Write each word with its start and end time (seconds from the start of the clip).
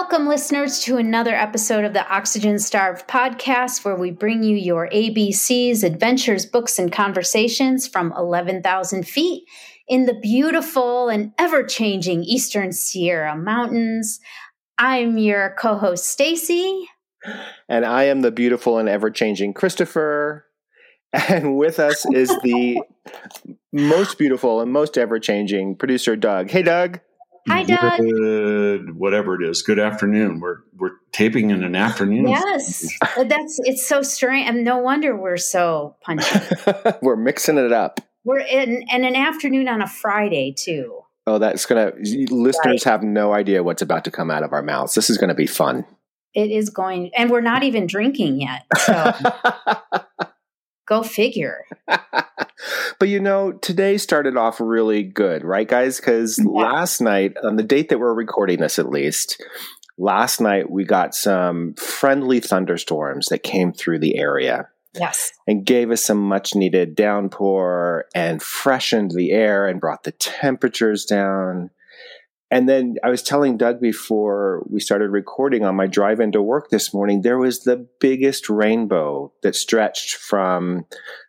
Welcome, 0.00 0.28
listeners, 0.28 0.78
to 0.84 0.96
another 0.96 1.34
episode 1.34 1.84
of 1.84 1.92
the 1.92 2.08
Oxygen 2.08 2.60
Starved 2.60 3.08
podcast, 3.08 3.84
where 3.84 3.96
we 3.96 4.12
bring 4.12 4.44
you 4.44 4.54
your 4.54 4.88
ABCs, 4.90 5.82
adventures, 5.82 6.46
books, 6.46 6.78
and 6.78 6.92
conversations 6.92 7.88
from 7.88 8.14
11,000 8.16 9.08
feet 9.08 9.42
in 9.88 10.06
the 10.06 10.14
beautiful 10.14 11.08
and 11.08 11.32
ever 11.36 11.64
changing 11.64 12.22
Eastern 12.22 12.70
Sierra 12.70 13.36
Mountains. 13.36 14.20
I'm 14.78 15.18
your 15.18 15.56
co 15.58 15.76
host, 15.76 16.06
Stacy. 16.06 16.86
And 17.68 17.84
I 17.84 18.04
am 18.04 18.20
the 18.20 18.30
beautiful 18.30 18.78
and 18.78 18.88
ever 18.88 19.10
changing 19.10 19.52
Christopher. 19.52 20.46
And 21.12 21.56
with 21.56 21.80
us 21.80 22.06
is 22.12 22.28
the 22.44 22.80
most 23.72 24.16
beautiful 24.16 24.60
and 24.60 24.72
most 24.72 24.96
ever 24.96 25.18
changing 25.18 25.74
producer, 25.74 26.14
Doug. 26.14 26.50
Hey, 26.50 26.62
Doug. 26.62 27.00
Hi, 27.48 27.62
Doug. 27.62 27.98
Good, 27.98 28.96
whatever 28.96 29.40
it 29.40 29.48
is. 29.48 29.62
Good 29.62 29.78
afternoon. 29.78 30.40
We're 30.40 30.58
we're 30.76 30.92
taping 31.12 31.50
in 31.50 31.64
an 31.64 31.74
afternoon. 31.74 32.28
Yes, 32.28 32.88
uh, 33.02 33.24
that's 33.24 33.58
it's 33.64 33.86
so 33.86 34.02
strange, 34.02 34.48
and 34.48 34.64
no 34.64 34.78
wonder 34.78 35.16
we're 35.16 35.36
so 35.36 35.96
punchy. 36.02 36.38
we're 37.02 37.16
mixing 37.16 37.58
it 37.58 37.72
up. 37.72 38.00
We're 38.24 38.40
in 38.40 38.84
and 38.90 39.04
an 39.04 39.16
afternoon 39.16 39.68
on 39.68 39.80
a 39.80 39.86
Friday 39.86 40.52
too. 40.56 41.00
Oh, 41.26 41.38
that's 41.38 41.66
gonna. 41.66 41.92
Listeners 42.00 42.64
right. 42.64 42.84
have 42.84 43.02
no 43.02 43.32
idea 43.32 43.62
what's 43.62 43.82
about 43.82 44.04
to 44.04 44.10
come 44.10 44.30
out 44.30 44.42
of 44.42 44.52
our 44.52 44.62
mouths. 44.62 44.94
This 44.94 45.08
is 45.08 45.18
going 45.18 45.28
to 45.28 45.34
be 45.34 45.46
fun. 45.46 45.84
It 46.34 46.50
is 46.50 46.70
going, 46.70 47.10
and 47.16 47.30
we're 47.30 47.40
not 47.40 47.62
even 47.62 47.86
drinking 47.86 48.40
yet. 48.40 48.66
So. 48.76 49.12
Go 50.88 51.02
figure. 51.02 51.64
but 52.98 53.08
you 53.08 53.20
know, 53.20 53.52
today 53.52 53.98
started 53.98 54.36
off 54.36 54.60
really 54.60 55.02
good, 55.02 55.44
right, 55.44 55.68
guys? 55.68 55.98
Because 55.98 56.38
yeah. 56.38 56.44
last 56.50 57.00
night, 57.00 57.36
on 57.42 57.56
the 57.56 57.62
date 57.62 57.88
that 57.88 57.98
we're 57.98 58.14
recording 58.14 58.60
this 58.60 58.78
at 58.78 58.88
least, 58.88 59.42
last 59.96 60.40
night 60.40 60.70
we 60.70 60.84
got 60.84 61.14
some 61.14 61.74
friendly 61.74 62.40
thunderstorms 62.40 63.28
that 63.28 63.42
came 63.42 63.72
through 63.72 63.98
the 63.98 64.18
area. 64.18 64.68
Yes. 64.94 65.32
And 65.46 65.66
gave 65.66 65.90
us 65.90 66.02
some 66.02 66.18
much 66.18 66.54
needed 66.54 66.96
downpour 66.96 68.06
and 68.14 68.42
freshened 68.42 69.12
the 69.12 69.32
air 69.32 69.68
and 69.68 69.80
brought 69.80 70.04
the 70.04 70.12
temperatures 70.12 71.04
down. 71.04 71.70
And 72.50 72.68
then 72.68 72.96
I 73.04 73.10
was 73.10 73.22
telling 73.22 73.58
Doug 73.58 73.80
before 73.80 74.66
we 74.68 74.80
started 74.80 75.10
recording 75.10 75.64
on 75.64 75.76
my 75.76 75.86
drive 75.86 76.20
into 76.20 76.40
work 76.40 76.70
this 76.70 76.94
morning, 76.94 77.20
there 77.20 77.38
was 77.38 77.60
the 77.60 77.86
biggest 78.00 78.48
rainbow 78.48 79.32
that 79.42 79.54
stretched 79.54 80.16
from 80.16 80.86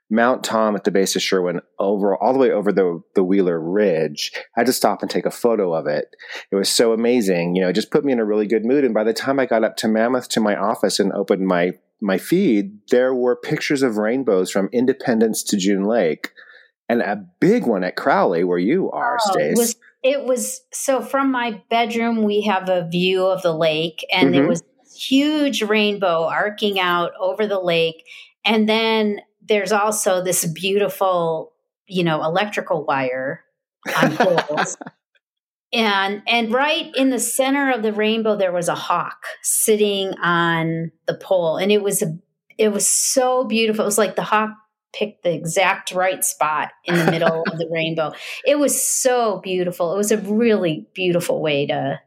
Mount 0.09 0.43
Tom 0.43 0.75
at 0.75 0.83
the 0.83 0.91
base 0.91 1.15
of 1.15 1.21
Sherwin 1.21 1.61
over 1.77 2.15
all 2.15 2.33
the 2.33 2.39
way 2.39 2.51
over 2.51 2.71
the, 2.71 3.01
the 3.15 3.23
Wheeler 3.23 3.59
Ridge. 3.59 4.31
I 4.35 4.61
had 4.61 4.67
to 4.67 4.73
stop 4.73 5.01
and 5.01 5.09
take 5.09 5.25
a 5.25 5.31
photo 5.31 5.73
of 5.73 5.87
it. 5.87 6.15
It 6.51 6.55
was 6.55 6.69
so 6.69 6.93
amazing. 6.93 7.55
You 7.55 7.63
know, 7.63 7.69
it 7.69 7.73
just 7.73 7.91
put 7.91 8.03
me 8.03 8.13
in 8.13 8.19
a 8.19 8.25
really 8.25 8.47
good 8.47 8.65
mood. 8.65 8.83
And 8.83 8.93
by 8.93 9.03
the 9.03 9.13
time 9.13 9.39
I 9.39 9.45
got 9.45 9.63
up 9.63 9.77
to 9.77 9.87
Mammoth 9.87 10.29
to 10.29 10.39
my 10.39 10.55
office 10.55 10.99
and 10.99 11.11
opened 11.13 11.45
my 11.45 11.73
my 12.01 12.17
feed, 12.17 12.79
there 12.91 13.13
were 13.13 13.35
pictures 13.35 13.83
of 13.83 13.97
rainbows 13.97 14.49
from 14.49 14.69
Independence 14.71 15.43
to 15.43 15.57
June 15.57 15.83
Lake 15.83 16.31
and 16.87 17.01
a 17.01 17.25
big 17.41 17.67
one 17.67 17.83
at 17.83 17.97
Crowley 17.97 18.45
where 18.45 18.57
you 18.57 18.89
are, 18.91 19.17
oh, 19.21 19.31
Stace 19.31 19.75
it 20.03 20.23
was 20.23 20.61
so 20.71 21.01
from 21.01 21.31
my 21.31 21.61
bedroom, 21.69 22.23
we 22.23 22.41
have 22.43 22.69
a 22.69 22.87
view 22.87 23.25
of 23.25 23.41
the 23.41 23.53
lake, 23.53 24.05
and 24.11 24.33
mm-hmm. 24.33 24.43
it 24.43 24.47
was 24.47 24.63
huge 24.95 25.61
rainbow 25.61 26.23
arcing 26.23 26.79
out 26.79 27.11
over 27.19 27.47
the 27.47 27.59
lake. 27.59 28.05
And 28.45 28.67
then 28.67 29.21
there's 29.49 29.73
also 29.73 30.23
this 30.23 30.45
beautiful, 30.45 31.51
you 31.87 32.03
know, 32.03 32.23
electrical 32.23 32.85
wire 32.85 33.43
on 33.97 34.15
poles. 34.15 34.77
and 35.73 36.21
and 36.27 36.53
right 36.53 36.91
in 36.95 37.09
the 37.09 37.19
center 37.19 37.71
of 37.71 37.83
the 37.83 37.93
rainbow 37.93 38.35
there 38.35 38.51
was 38.51 38.67
a 38.67 38.75
hawk 38.75 39.25
sitting 39.43 40.15
on 40.17 40.91
the 41.05 41.13
pole 41.13 41.57
and 41.57 41.71
it 41.71 41.83
was 41.83 42.01
a 42.01 42.17
it 42.57 42.69
was 42.69 42.87
so 42.87 43.43
beautiful 43.43 43.83
it 43.83 43.85
was 43.85 43.97
like 43.97 44.15
the 44.15 44.23
hawk 44.23 44.49
picked 44.93 45.23
the 45.23 45.33
exact 45.33 45.91
right 45.91 46.23
spot 46.23 46.71
in 46.85 46.95
the 46.95 47.11
middle 47.11 47.43
of 47.43 47.57
the 47.57 47.67
rainbow. 47.71 48.11
It 48.45 48.57
was 48.57 48.81
so 48.81 49.39
beautiful. 49.39 49.93
It 49.93 49.97
was 49.97 50.11
a 50.11 50.17
really 50.17 50.87
beautiful 50.93 51.41
way 51.41 51.67
to 51.67 51.99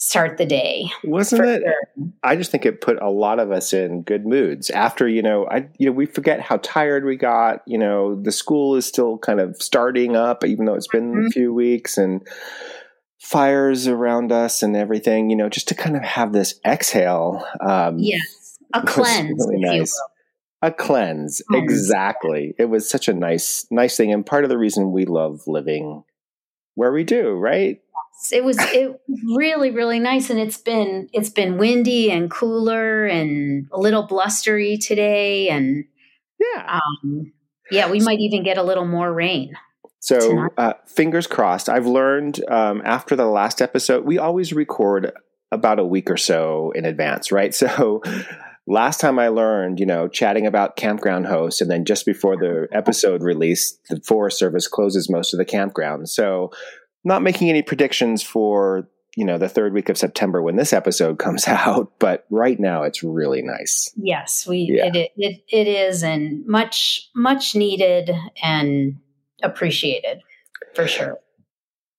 start 0.00 0.38
the 0.38 0.46
day. 0.46 0.90
Wasn't 1.04 1.44
it? 1.44 1.62
Sure. 1.62 2.08
I 2.22 2.34
just 2.34 2.50
think 2.50 2.64
it 2.64 2.80
put 2.80 3.00
a 3.02 3.10
lot 3.10 3.38
of 3.38 3.52
us 3.52 3.74
in 3.74 4.02
good 4.02 4.26
moods 4.26 4.70
after, 4.70 5.06
you 5.06 5.22
know, 5.22 5.46
I 5.46 5.68
you 5.78 5.86
know, 5.86 5.92
we 5.92 6.06
forget 6.06 6.40
how 6.40 6.56
tired 6.56 7.04
we 7.04 7.16
got, 7.16 7.60
you 7.66 7.78
know, 7.78 8.20
the 8.20 8.32
school 8.32 8.74
is 8.76 8.86
still 8.86 9.18
kind 9.18 9.40
of 9.40 9.56
starting 9.60 10.16
up 10.16 10.44
even 10.44 10.64
though 10.64 10.74
it's 10.74 10.88
been 10.88 11.12
mm-hmm. 11.12 11.26
a 11.26 11.30
few 11.30 11.54
weeks 11.54 11.98
and 11.98 12.26
fires 13.18 13.86
around 13.86 14.32
us 14.32 14.62
and 14.62 14.74
everything, 14.74 15.28
you 15.28 15.36
know, 15.36 15.50
just 15.50 15.68
to 15.68 15.74
kind 15.74 15.96
of 15.96 16.02
have 16.02 16.32
this 16.32 16.58
exhale. 16.64 17.46
Um, 17.60 17.98
yes. 17.98 18.58
A 18.72 18.82
cleanse. 18.86 19.46
Really 19.46 19.60
nice 19.60 20.00
a 20.62 20.70
cleanse 20.70 21.40
exactly 21.54 22.54
it 22.58 22.66
was 22.66 22.86
such 22.86 23.08
a 23.08 23.14
nice 23.14 23.66
nice 23.70 23.96
thing 23.96 24.12
and 24.12 24.26
part 24.26 24.44
of 24.44 24.50
the 24.50 24.58
reason 24.58 24.92
we 24.92 25.06
love 25.06 25.40
living 25.46 26.04
where 26.74 26.92
we 26.92 27.02
do 27.02 27.30
right 27.30 27.80
it 28.32 28.44
was 28.44 28.56
it 28.58 29.00
really 29.36 29.70
really 29.70 29.98
nice 29.98 30.30
and 30.30 30.38
it's 30.38 30.58
been 30.58 31.08
it's 31.12 31.30
been 31.30 31.58
windy 31.58 32.10
and 32.10 32.30
cooler 32.30 33.06
and 33.06 33.66
a 33.72 33.78
little 33.78 34.06
blustery 34.06 34.76
today 34.76 35.48
and 35.48 35.84
yeah. 36.38 36.78
um, 37.04 37.32
yeah 37.70 37.90
we 37.90 38.00
might 38.00 38.20
even 38.20 38.42
get 38.42 38.58
a 38.58 38.62
little 38.62 38.86
more 38.86 39.12
rain 39.12 39.56
so 40.02 40.48
uh, 40.56 40.72
fingers 40.86 41.26
crossed. 41.26 41.68
I've 41.68 41.86
learned 41.86 42.42
um, 42.48 42.80
after 42.86 43.16
the 43.16 43.26
last 43.26 43.60
episode 43.60 44.04
we 44.06 44.16
always 44.16 44.52
record 44.52 45.12
about 45.52 45.78
a 45.78 45.84
week 45.84 46.10
or 46.10 46.16
so 46.16 46.72
in 46.74 46.84
advance 46.84 47.30
right? 47.30 47.54
So 47.60 48.02
last 48.70 49.00
time 49.00 49.18
I 49.18 49.28
learned, 49.28 49.80
you 49.80 49.86
know, 49.86 50.08
chatting 50.08 50.46
about 50.46 50.76
campground 50.76 51.26
hosts, 51.26 51.60
and 51.60 51.70
then 51.70 51.84
just 51.84 52.06
before 52.06 52.36
the 52.36 52.68
episode 52.72 53.22
release, 53.22 53.76
the 53.88 54.00
Forest 54.00 54.38
Service 54.38 54.68
closes 54.68 55.10
most 55.10 55.34
of 55.34 55.38
the 55.38 55.44
campgrounds. 55.44 56.08
So, 56.08 56.52
not 57.04 57.22
making 57.22 57.48
any 57.48 57.62
predictions 57.62 58.22
for 58.22 58.88
you 59.16 59.24
know 59.24 59.38
the 59.38 59.48
third 59.48 59.72
week 59.72 59.88
of 59.88 59.98
September 59.98 60.42
when 60.42 60.56
this 60.56 60.72
episode 60.72 61.18
comes 61.18 61.46
out, 61.48 61.92
but 61.98 62.26
right 62.30 62.58
now 62.58 62.82
it's 62.82 63.02
really 63.02 63.42
nice. 63.42 63.92
Yes, 63.96 64.46
we 64.46 64.70
yeah. 64.72 64.90
it, 64.94 65.12
it 65.16 65.42
it 65.48 65.66
is, 65.66 66.02
and 66.02 66.46
much 66.46 67.08
much 67.14 67.54
needed 67.54 68.10
and 68.42 68.96
appreciated 69.42 70.20
for 70.74 70.86
sure. 70.86 71.18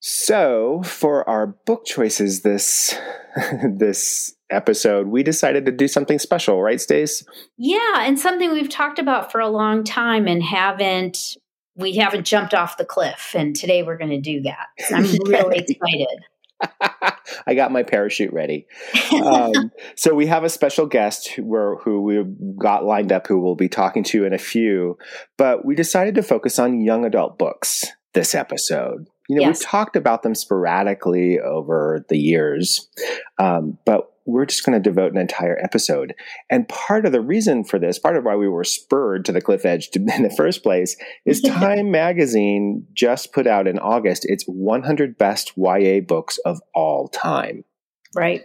So, 0.04 0.82
for 0.84 1.30
our 1.30 1.46
book 1.46 1.86
choices 1.86 2.42
this 2.42 2.98
this 3.64 4.34
episode, 4.50 5.08
we 5.08 5.24
decided 5.24 5.66
to 5.66 5.72
do 5.72 5.88
something 5.88 6.18
special, 6.18 6.62
right, 6.62 6.82
Stace? 6.82 7.24
Yeah, 7.58 8.00
and 8.00 8.20
something 8.20 8.52
we've 8.52 8.70
talked 8.70 9.00
about 9.00 9.32
for 9.32 9.40
a 9.40 9.48
long 9.48 9.84
time 9.84 10.28
and 10.28 10.42
haven't 10.42 11.38
we 11.76 11.96
haven't 11.96 12.26
jumped 12.26 12.54
off 12.54 12.78
the 12.78 12.86
cliff. 12.86 13.34
And 13.36 13.56
today 13.56 13.84
we're 13.84 13.98
going 13.98 14.12
to 14.12 14.22
do 14.22 14.42
that. 14.42 14.68
I'm 14.92 15.04
really 15.26 15.58
excited. 15.58 16.20
I 17.48 17.56
got 17.56 17.72
my 17.72 17.84
parachute 17.84 18.34
ready. 18.34 18.68
Um, 19.12 19.72
so 19.96 20.14
we 20.14 20.28
have 20.28 20.44
a 20.44 20.50
special 20.50 20.86
guest 20.86 21.30
who, 21.30 21.78
who 21.84 22.02
we 22.02 22.24
got 22.58 22.86
lined 22.86 23.12
up 23.12 23.28
who 23.28 23.40
we'll 23.40 23.56
be 23.56 23.70
talking 23.70 24.04
to 24.06 24.26
in 24.26 24.34
a 24.34 24.38
few, 24.38 24.98
but 25.38 25.66
we 25.66 25.76
decided 25.76 26.16
to 26.16 26.24
focus 26.24 26.60
on 26.60 26.82
young 26.82 27.06
adult 27.06 27.38
books 27.38 27.86
this 28.14 28.36
episode. 28.36 29.08
You 29.30 29.38
know, 29.38 29.42
yes. 29.42 29.60
we've 29.60 29.68
talked 29.68 29.96
about 29.96 30.24
them 30.24 30.36
sporadically 30.36 31.40
over 31.40 32.06
the 32.10 32.18
years, 32.18 32.90
um, 33.40 33.78
but 33.86 34.11
we're 34.26 34.46
just 34.46 34.66
going 34.66 34.82
to 34.82 34.90
devote 34.90 35.12
an 35.12 35.20
entire 35.20 35.58
episode. 35.64 36.14
And 36.50 36.68
part 36.68 37.06
of 37.06 37.12
the 37.12 37.22
reason 37.22 37.64
for 37.64 37.80
this, 37.80 38.00
part 38.00 38.16
of 38.16 38.24
why 38.24 38.36
we 38.36 38.48
were 38.48 38.64
spurred 38.64 39.26
to 39.26 39.32
the 39.32 39.42
cliff 39.42 39.66
edge 39.66 39.90
to, 39.92 40.00
in 40.16 40.24
the 40.24 40.34
first 40.36 40.64
place, 40.64 40.96
is 41.26 41.42
Time 41.42 41.92
Magazine 41.92 42.86
just 42.94 43.34
put 43.34 43.48
out 43.48 43.68
in 43.68 43.80
August 43.80 44.26
its 44.26 44.44
100 44.46 45.18
best 45.18 45.54
YA 45.58 46.00
books 46.02 46.38
of 46.40 46.62
all 46.74 47.08
time. 47.08 47.64
Right. 48.16 48.44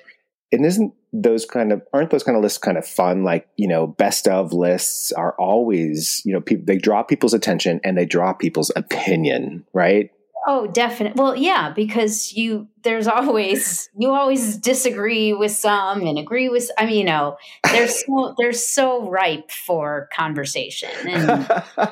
And 0.52 0.64
isn't 0.64 0.94
those 1.12 1.44
kind 1.44 1.72
of 1.72 1.82
aren't 1.92 2.10
those 2.10 2.22
kind 2.22 2.36
of 2.36 2.42
lists 2.42 2.58
kind 2.58 2.78
of 2.78 2.86
fun? 2.86 3.24
Like 3.24 3.48
you 3.56 3.66
know, 3.66 3.86
best 3.86 4.28
of 4.28 4.52
lists 4.52 5.10
are 5.12 5.34
always 5.38 6.22
you 6.24 6.32
know 6.32 6.40
pe- 6.40 6.56
they 6.56 6.78
draw 6.78 7.02
people's 7.02 7.34
attention 7.34 7.80
and 7.82 7.98
they 7.98 8.06
draw 8.06 8.32
people's 8.32 8.70
opinion, 8.76 9.64
right? 9.72 10.10
Oh, 10.48 10.68
definitely. 10.68 11.20
Well, 11.20 11.34
yeah, 11.34 11.72
because 11.74 12.32
you 12.32 12.68
there's 12.84 13.08
always 13.08 13.90
you 13.98 14.10
always 14.12 14.56
disagree 14.56 15.32
with 15.32 15.50
some 15.50 16.06
and 16.06 16.18
agree 16.18 16.48
with. 16.48 16.70
I 16.78 16.86
mean, 16.86 16.98
you 16.98 17.04
know, 17.04 17.36
they're 17.72 17.88
so 17.88 18.34
they're 18.38 18.52
so 18.52 19.10
ripe 19.10 19.50
for 19.50 20.08
conversation, 20.16 20.90
and 21.04 21.46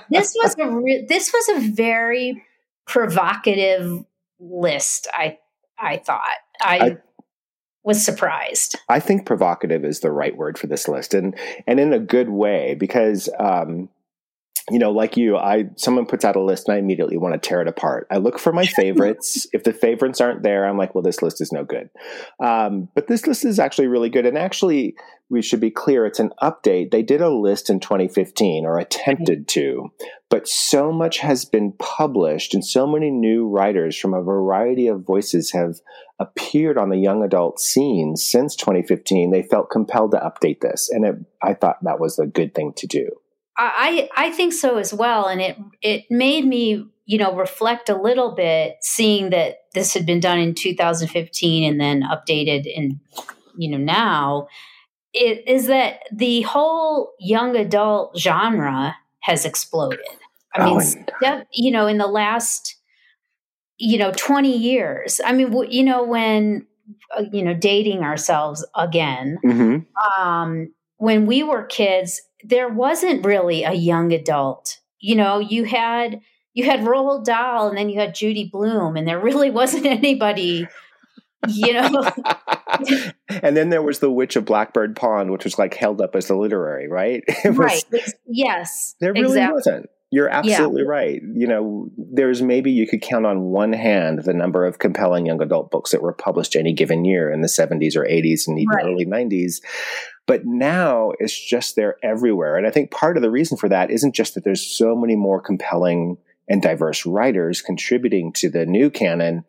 this 0.08 0.34
was 0.40 0.54
a 0.60 0.70
re- 0.70 1.04
this 1.08 1.32
was 1.32 1.48
a 1.56 1.72
very 1.72 2.44
provocative 2.86 4.04
list. 4.38 5.08
I 5.12 5.38
I 5.76 5.96
thought 5.96 6.22
I, 6.60 6.78
I 6.78 6.96
was 7.82 8.04
surprised. 8.04 8.76
I 8.88 9.00
think 9.00 9.26
provocative 9.26 9.84
is 9.84 9.98
the 9.98 10.12
right 10.12 10.36
word 10.36 10.58
for 10.58 10.68
this 10.68 10.86
list, 10.86 11.12
and 11.12 11.36
and 11.66 11.80
in 11.80 11.92
a 11.92 11.98
good 11.98 12.30
way 12.30 12.76
because 12.76 13.28
um, 13.40 13.88
you 14.70 14.78
know, 14.78 14.90
like 14.90 15.16
you, 15.16 15.36
I 15.36 15.66
someone 15.76 16.06
puts 16.06 16.24
out 16.24 16.36
a 16.36 16.42
list 16.42 16.68
and 16.68 16.74
I 16.74 16.78
immediately 16.78 17.18
want 17.18 17.34
to 17.34 17.48
tear 17.48 17.60
it 17.60 17.68
apart. 17.68 18.06
I 18.10 18.16
look 18.16 18.38
for 18.38 18.52
my 18.52 18.64
favorites. 18.66 19.46
if 19.52 19.64
the 19.64 19.74
favorites 19.74 20.20
aren't 20.20 20.42
there, 20.42 20.66
I'm 20.66 20.78
like, 20.78 20.94
well, 20.94 21.02
this 21.02 21.20
list 21.20 21.40
is 21.40 21.52
no 21.52 21.64
good. 21.64 21.90
Um, 22.40 22.88
but 22.94 23.06
this 23.06 23.26
list 23.26 23.44
is 23.44 23.58
actually 23.58 23.88
really 23.88 24.08
good. 24.08 24.24
And 24.24 24.38
actually, 24.38 24.96
we 25.28 25.42
should 25.42 25.60
be 25.60 25.70
clear, 25.70 26.06
it's 26.06 26.20
an 26.20 26.32
update. 26.40 26.90
They 26.90 27.02
did 27.02 27.20
a 27.20 27.28
list 27.28 27.68
in 27.68 27.80
2015 27.80 28.64
or 28.64 28.78
attempted 28.78 29.48
to, 29.48 29.90
but 30.30 30.48
so 30.48 30.92
much 30.92 31.18
has 31.18 31.44
been 31.44 31.72
published 31.78 32.54
and 32.54 32.64
so 32.64 32.86
many 32.86 33.10
new 33.10 33.46
writers 33.46 33.98
from 33.98 34.14
a 34.14 34.22
variety 34.22 34.86
of 34.86 35.04
voices 35.04 35.50
have 35.52 35.80
appeared 36.18 36.78
on 36.78 36.90
the 36.90 36.98
young 36.98 37.22
adult 37.22 37.58
scene 37.58 38.16
since 38.16 38.54
2015. 38.56 39.30
They 39.30 39.42
felt 39.42 39.70
compelled 39.70 40.12
to 40.12 40.18
update 40.18 40.60
this. 40.60 40.88
And 40.90 41.04
it, 41.04 41.16
I 41.42 41.54
thought 41.54 41.82
that 41.82 42.00
was 42.00 42.18
a 42.18 42.26
good 42.26 42.54
thing 42.54 42.72
to 42.76 42.86
do. 42.86 43.10
I 43.56 44.08
I 44.16 44.30
think 44.30 44.52
so 44.52 44.78
as 44.78 44.92
well, 44.92 45.26
and 45.26 45.40
it 45.40 45.56
it 45.82 46.04
made 46.10 46.46
me 46.46 46.86
you 47.06 47.18
know 47.18 47.34
reflect 47.34 47.88
a 47.88 48.00
little 48.00 48.34
bit, 48.34 48.76
seeing 48.80 49.30
that 49.30 49.58
this 49.74 49.94
had 49.94 50.06
been 50.06 50.20
done 50.20 50.38
in 50.38 50.54
2015 50.54 51.70
and 51.70 51.80
then 51.80 52.02
updated 52.02 52.66
in 52.66 53.00
you 53.56 53.70
know 53.70 53.78
now. 53.78 54.48
It 55.16 55.46
is 55.46 55.66
that 55.68 56.00
the 56.12 56.42
whole 56.42 57.12
young 57.20 57.54
adult 57.54 58.18
genre 58.18 58.96
has 59.20 59.44
exploded. 59.44 60.00
I 60.52 60.64
mean, 60.64 61.06
oh, 61.22 61.42
you 61.52 61.70
know, 61.70 61.86
in 61.86 61.98
the 61.98 62.08
last 62.08 62.76
you 63.78 63.98
know 63.98 64.12
20 64.16 64.56
years. 64.56 65.20
I 65.24 65.32
mean, 65.32 65.52
you 65.70 65.84
know, 65.84 66.02
when 66.02 66.66
uh, 67.16 67.24
you 67.32 67.42
know 67.42 67.54
dating 67.54 68.02
ourselves 68.02 68.66
again. 68.74 69.38
Mm-hmm. 69.44 70.22
Um, 70.22 70.72
when 70.96 71.26
we 71.26 71.42
were 71.42 71.64
kids, 71.64 72.20
there 72.44 72.68
wasn't 72.68 73.24
really 73.24 73.64
a 73.64 73.72
young 73.72 74.12
adult. 74.12 74.78
You 75.00 75.16
know, 75.16 75.38
you 75.38 75.64
had 75.64 76.20
you 76.52 76.64
had 76.64 76.80
Roald 76.80 77.24
Dahl 77.24 77.68
and 77.68 77.76
then 77.76 77.88
you 77.88 77.98
had 77.98 78.14
Judy 78.14 78.48
Blume, 78.50 78.96
and 78.96 79.08
there 79.08 79.18
really 79.18 79.50
wasn't 79.50 79.86
anybody, 79.86 80.68
you 81.48 81.72
know. 81.72 82.10
and 83.42 83.56
then 83.56 83.70
there 83.70 83.82
was 83.82 83.98
the 83.98 84.10
Witch 84.10 84.36
of 84.36 84.44
Blackbird 84.44 84.96
Pond, 84.96 85.30
which 85.30 85.44
was 85.44 85.58
like 85.58 85.74
held 85.74 86.00
up 86.00 86.14
as 86.14 86.28
the 86.28 86.36
literary, 86.36 86.88
right? 86.88 87.22
Was, 87.44 87.56
right. 87.56 88.12
Yes. 88.26 88.94
There 89.00 89.12
really 89.12 89.26
exactly. 89.26 89.54
wasn't. 89.54 89.86
You're 90.10 90.28
absolutely 90.28 90.82
yeah. 90.82 90.88
right. 90.88 91.22
You 91.34 91.46
know, 91.48 91.90
there's 91.96 92.40
maybe 92.40 92.70
you 92.70 92.86
could 92.86 93.02
count 93.02 93.26
on 93.26 93.46
one 93.46 93.72
hand 93.72 94.20
the 94.24 94.32
number 94.32 94.64
of 94.64 94.78
compelling 94.78 95.26
young 95.26 95.42
adult 95.42 95.72
books 95.72 95.90
that 95.90 96.02
were 96.02 96.12
published 96.12 96.54
any 96.54 96.72
given 96.72 97.04
year 97.04 97.32
in 97.32 97.40
the 97.40 97.48
70s 97.48 97.96
or 97.96 98.04
80s 98.04 98.46
and 98.46 98.58
even 98.60 98.76
right. 98.76 98.86
early 98.86 99.06
90s. 99.06 99.60
But 100.26 100.46
now 100.46 101.12
it's 101.18 101.38
just 101.38 101.76
there 101.76 101.96
everywhere. 102.02 102.56
And 102.56 102.66
I 102.66 102.70
think 102.70 102.90
part 102.90 103.16
of 103.16 103.22
the 103.22 103.30
reason 103.30 103.58
for 103.58 103.68
that 103.68 103.90
isn't 103.90 104.14
just 104.14 104.34
that 104.34 104.44
there's 104.44 104.64
so 104.64 104.96
many 104.96 105.16
more 105.16 105.40
compelling 105.40 106.16
and 106.48 106.62
diverse 106.62 107.04
writers 107.04 107.60
contributing 107.60 108.32
to 108.34 108.48
the 108.48 108.64
new 108.64 108.90
canon. 108.90 109.44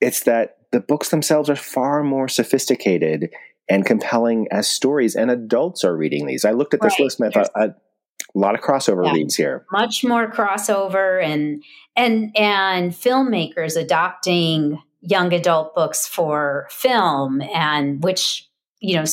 It's 0.00 0.24
that 0.24 0.58
the 0.72 0.80
books 0.80 1.08
themselves 1.08 1.48
are 1.48 1.56
far 1.56 2.02
more 2.02 2.28
sophisticated 2.28 3.30
and 3.68 3.86
compelling 3.86 4.46
as 4.50 4.68
stories, 4.68 5.16
and 5.16 5.30
adults 5.30 5.84
are 5.84 5.96
reading 5.96 6.26
these. 6.26 6.44
I 6.44 6.50
looked 6.50 6.74
at 6.74 6.82
this 6.82 6.98
right. 6.98 7.04
list 7.04 7.20
and 7.20 7.28
I 7.28 7.32
thought, 7.32 7.76
a 8.34 8.38
lot 8.38 8.54
of 8.54 8.60
crossover 8.60 9.06
yeah. 9.06 9.12
reads 9.12 9.36
here. 9.36 9.64
Much 9.70 10.04
more 10.04 10.30
crossover 10.30 11.22
and 11.22 11.62
and 11.96 12.36
and 12.36 12.92
filmmakers 12.92 13.80
adopting 13.80 14.82
young 15.00 15.32
adult 15.32 15.74
books 15.74 16.06
for 16.06 16.66
film 16.70 17.40
and 17.42 18.02
which 18.02 18.48
you 18.80 18.96
know 18.96 19.04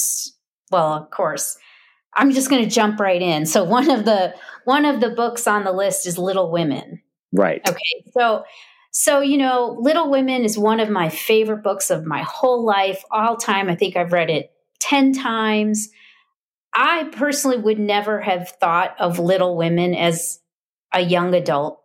well, 0.72 0.94
of 0.94 1.10
course, 1.12 1.58
I'm 2.16 2.32
just 2.32 2.50
going 2.50 2.64
to 2.64 2.70
jump 2.70 3.00
right 3.00 3.22
in. 3.22 3.46
So 3.46 3.64
one 3.64 3.90
of 3.90 4.06
the 4.06 4.34
one 4.66 4.86
of 4.86 5.02
the 5.02 5.10
books 5.10 5.48
on 5.48 5.64
the 5.64 5.72
list 5.72 6.06
is 6.08 6.18
Little 6.18 6.52
Women. 6.52 7.02
Right. 7.32 7.62
Okay. 7.68 8.04
So 8.14 8.44
so 8.92 9.22
you 9.22 9.38
know, 9.38 9.78
Little 9.80 10.10
Women 10.10 10.44
is 10.44 10.58
one 10.58 10.80
of 10.80 10.90
my 10.90 11.10
favorite 11.10 11.64
books 11.64 11.90
of 11.90 12.06
my 12.06 12.24
whole 12.24 12.64
life, 12.64 13.04
all 13.12 13.38
time. 13.38 13.70
I 13.70 13.76
think 13.76 13.96
I've 13.96 14.14
read 14.14 14.30
it 14.30 14.52
10 14.80 15.14
times. 15.14 15.90
I 16.74 17.06
personally 17.12 17.58
would 17.58 17.80
never 17.80 18.22
have 18.22 18.50
thought 18.50 18.96
of 19.00 19.20
Little 19.20 19.58
Women 19.58 19.94
as 19.94 20.40
a 20.94 21.02
young 21.02 21.34
adult 21.34 21.82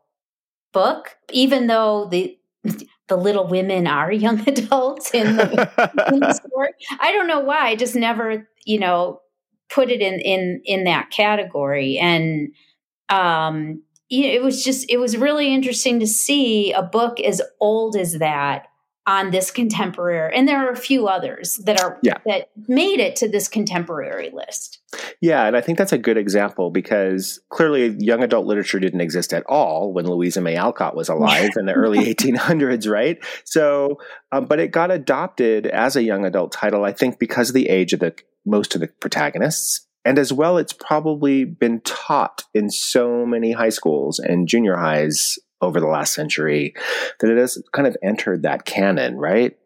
book, 0.72 1.16
even 1.32 1.66
though 1.66 2.06
the 2.06 2.38
the 3.08 3.16
little 3.16 3.46
women 3.46 3.86
are 3.86 4.12
young 4.26 4.46
adults 4.48 5.12
in 5.12 5.36
the, 5.36 6.04
in 6.12 6.20
the 6.20 6.32
story. 6.48 6.70
I 7.00 7.12
don't 7.12 7.28
know 7.28 7.40
why. 7.40 7.68
I 7.68 7.76
just 7.76 7.94
never 7.94 8.48
you 8.64 8.78
know 8.78 9.20
put 9.68 9.90
it 9.90 10.00
in 10.00 10.20
in 10.20 10.60
in 10.64 10.84
that 10.84 11.10
category 11.10 11.98
and 11.98 12.52
um 13.08 13.82
it 14.08 14.42
was 14.42 14.62
just 14.62 14.88
it 14.88 14.98
was 14.98 15.16
really 15.16 15.52
interesting 15.52 15.98
to 15.98 16.06
see 16.06 16.72
a 16.72 16.82
book 16.82 17.18
as 17.20 17.42
old 17.60 17.96
as 17.96 18.18
that 18.18 18.66
on 19.06 19.30
this 19.30 19.50
contemporary 19.50 20.34
and 20.36 20.46
there 20.46 20.64
are 20.64 20.70
a 20.70 20.76
few 20.76 21.08
others 21.08 21.56
that 21.64 21.80
are 21.80 21.98
yeah. 22.02 22.18
that 22.26 22.50
made 22.68 23.00
it 23.00 23.16
to 23.16 23.28
this 23.28 23.48
contemporary 23.48 24.30
list 24.30 24.80
yeah 25.20 25.46
and 25.46 25.56
i 25.56 25.60
think 25.60 25.78
that's 25.78 25.92
a 25.92 25.98
good 25.98 26.16
example 26.16 26.70
because 26.70 27.40
clearly 27.50 27.96
young 27.98 28.22
adult 28.22 28.46
literature 28.46 28.78
didn't 28.78 29.00
exist 29.00 29.32
at 29.32 29.44
all 29.46 29.92
when 29.92 30.06
louisa 30.06 30.40
may 30.40 30.56
alcott 30.56 30.96
was 30.96 31.08
alive 31.08 31.50
in 31.56 31.66
the 31.66 31.72
early 31.74 31.98
1800s 31.98 32.90
right 32.90 33.24
so 33.44 33.98
um, 34.32 34.46
but 34.46 34.60
it 34.60 34.72
got 34.72 34.90
adopted 34.90 35.66
as 35.66 35.96
a 35.96 36.02
young 36.02 36.24
adult 36.24 36.52
title 36.52 36.84
i 36.84 36.92
think 36.92 37.18
because 37.18 37.50
of 37.50 37.54
the 37.54 37.68
age 37.68 37.92
of 37.92 38.00
the 38.00 38.14
most 38.46 38.74
of 38.74 38.80
the 38.80 38.86
protagonists. 38.86 39.86
And 40.04 40.18
as 40.18 40.32
well, 40.32 40.56
it's 40.56 40.72
probably 40.72 41.44
been 41.44 41.80
taught 41.80 42.44
in 42.54 42.70
so 42.70 43.26
many 43.26 43.52
high 43.52 43.70
schools 43.70 44.20
and 44.20 44.46
junior 44.46 44.76
highs 44.76 45.38
over 45.60 45.80
the 45.80 45.88
last 45.88 46.14
century 46.14 46.74
that 47.18 47.30
it 47.30 47.38
has 47.38 47.60
kind 47.72 47.88
of 47.88 47.96
entered 48.02 48.42
that 48.42 48.64
canon, 48.64 49.16
right? 49.16 49.58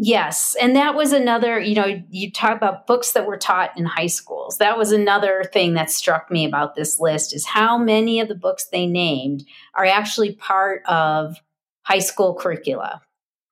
Yes. 0.00 0.54
And 0.60 0.76
that 0.76 0.94
was 0.94 1.12
another, 1.12 1.58
you 1.58 1.74
know, 1.74 2.00
you 2.08 2.30
talk 2.30 2.56
about 2.56 2.86
books 2.86 3.12
that 3.12 3.26
were 3.26 3.36
taught 3.36 3.76
in 3.76 3.84
high 3.84 4.06
schools. 4.06 4.58
That 4.58 4.78
was 4.78 4.92
another 4.92 5.42
thing 5.52 5.74
that 5.74 5.90
struck 5.90 6.30
me 6.30 6.46
about 6.46 6.76
this 6.76 7.00
list 7.00 7.34
is 7.34 7.44
how 7.44 7.76
many 7.76 8.20
of 8.20 8.28
the 8.28 8.36
books 8.36 8.66
they 8.70 8.86
named 8.86 9.44
are 9.74 9.84
actually 9.84 10.36
part 10.36 10.82
of 10.86 11.36
high 11.82 11.98
school 11.98 12.36
curricula. 12.36 13.02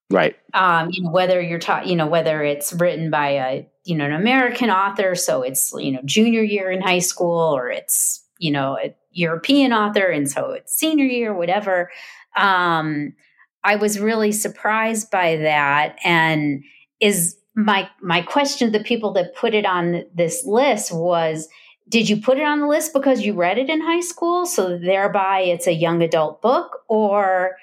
Right. 0.09 0.37
Um, 0.55 0.91
you 0.93 1.03
know, 1.03 1.11
whether 1.11 1.41
you're 1.41 1.59
taught, 1.59 1.89
you 1.89 1.97
know, 1.97 2.07
whether 2.07 2.45
it's 2.45 2.73
written 2.73 3.11
by 3.11 3.31
a, 3.31 3.69
you 3.85 3.97
know, 3.97 4.05
an 4.05 4.13
American 4.13 4.71
author, 4.71 5.17
so 5.17 5.43
it's, 5.43 5.75
you 5.77 5.91
know, 5.91 6.01
junior 6.05 6.43
year 6.43 6.71
in 6.71 6.81
high 6.81 7.01
school, 7.01 7.57
or 7.57 7.71
it's, 7.71 8.25
you 8.39 8.53
know, 8.53 8.79
a 8.81 8.95
European 9.11 9.73
author, 9.73 10.07
and 10.07 10.31
so 10.31 10.51
it's 10.51 10.77
senior 10.77 11.07
year, 11.07 11.35
whatever. 11.35 11.91
Um, 12.37 13.15
I 13.67 13.75
was 13.75 13.99
really 13.99 14.31
surprised 14.31 15.11
by 15.11 15.37
that. 15.39 15.97
And 16.05 16.63
is 17.01 17.37
my 17.57 17.89
my 18.01 18.23
question 18.23 18.71
to 18.71 18.79
the 18.79 18.85
people 18.85 19.13
that 19.15 19.35
put 19.35 19.55
it 19.55 19.67
on 19.67 20.05
this 20.15 20.45
list 20.47 20.95
was 20.95 21.49
did 21.89 22.09
you 22.09 22.21
put 22.21 22.39
it 22.39 22.45
on 22.45 22.61
the 22.61 22.67
list 22.67 22.93
because 22.93 23.23
you 23.23 23.35
read 23.35 23.59
it 23.59 23.69
in 23.69 23.81
high 23.81 24.01
school 24.01 24.45
so 24.45 24.79
thereby 24.79 25.41
it's 25.41 25.67
a 25.67 25.73
young 25.73 26.03
adult 26.03 26.43
book 26.43 26.81
or 26.89 27.57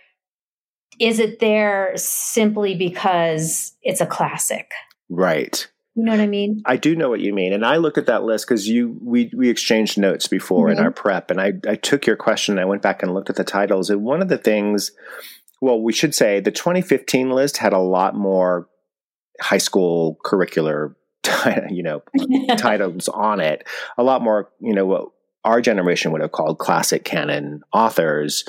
is 1.00 1.20
it 1.20 1.40
there 1.40 1.94
simply 1.96 2.76
because 2.76 3.74
it's 3.82 4.02
a 4.02 4.06
classic? 4.06 4.72
Right. 5.10 5.68
You 5.96 6.04
know 6.04 6.12
what 6.12 6.22
I 6.22 6.28
mean? 6.28 6.64
I 6.66 6.78
do 6.78 6.96
know 6.96 7.10
what 7.10 7.20
you 7.20 7.34
mean. 7.34 7.54
And 7.54 7.66
I 7.66 7.78
looked 7.78 8.00
at 8.00 8.08
that 8.08 8.24
list 8.24 8.48
because 8.48 8.68
you 8.68 8.98
we 9.02 9.32
we 9.36 9.50
exchanged 9.50 9.98
notes 9.98 10.28
before 10.28 10.68
mm-hmm. 10.68 10.80
in 10.80 10.84
our 10.84 10.92
prep 10.92 11.32
and 11.32 11.40
I, 11.40 11.54
I 11.68 11.76
took 11.76 12.08
your 12.08 12.16
question 12.16 12.56
and 12.56 12.62
I 12.62 12.66
went 12.66 12.82
back 12.82 13.04
and 13.04 13.14
looked 13.14 13.30
at 13.30 13.36
the 13.36 13.44
titles. 13.44 13.90
And 13.90 14.04
one 14.04 14.22
of 14.22 14.28
the 14.28 14.38
things 14.38 14.92
well, 15.64 15.82
we 15.82 15.94
should 15.94 16.14
say 16.14 16.42
the 16.42 16.52
2015 16.52 17.30
list 17.30 17.56
had 17.56 17.72
a 17.72 17.80
lot 17.80 18.16
more 18.16 18.68
high 19.40 19.58
school 19.58 20.18
curricular 20.26 20.94
you 21.70 21.82
know 21.82 22.04
titles 22.58 23.08
on 23.08 23.40
it. 23.40 23.66
A 23.98 24.04
lot 24.04 24.22
more, 24.22 24.50
you 24.60 24.74
know, 24.74 24.86
what 24.86 25.06
our 25.46 25.62
generation 25.62 26.12
would 26.12 26.20
have 26.20 26.34
called 26.34 26.60
classic 26.60 27.06
canon 27.06 27.62
authors. 27.72 28.44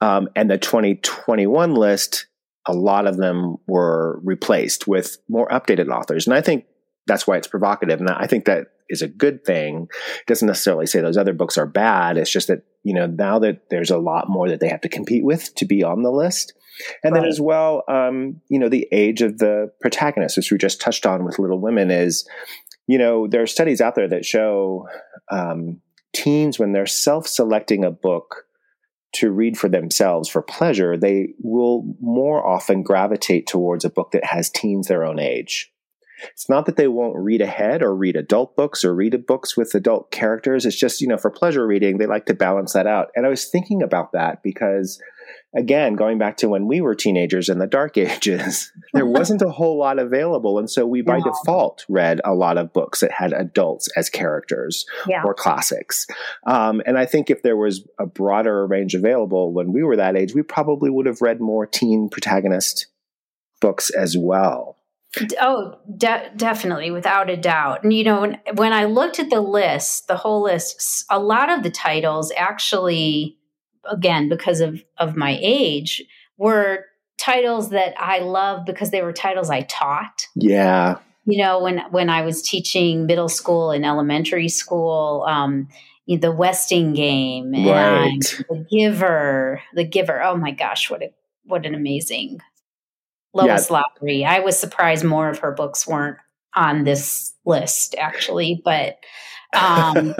Um, 0.00 0.30
and 0.34 0.50
the 0.50 0.56
2021 0.56 1.74
list, 1.74 2.26
a 2.66 2.72
lot 2.72 3.06
of 3.06 3.18
them 3.18 3.56
were 3.66 4.18
replaced 4.24 4.86
with 4.86 5.18
more 5.28 5.48
updated 5.48 5.90
authors. 5.90 6.26
And 6.26 6.34
I 6.34 6.40
think 6.40 6.64
that's 7.06 7.26
why 7.26 7.36
it's 7.36 7.46
provocative. 7.46 8.00
And 8.00 8.10
I 8.10 8.26
think 8.26 8.44
that 8.44 8.68
is 8.88 9.02
a 9.02 9.08
good 9.08 9.44
thing. 9.44 9.88
It 10.20 10.26
doesn't 10.26 10.46
necessarily 10.46 10.86
say 10.86 11.00
those 11.00 11.16
other 11.16 11.32
books 11.32 11.58
are 11.58 11.66
bad. 11.66 12.16
It's 12.16 12.30
just 12.30 12.48
that, 12.48 12.62
you 12.82 12.94
know, 12.94 13.06
now 13.06 13.38
that 13.40 13.70
there's 13.70 13.90
a 13.90 13.98
lot 13.98 14.28
more 14.28 14.48
that 14.48 14.60
they 14.60 14.68
have 14.68 14.80
to 14.82 14.88
compete 14.88 15.24
with 15.24 15.54
to 15.56 15.64
be 15.64 15.82
on 15.82 16.02
the 16.02 16.10
list. 16.10 16.52
And 17.02 17.12
right. 17.12 17.20
then 17.20 17.28
as 17.28 17.40
well, 17.40 17.82
um, 17.88 18.40
you 18.48 18.58
know, 18.58 18.68
the 18.68 18.86
age 18.92 19.22
of 19.22 19.38
the 19.38 19.72
protagonist, 19.80 20.36
which 20.36 20.52
we 20.52 20.58
just 20.58 20.80
touched 20.80 21.06
on 21.06 21.24
with 21.24 21.38
Little 21.38 21.60
Women, 21.60 21.90
is, 21.90 22.28
you 22.86 22.98
know, 22.98 23.26
there 23.26 23.42
are 23.42 23.46
studies 23.46 23.80
out 23.80 23.94
there 23.94 24.08
that 24.08 24.24
show 24.24 24.86
um, 25.30 25.80
teens 26.12 26.58
when 26.58 26.72
they're 26.72 26.86
self-selecting 26.86 27.84
a 27.84 27.90
book 27.90 28.44
to 29.14 29.30
read 29.30 29.56
for 29.56 29.68
themselves 29.68 30.28
for 30.28 30.42
pleasure, 30.42 30.96
they 30.96 31.28
will 31.42 31.96
more 32.00 32.46
often 32.46 32.82
gravitate 32.82 33.46
towards 33.46 33.84
a 33.84 33.90
book 33.90 34.10
that 34.10 34.24
has 34.24 34.50
teens 34.50 34.88
their 34.88 35.04
own 35.04 35.18
age. 35.18 35.72
It's 36.30 36.48
not 36.48 36.66
that 36.66 36.76
they 36.76 36.88
won't 36.88 37.16
read 37.16 37.40
ahead 37.40 37.82
or 37.82 37.94
read 37.94 38.16
adult 38.16 38.56
books 38.56 38.84
or 38.84 38.94
read 38.94 39.26
books 39.26 39.56
with 39.56 39.74
adult 39.74 40.10
characters. 40.10 40.64
It's 40.64 40.76
just, 40.76 41.00
you 41.00 41.08
know, 41.08 41.18
for 41.18 41.30
pleasure 41.30 41.66
reading, 41.66 41.98
they 41.98 42.06
like 42.06 42.26
to 42.26 42.34
balance 42.34 42.72
that 42.72 42.86
out. 42.86 43.10
And 43.14 43.26
I 43.26 43.28
was 43.28 43.46
thinking 43.46 43.82
about 43.82 44.12
that 44.12 44.42
because 44.42 45.00
again, 45.54 45.94
going 45.94 46.18
back 46.18 46.36
to 46.38 46.48
when 46.48 46.66
we 46.66 46.80
were 46.80 46.94
teenagers 46.94 47.48
in 47.48 47.58
the 47.58 47.66
dark 47.66 47.96
ages, 47.98 48.72
there 48.92 49.06
wasn't 49.06 49.42
a 49.42 49.50
whole 49.50 49.78
lot 49.78 49.98
available. 49.98 50.58
And 50.58 50.70
so 50.70 50.86
we 50.86 51.02
by 51.02 51.18
yeah. 51.18 51.24
default 51.24 51.84
read 51.88 52.20
a 52.24 52.34
lot 52.34 52.58
of 52.58 52.72
books 52.72 53.00
that 53.00 53.12
had 53.12 53.32
adults 53.32 53.88
as 53.96 54.10
characters 54.10 54.86
yeah. 55.08 55.22
or 55.24 55.34
classics. 55.34 56.06
Um, 56.46 56.82
and 56.86 56.98
I 56.98 57.06
think 57.06 57.30
if 57.30 57.42
there 57.42 57.56
was 57.56 57.86
a 57.98 58.06
broader 58.06 58.66
range 58.66 58.94
available 58.94 59.52
when 59.52 59.72
we 59.72 59.82
were 59.82 59.96
that 59.96 60.16
age, 60.16 60.34
we 60.34 60.42
probably 60.42 60.90
would 60.90 61.06
have 61.06 61.22
read 61.22 61.40
more 61.40 61.66
teen 61.66 62.08
protagonist 62.08 62.86
books 63.60 63.90
as 63.90 64.16
well. 64.16 64.75
Oh, 65.40 65.78
de- 65.96 66.30
definitely, 66.36 66.90
without 66.90 67.30
a 67.30 67.36
doubt. 67.36 67.84
And 67.84 67.92
you 67.92 68.04
know, 68.04 68.20
when, 68.20 68.38
when 68.54 68.72
I 68.72 68.84
looked 68.84 69.18
at 69.18 69.30
the 69.30 69.40
list, 69.40 70.08
the 70.08 70.16
whole 70.16 70.42
list, 70.42 71.04
a 71.10 71.18
lot 71.18 71.50
of 71.50 71.62
the 71.62 71.70
titles 71.70 72.32
actually 72.36 73.38
again 73.90 74.28
because 74.28 74.60
of 74.60 74.82
of 74.98 75.16
my 75.16 75.38
age 75.40 76.02
were 76.38 76.84
titles 77.18 77.70
that 77.70 77.94
I 77.98 78.18
love 78.18 78.66
because 78.66 78.90
they 78.90 79.02
were 79.02 79.12
titles 79.12 79.50
I 79.50 79.62
taught. 79.62 80.26
Yeah. 80.34 80.98
You 81.24 81.42
know, 81.42 81.60
when 81.60 81.80
when 81.90 82.08
I 82.08 82.22
was 82.22 82.42
teaching 82.42 83.06
middle 83.06 83.28
school 83.28 83.70
and 83.70 83.84
elementary 83.84 84.48
school, 84.48 85.24
um, 85.28 85.68
the 86.06 86.30
Westing 86.30 86.92
game 86.92 87.52
and 87.52 87.66
right. 87.66 88.44
the 88.48 88.64
Giver, 88.70 89.60
the 89.74 89.84
Giver. 89.84 90.22
Oh 90.22 90.36
my 90.36 90.52
gosh, 90.52 90.88
what 90.88 91.02
a 91.02 91.10
what 91.44 91.66
an 91.66 91.74
amazing 91.74 92.40
Lois 93.36 93.70
yeah. 93.70 93.82
Lowry. 94.00 94.24
I 94.24 94.40
was 94.40 94.58
surprised 94.58 95.04
more 95.04 95.28
of 95.28 95.38
her 95.38 95.52
books 95.52 95.86
weren't 95.86 96.18
on 96.54 96.84
this 96.84 97.34
list 97.44 97.94
actually, 97.98 98.60
but 98.64 98.96
um, 99.54 100.14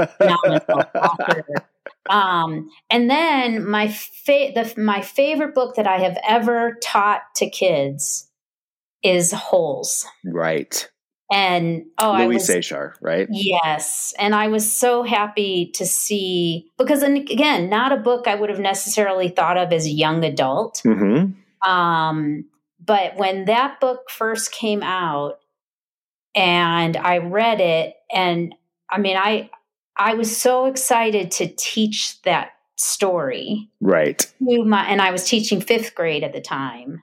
Um, 2.08 2.70
and 2.90 3.10
then 3.10 3.68
my 3.68 3.88
fa- 3.88 4.52
the, 4.54 4.72
my 4.76 5.00
favorite 5.00 5.54
book 5.54 5.76
that 5.76 5.86
I 5.86 5.98
have 5.98 6.18
ever 6.26 6.76
taught 6.82 7.22
to 7.36 7.50
kids 7.50 8.30
is 9.02 9.32
Holes. 9.32 10.06
Right. 10.24 10.88
And 11.32 11.86
oh, 11.98 12.12
Louis 12.12 12.22
I 12.22 12.26
was, 12.26 12.48
Sachar, 12.48 12.92
right? 13.00 13.26
Yes, 13.28 14.14
and 14.16 14.32
I 14.32 14.46
was 14.46 14.72
so 14.72 15.02
happy 15.02 15.72
to 15.74 15.84
see 15.84 16.70
because, 16.78 17.02
and 17.02 17.16
again, 17.16 17.68
not 17.68 17.90
a 17.90 17.96
book 17.96 18.28
I 18.28 18.36
would 18.36 18.48
have 18.48 18.60
necessarily 18.60 19.28
thought 19.28 19.58
of 19.58 19.72
as 19.72 19.88
young 19.88 20.24
adult. 20.24 20.82
Mm-hmm. 20.84 21.68
Um, 21.68 22.44
but 22.86 23.16
when 23.16 23.46
that 23.46 23.80
book 23.80 24.10
first 24.10 24.52
came 24.52 24.82
out, 24.82 25.38
and 26.34 26.96
I 26.96 27.18
read 27.18 27.60
it, 27.60 27.94
and 28.12 28.54
I 28.90 28.98
mean, 28.98 29.16
I 29.16 29.50
I 29.96 30.14
was 30.14 30.36
so 30.36 30.66
excited 30.66 31.30
to 31.32 31.48
teach 31.56 32.20
that 32.22 32.50
story. 32.76 33.70
Right. 33.80 34.30
My, 34.40 34.86
and 34.86 35.00
I 35.00 35.10
was 35.10 35.28
teaching 35.28 35.60
fifth 35.60 35.94
grade 35.94 36.22
at 36.22 36.32
the 36.32 36.40
time. 36.40 37.02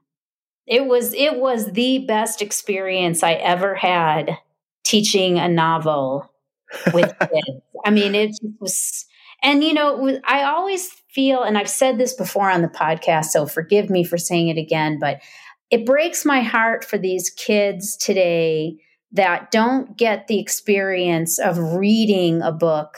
It 0.65 0.85
was 0.85 1.13
it 1.13 1.37
was 1.39 1.73
the 1.73 1.99
best 1.99 2.41
experience 2.41 3.23
I 3.23 3.33
ever 3.33 3.75
had 3.75 4.37
teaching 4.85 5.39
a 5.39 5.47
novel 5.47 6.31
with 6.93 7.11
kids. 7.19 7.61
I 7.85 7.89
mean, 7.89 8.15
it 8.15 8.35
was, 8.59 9.05
and 9.41 9.63
you 9.63 9.73
know, 9.73 10.19
I 10.23 10.43
always 10.43 10.89
feel, 11.09 11.43
and 11.43 11.57
I've 11.57 11.69
said 11.69 11.97
this 11.97 12.13
before 12.13 12.49
on 12.49 12.61
the 12.61 12.67
podcast, 12.67 13.25
so 13.25 13.45
forgive 13.45 13.89
me 13.89 14.03
for 14.03 14.17
saying 14.17 14.47
it 14.47 14.57
again, 14.57 14.99
but 14.99 15.21
it 15.73 15.87
breaks 15.87 16.23
my 16.23 16.41
heart 16.41 16.85
for 16.85 16.99
these 16.99 17.31
kids 17.31 17.97
today 17.97 18.77
that 19.11 19.49
don't 19.49 19.97
get 19.97 20.27
the 20.27 20.39
experience 20.39 21.39
of 21.39 21.57
reading 21.57 22.43
a 22.43 22.51
book 22.51 22.95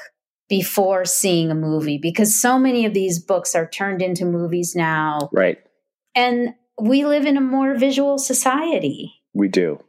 before 0.50 1.06
seeing 1.06 1.50
a 1.50 1.56
movie 1.56 1.98
because 1.98 2.38
so 2.38 2.60
many 2.60 2.86
of 2.86 2.94
these 2.94 3.18
books 3.18 3.56
are 3.56 3.70
turned 3.70 4.02
into 4.02 4.26
movies 4.26 4.76
now. 4.76 5.30
Right. 5.32 5.58
And 6.16 6.50
we 6.78 7.06
live 7.06 7.26
in 7.26 7.38
a 7.38 7.42
more 7.42 7.76
visual 7.78 8.18
society. 8.18 9.14
We 9.34 9.48
do. 9.48 9.82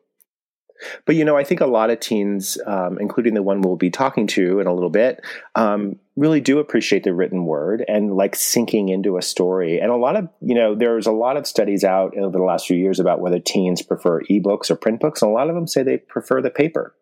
But 1.04 1.16
you 1.16 1.24
know, 1.24 1.36
I 1.36 1.44
think 1.44 1.60
a 1.60 1.66
lot 1.66 1.90
of 1.90 2.00
teens, 2.00 2.58
um, 2.66 2.98
including 3.00 3.34
the 3.34 3.42
one 3.42 3.60
we'll 3.60 3.76
be 3.76 3.90
talking 3.90 4.26
to 4.28 4.60
in 4.60 4.66
a 4.66 4.74
little 4.74 4.90
bit, 4.90 5.24
um, 5.54 5.96
really 6.16 6.40
do 6.40 6.58
appreciate 6.58 7.04
the 7.04 7.12
written 7.12 7.44
word 7.44 7.84
and 7.88 8.16
like 8.16 8.34
sinking 8.34 8.88
into 8.88 9.18
a 9.18 9.22
story. 9.22 9.78
And 9.78 9.90
a 9.90 9.96
lot 9.96 10.16
of, 10.16 10.28
you 10.40 10.54
know, 10.54 10.74
there's 10.74 11.06
a 11.06 11.12
lot 11.12 11.36
of 11.36 11.46
studies 11.46 11.84
out 11.84 12.16
over 12.16 12.36
the 12.36 12.44
last 12.44 12.66
few 12.66 12.76
years 12.76 12.98
about 12.98 13.20
whether 13.20 13.38
teens 13.38 13.82
prefer 13.82 14.22
ebooks 14.24 14.70
or 14.70 14.76
print 14.76 15.00
books, 15.00 15.22
and 15.22 15.30
a 15.30 15.34
lot 15.34 15.48
of 15.48 15.54
them 15.54 15.66
say 15.66 15.82
they 15.82 15.98
prefer 15.98 16.40
the 16.40 16.50
paper. 16.50 16.94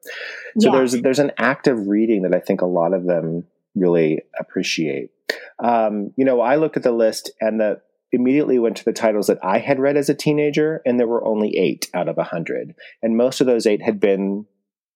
So 0.59 0.69
yeah. 0.69 0.79
there's 0.79 0.93
there's 1.01 1.19
an 1.19 1.33
active 1.39 1.87
reading 1.87 2.23
that 2.23 2.35
I 2.35 2.41
think 2.41 2.61
a 2.61 2.67
lot 2.67 2.93
of 2.93 3.05
them 3.05 3.45
really 3.75 4.23
appreciate. 4.39 5.11
Um, 5.59 6.13
you 6.17 6.25
know, 6.25 6.41
I 6.41 6.57
looked 6.57 6.77
at 6.77 6.83
the 6.83 6.93
list 6.93 7.31
and 7.41 7.61
the 7.61 7.81
immediately 8.15 8.59
went 8.59 8.77
to 8.79 8.85
the 8.85 8.93
titles 8.93 9.27
that 9.27 9.39
I 9.43 9.59
had 9.59 9.79
read 9.79 9.97
as 9.97 10.09
a 10.09 10.15
teenager, 10.15 10.83
and 10.87 10.99
there 10.99 11.07
were 11.07 11.25
only 11.25 11.57
eight 11.57 11.91
out 11.95 12.09
of 12.09 12.19
a 12.19 12.25
hundred. 12.25 12.75
And 13.03 13.17
most 13.17 13.41
of 13.41 13.47
those 13.47 13.67
eight 13.67 13.83
had 13.83 14.01
been 14.01 14.47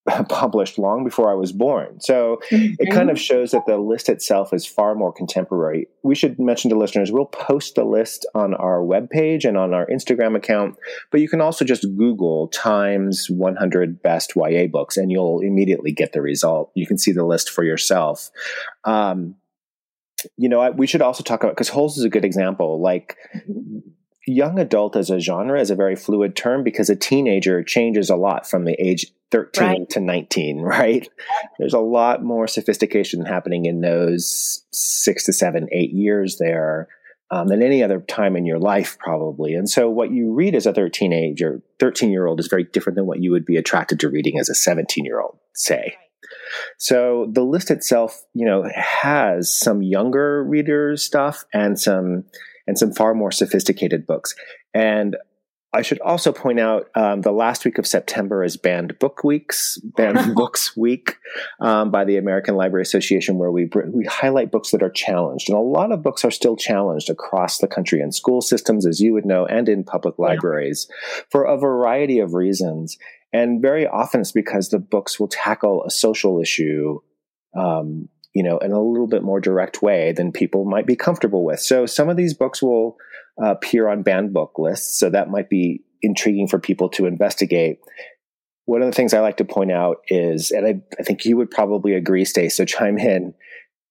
published 0.29 0.79
long 0.79 1.05
before 1.05 1.31
I 1.31 1.35
was 1.35 1.53
born. 1.53 2.01
So 2.01 2.41
mm-hmm. 2.51 2.75
it 2.79 2.91
kind 2.93 3.11
of 3.11 3.21
shows 3.21 3.51
that 3.51 3.67
the 3.67 3.79
list 3.79 4.09
itself 4.09 4.53
is 4.53 4.67
far 4.67 4.95
more 4.95 5.13
contemporary. 5.13 5.89
We 6.03 6.15
should 6.15 6.39
mention 6.39 6.71
to 6.71 6.79
listeners, 6.79 7.13
we'll 7.13 7.27
post 7.27 7.75
the 7.75 7.85
list 7.85 8.27
on 8.35 8.55
our 8.55 8.81
webpage 8.81 9.45
and 9.45 9.57
on 9.57 9.75
our 9.75 9.87
Instagram 9.87 10.37
account, 10.37 10.77
but 11.11 11.21
you 11.21 11.29
can 11.29 11.41
also 11.41 11.65
just 11.65 11.83
Google 11.97 12.49
Times 12.49 13.29
100 13.29 14.03
Best 14.03 14.33
YA 14.37 14.67
Books 14.67 14.97
and 14.97 15.11
you'll 15.11 15.41
immediately 15.41 15.93
get 15.93 16.13
the 16.13 16.23
result. 16.23 16.71
You 16.75 16.87
can 16.87 16.99
see 16.99 17.13
the 17.13 17.25
list 17.25 17.51
for 17.51 17.65
yourself. 17.65 18.31
Um, 18.85 19.37
you 20.37 20.49
know, 20.49 20.71
we 20.73 20.87
should 20.87 21.03
also 21.03 21.23
talk 21.23 21.43
about 21.43 21.55
because 21.55 21.69
Holes 21.69 21.99
is 21.99 22.05
a 22.05 22.09
good 22.09 22.25
example. 22.25 22.81
Like 22.81 23.17
young 24.27 24.59
adult 24.59 24.97
as 24.97 25.11
a 25.11 25.21
genre 25.21 25.61
is 25.61 25.71
a 25.71 25.75
very 25.75 25.97
fluid 25.97 26.37
term 26.37 26.63
because 26.63 26.91
a 26.91 26.97
teenager 26.97 27.63
changes 27.63 28.11
a 28.11 28.17
lot 28.17 28.49
from 28.49 28.65
the 28.65 28.75
age 28.81 29.07
13 29.31 29.67
right. 29.67 29.91
to 29.91 30.01
19, 30.01 30.61
right? 30.63 31.09
There's 31.59 31.75
a 31.75 31.81
lot 31.81 32.23
more 32.23 32.47
sophistication 32.47 33.25
happening 33.25 33.67
in 33.67 33.81
those 33.81 34.65
six 34.73 35.25
to 35.25 35.33
seven, 35.33 35.69
eight 35.73 35.93
years 35.93 36.39
there 36.39 36.89
um, 37.31 37.49
than 37.49 37.63
any 37.63 37.83
other 37.83 38.01
time 38.01 38.37
in 38.37 38.47
your 38.47 38.59
life, 38.59 38.99
probably. 38.99 39.55
And 39.55 39.69
so, 39.69 39.91
what 39.91 40.11
you 40.11 40.33
read 40.33 40.55
as 40.55 40.67
a 40.67 40.73
13 40.73 41.13
age 41.13 41.43
or 41.43 41.63
13 41.79 42.11
year 42.11 42.27
old 42.27 42.41
is 42.41 42.49
very 42.49 42.65
different 42.65 42.97
than 42.97 43.07
what 43.07 43.21
you 43.21 43.31
would 43.33 43.45
be 43.45 43.57
attracted 43.57 44.01
to 44.01 44.09
reading 44.09 44.39
as 44.39 44.49
a 44.49 44.55
17 44.55 45.05
year 45.05 45.21
old, 45.21 45.39
say. 45.55 45.97
So 46.79 47.29
the 47.33 47.45
list 47.45 47.71
itself, 47.71 48.23
you 48.35 48.47
know, 48.47 48.69
has 48.75 49.53
some 49.53 49.83
younger 49.83 50.45
reader 50.45 50.97
stuff 50.97 51.45
and 51.53 51.79
some 51.79 52.25
and 52.67 52.79
some 52.79 52.93
far 52.93 53.15
more 53.15 53.33
sophisticated 53.33 54.07
books. 54.07 54.35
And 54.75 55.17
I 55.73 55.83
should 55.83 56.01
also 56.01 56.33
point 56.33 56.61
out 56.61 56.89
um, 56.95 57.21
the 57.21 57.33
last 57.33 57.67
week 57.67 57.77
of 57.77 57.87
September 57.87 58.43
is 58.43 58.57
Banned 58.57 58.99
Book 58.99 59.23
Weeks, 59.23 59.79
Banned 59.97 60.35
Books 60.35 60.75
Week 60.75 61.17
um, 61.61 61.91
by 61.91 62.05
the 62.07 62.17
American 62.17 62.57
Library 62.57 62.83
Association, 62.83 63.37
where 63.37 63.51
we 63.51 63.71
we 63.93 64.07
highlight 64.07 64.51
books 64.51 64.71
that 64.71 64.83
are 64.83 64.91
challenged, 64.91 65.51
and 65.51 65.59
a 65.59 65.61
lot 65.61 65.93
of 65.93 66.03
books 66.03 66.25
are 66.25 66.31
still 66.31 66.57
challenged 66.57 67.11
across 67.11 67.59
the 67.59 67.69
country 67.69 68.01
in 68.01 68.13
school 68.13 68.41
systems, 68.41 68.87
as 68.87 69.01
you 69.01 69.13
would 69.13 69.27
know, 69.27 69.45
and 69.45 69.69
in 69.69 69.85
public 69.85 70.19
libraries 70.19 70.87
yeah. 70.89 71.23
for 71.31 71.45
a 71.45 71.59
variety 71.59 72.19
of 72.19 72.33
reasons. 72.33 72.97
And 73.33 73.61
very 73.61 73.87
often 73.87 74.21
it's 74.21 74.33
because 74.33 74.69
the 74.69 74.79
books 74.79 75.21
will 75.21 75.29
tackle 75.29 75.85
a 75.85 75.91
social 75.91 76.41
issue, 76.41 77.01
um, 77.57 78.09
you 78.35 78.43
know, 78.43 78.59
in 78.59 78.73
a 78.73 78.81
little 78.81 79.07
bit 79.07 79.23
more 79.23 79.41
direct 79.41 79.83
way 79.83 80.13
than 80.13 80.33
people 80.33 80.65
might 80.65 80.87
be 80.87 80.97
comfortable 80.97 81.45
with. 81.45 81.61
So 81.61 81.87
some 81.87 82.09
of 82.09 82.17
these 82.17 82.35
books 82.35 82.63
will 82.63 82.97
uh, 83.43 83.51
appear 83.51 83.89
on 83.89 84.03
banned 84.03 84.33
book 84.33 84.59
lists. 84.59 84.99
So 84.99 85.11
that 85.11 85.31
might 85.31 85.51
be 85.51 85.85
intriguing 86.03 86.49
for 86.49 86.59
people 86.59 86.89
to 86.91 87.07
investigate. 87.07 87.81
One 88.65 88.83
of 88.83 88.87
the 88.87 88.93
things 88.93 89.15
I 89.15 89.21
like 89.21 89.39
to 89.39 89.45
point 89.45 89.73
out 89.73 89.99
is, 90.09 90.51
and 90.51 90.67
I, 90.67 90.81
I 90.99 91.03
think 91.03 91.25
you 91.25 91.37
would 91.37 91.51
probably 91.51 91.95
agree, 91.95 92.25
Stace, 92.25 92.57
so 92.57 92.65
chime 92.65 92.99
in. 92.99 93.35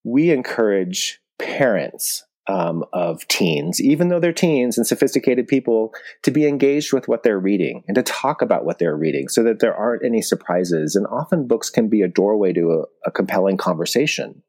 We 0.03 0.31
encourage 0.31 1.19
parents 1.39 2.23
um, 2.47 2.83
of 2.93 3.27
teens, 3.27 3.81
even 3.81 4.07
though 4.07 4.19
they're 4.19 4.33
teens 4.33 4.77
and 4.77 4.87
sophisticated 4.87 5.47
people, 5.47 5.93
to 6.23 6.31
be 6.31 6.47
engaged 6.47 6.93
with 6.93 7.07
what 7.07 7.23
they're 7.23 7.39
reading 7.39 7.83
and 7.87 7.95
to 7.95 8.03
talk 8.03 8.41
about 8.41 8.65
what 8.65 8.79
they're 8.79 8.95
reading 8.95 9.27
so 9.27 9.43
that 9.43 9.59
there 9.59 9.75
aren't 9.75 10.05
any 10.05 10.21
surprises. 10.21 10.95
And 10.95 11.05
often 11.07 11.47
books 11.47 11.69
can 11.69 11.89
be 11.89 12.01
a 12.01 12.07
doorway 12.07 12.53
to 12.53 12.85
a, 13.05 13.09
a 13.09 13.11
compelling 13.11 13.57
conversation. 13.57 14.43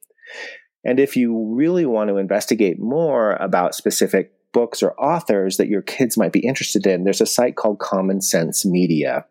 And 0.85 1.01
if 1.01 1.17
you 1.17 1.55
really 1.55 1.87
want 1.87 2.09
to 2.09 2.19
investigate 2.19 2.79
more 2.79 3.33
about 3.35 3.75
specific 3.75 4.33
books 4.53 4.83
or 4.83 4.99
authors 4.99 5.57
that 5.57 5.69
your 5.69 5.83
kids 5.83 6.17
might 6.17 6.33
be 6.33 6.41
interested 6.41 6.87
in, 6.87 7.05
there's 7.05 7.21
a 7.21 7.27
site 7.27 7.57
called 7.57 7.79
Common 7.79 8.21
Sense 8.21 8.65
Media 8.65 9.27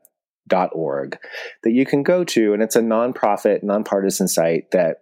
org 0.71 1.17
that 1.63 1.73
you 1.73 1.85
can 1.85 2.03
go 2.03 2.23
to 2.23 2.53
and 2.53 2.61
it's 2.63 2.75
a 2.75 2.81
nonprofit 2.81 3.63
nonpartisan 3.63 4.27
site 4.27 4.71
that 4.71 5.01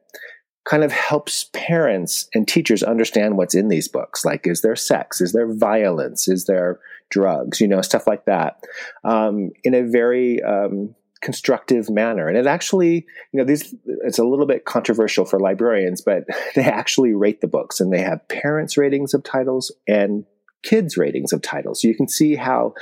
kind 0.66 0.84
of 0.84 0.92
helps 0.92 1.46
parents 1.54 2.28
and 2.34 2.48
teachers 2.48 2.84
understand 2.84 3.38
what's 3.38 3.56
in 3.56 3.70
these 3.70 3.88
books. 3.88 4.26
Like, 4.26 4.48
is 4.48 4.62
there 4.62 4.76
sex? 4.76 5.22
Is 5.22 5.32
there 5.32 5.54
violence? 5.54 6.28
Is 6.28 6.46
there 6.46 6.80
drugs? 7.10 7.62
You 7.62 7.68
know, 7.68 7.82
stuff 7.82 8.08
like 8.08 8.26
that, 8.26 8.64
um, 9.04 9.52
in 9.64 9.76
a 9.76 9.84
very 9.84 10.42
um, 10.42 10.96
constructive 11.22 11.90
manner. 11.90 12.28
And 12.28 12.38
it 12.38 12.48
actually, 12.48 13.06
you 13.32 13.40
know, 13.40 13.44
these 13.44 13.76
it's 14.04 14.20
a 14.20 14.26
little 14.26 14.48
bit 14.48 14.66
controversial 14.66 15.26
for 15.26 15.40
librarians, 15.40 16.02
but 16.02 16.24
they 16.56 16.64
actually 16.64 17.14
rate 17.14 17.42
the 17.42 17.48
books, 17.48 17.80
and 17.80 17.94
they 17.94 18.02
have 18.02 18.28
parents' 18.28 18.78
ratings 18.78 19.14
of 19.14 19.24
titles 19.24 19.72
and 19.88 20.26
kids' 20.64 20.98
ratings 20.98 21.32
of 21.32 21.44
titles. 21.44 21.82
So 21.82 21.88
you 21.88 21.96
can 21.96 22.08
see 22.10 22.36
how 22.36 22.74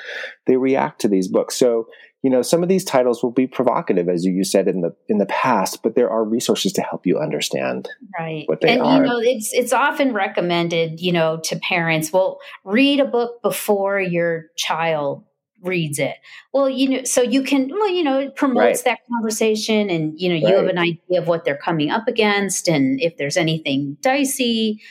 they 0.47 0.55
react 0.55 1.01
to 1.01 1.09
these 1.09 1.27
books. 1.27 1.55
So 1.55 1.87
you 2.23 2.29
know 2.29 2.41
some 2.41 2.63
of 2.63 2.69
these 2.69 2.83
titles 2.83 3.21
will 3.21 3.31
be 3.31 3.45
provocative 3.45 4.09
as 4.09 4.25
you 4.25 4.43
said 4.43 4.67
in 4.67 4.81
the 4.81 4.95
in 5.07 5.19
the 5.19 5.25
past 5.27 5.83
but 5.83 5.93
there 5.93 6.09
are 6.09 6.23
resources 6.23 6.73
to 6.73 6.81
help 6.81 7.05
you 7.05 7.19
understand 7.19 7.89
right 8.17 8.45
what 8.47 8.61
they 8.61 8.69
are. 8.69 8.71
and 8.71 8.81
are. 8.81 8.95
you 8.95 9.03
know 9.03 9.19
it's 9.19 9.53
it's 9.53 9.73
often 9.73 10.13
recommended 10.13 10.99
you 10.99 11.11
know 11.11 11.39
to 11.43 11.55
parents 11.57 12.11
well 12.11 12.39
read 12.63 12.99
a 12.99 13.05
book 13.05 13.41
before 13.43 13.99
your 13.99 14.45
child 14.55 15.23
reads 15.61 15.99
it 15.99 16.15
well 16.53 16.69
you 16.69 16.89
know 16.89 17.03
so 17.03 17.21
you 17.21 17.43
can 17.43 17.69
well 17.69 17.89
you 17.89 18.03
know 18.03 18.19
it 18.19 18.35
promotes 18.35 18.79
right. 18.79 18.83
that 18.85 18.99
conversation 19.13 19.89
and 19.89 20.19
you 20.19 20.29
know 20.29 20.35
you 20.35 20.45
right. 20.45 20.55
have 20.55 20.67
an 20.67 20.77
idea 20.77 21.21
of 21.21 21.27
what 21.27 21.45
they're 21.45 21.57
coming 21.57 21.89
up 21.89 22.07
against 22.07 22.67
and 22.67 22.99
if 22.99 23.15
there's 23.17 23.37
anything 23.37 23.95
dicey 24.01 24.81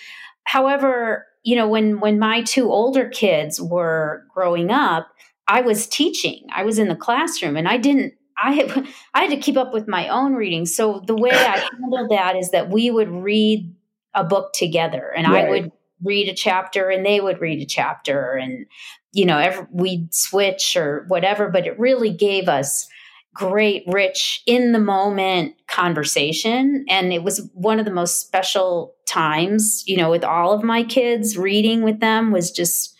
however 0.44 1.26
you 1.42 1.54
know 1.56 1.68
when 1.68 2.00
when 2.00 2.18
my 2.18 2.40
two 2.42 2.70
older 2.70 3.08
kids 3.08 3.60
were 3.60 4.24
growing 4.34 4.70
up 4.70 5.08
I 5.48 5.60
was 5.60 5.86
teaching. 5.86 6.46
I 6.52 6.64
was 6.64 6.78
in 6.78 6.88
the 6.88 6.96
classroom 6.96 7.56
and 7.56 7.68
I 7.68 7.76
didn't 7.76 8.14
I 8.42 8.52
had, 8.52 8.88
I 9.14 9.22
had 9.22 9.30
to 9.30 9.36
keep 9.36 9.56
up 9.56 9.72
with 9.72 9.88
my 9.88 10.08
own 10.08 10.34
reading. 10.34 10.66
So 10.66 11.02
the 11.06 11.16
way 11.16 11.30
I 11.30 11.68
handled 11.80 12.10
that 12.10 12.36
is 12.36 12.50
that 12.50 12.70
we 12.70 12.90
would 12.90 13.10
read 13.10 13.74
a 14.14 14.24
book 14.24 14.52
together 14.52 15.12
and 15.16 15.26
right. 15.26 15.46
I 15.46 15.50
would 15.50 15.72
read 16.02 16.28
a 16.28 16.34
chapter 16.34 16.90
and 16.90 17.06
they 17.06 17.20
would 17.20 17.40
read 17.40 17.62
a 17.62 17.66
chapter 17.66 18.34
and 18.34 18.66
you 19.12 19.24
know 19.24 19.38
every, 19.38 19.66
we'd 19.70 20.12
switch 20.12 20.76
or 20.76 21.04
whatever 21.08 21.48
but 21.48 21.66
it 21.66 21.78
really 21.78 22.10
gave 22.10 22.48
us 22.48 22.88
great 23.34 23.84
rich 23.86 24.42
in 24.46 24.72
the 24.72 24.78
moment 24.78 25.54
conversation 25.66 26.84
and 26.88 27.12
it 27.12 27.22
was 27.22 27.48
one 27.54 27.78
of 27.78 27.84
the 27.84 27.92
most 27.92 28.20
special 28.20 28.94
times 29.06 29.84
you 29.86 29.96
know 29.96 30.10
with 30.10 30.24
all 30.24 30.52
of 30.52 30.62
my 30.62 30.82
kids 30.82 31.38
reading 31.38 31.82
with 31.82 32.00
them 32.00 32.32
was 32.32 32.50
just 32.50 32.94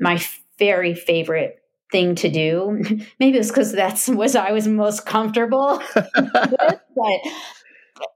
my 0.00 0.20
very 0.58 0.94
favorite 0.94 1.60
thing 1.92 2.14
to 2.16 2.30
do. 2.30 2.82
Maybe 3.20 3.38
it's 3.38 3.48
because 3.48 3.72
that's 3.72 4.08
was 4.08 4.36
I 4.36 4.52
was 4.52 4.66
most 4.68 5.06
comfortable 5.06 5.82
with, 5.96 6.12
but 6.14 7.20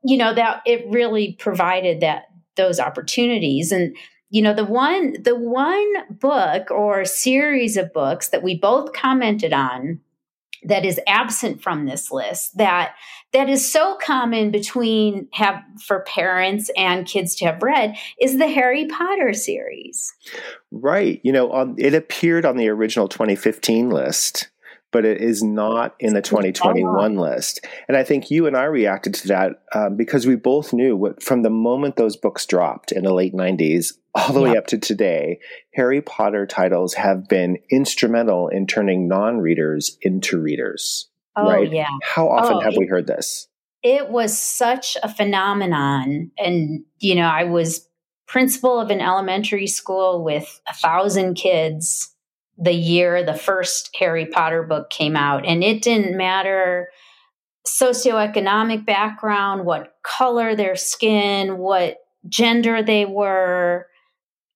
you 0.05 0.17
know 0.17 0.35
that 0.35 0.63
it 0.67 0.85
really 0.89 1.33
provided 1.39 2.01
that 2.01 2.25
those 2.57 2.81
opportunities 2.81 3.73
and 3.73 3.97
you 4.29 4.43
know 4.43 4.53
the 4.53 4.65
one 4.65 5.15
the 5.23 5.37
one 5.37 5.93
book 6.11 6.71
or 6.71 7.05
series 7.05 7.77
of 7.77 7.93
books 7.93 8.29
that 8.29 8.43
we 8.43 8.59
both 8.59 8.93
commented 8.93 9.53
on 9.53 10.01
that 10.63 10.85
is 10.85 11.01
absent 11.07 11.63
from 11.63 11.87
this 11.87 12.11
list 12.11 12.57
that 12.59 12.95
that 13.33 13.49
is 13.49 13.71
so 13.71 13.97
common 14.03 14.51
between 14.51 15.29
have 15.33 15.63
for 15.81 16.01
parents 16.01 16.71
and 16.77 17.07
kids 17.07 17.35
to 17.37 17.47
have 17.47 17.63
read 17.63 17.97
is 18.21 18.39
the 18.39 18.49
Harry 18.49 18.87
Potter 18.87 19.33
series. 19.33 20.13
Right. 20.71 21.21
You 21.23 21.33
know, 21.33 21.51
on, 21.53 21.77
it 21.79 21.95
appeared 21.95 22.45
on 22.45 22.57
the 22.57 22.69
original 22.69 23.09
2015 23.09 23.91
list 23.91 24.49
but 24.93 25.05
it 25.05 25.21
is 25.21 25.43
not 25.43 25.95
in 26.01 26.15
the 26.15 26.23
2021 26.23 27.17
list. 27.17 27.65
And 27.89 27.97
I 27.97 28.05
think 28.05 28.31
you 28.31 28.47
and 28.47 28.57
I 28.57 28.65
reacted 28.65 29.15
to 29.15 29.29
that 29.29 29.63
um, 29.75 29.97
because 29.97 30.27
we 30.27 30.37
both 30.37 30.73
knew 30.73 30.97
what, 30.97 31.23
from 31.23 31.43
the 31.43 31.51
moment 31.51 31.97
those 31.97 32.17
books 32.17 32.47
dropped 32.47 32.93
in 32.93 33.05
the 33.05 33.15
late 33.15 33.35
90s 33.35 33.95
all 34.15 34.33
the 34.33 34.41
way 34.41 34.57
up 34.57 34.67
to 34.69 34.79
today, 34.79 35.39
Harry 35.75 36.03
Potter 36.03 36.47
titles 36.47 36.95
have 36.95 37.29
been 37.29 37.59
instrumental 37.71 38.49
in 38.49 38.67
turning 38.67 39.07
non 39.07 39.39
readers 39.39 39.97
into 40.03 40.41
readers. 40.41 41.10
Oh, 41.41 41.51
right? 41.51 41.73
yeah. 41.73 41.89
How 42.03 42.29
often 42.29 42.57
oh, 42.57 42.61
have 42.61 42.75
it, 42.75 42.79
we 42.79 42.87
heard 42.87 43.07
this? 43.07 43.49
It 43.83 44.11
was 44.11 44.37
such 44.37 44.97
a 45.03 45.09
phenomenon. 45.09 46.31
And, 46.39 46.85
you 46.99 47.15
know, 47.15 47.27
I 47.27 47.45
was 47.45 47.89
principal 48.27 48.79
of 48.79 48.91
an 48.91 49.01
elementary 49.01 49.67
school 49.67 50.23
with 50.23 50.61
a 50.69 50.75
thousand 50.75 51.35
kids 51.35 52.15
the 52.57 52.73
year 52.73 53.25
the 53.25 53.35
first 53.35 53.91
Harry 53.99 54.27
Potter 54.27 54.63
book 54.63 54.91
came 54.91 55.17
out. 55.17 55.47
And 55.47 55.65
it 55.65 55.83
didn't 55.83 56.17
matter 56.17 56.89
socioeconomic 57.67 58.85
background, 58.85 59.65
what 59.65 59.95
color 60.03 60.55
their 60.55 60.77
skin, 60.77 61.59
what 61.59 61.99
gender 62.29 62.83
they 62.83 63.07
were. 63.07 63.87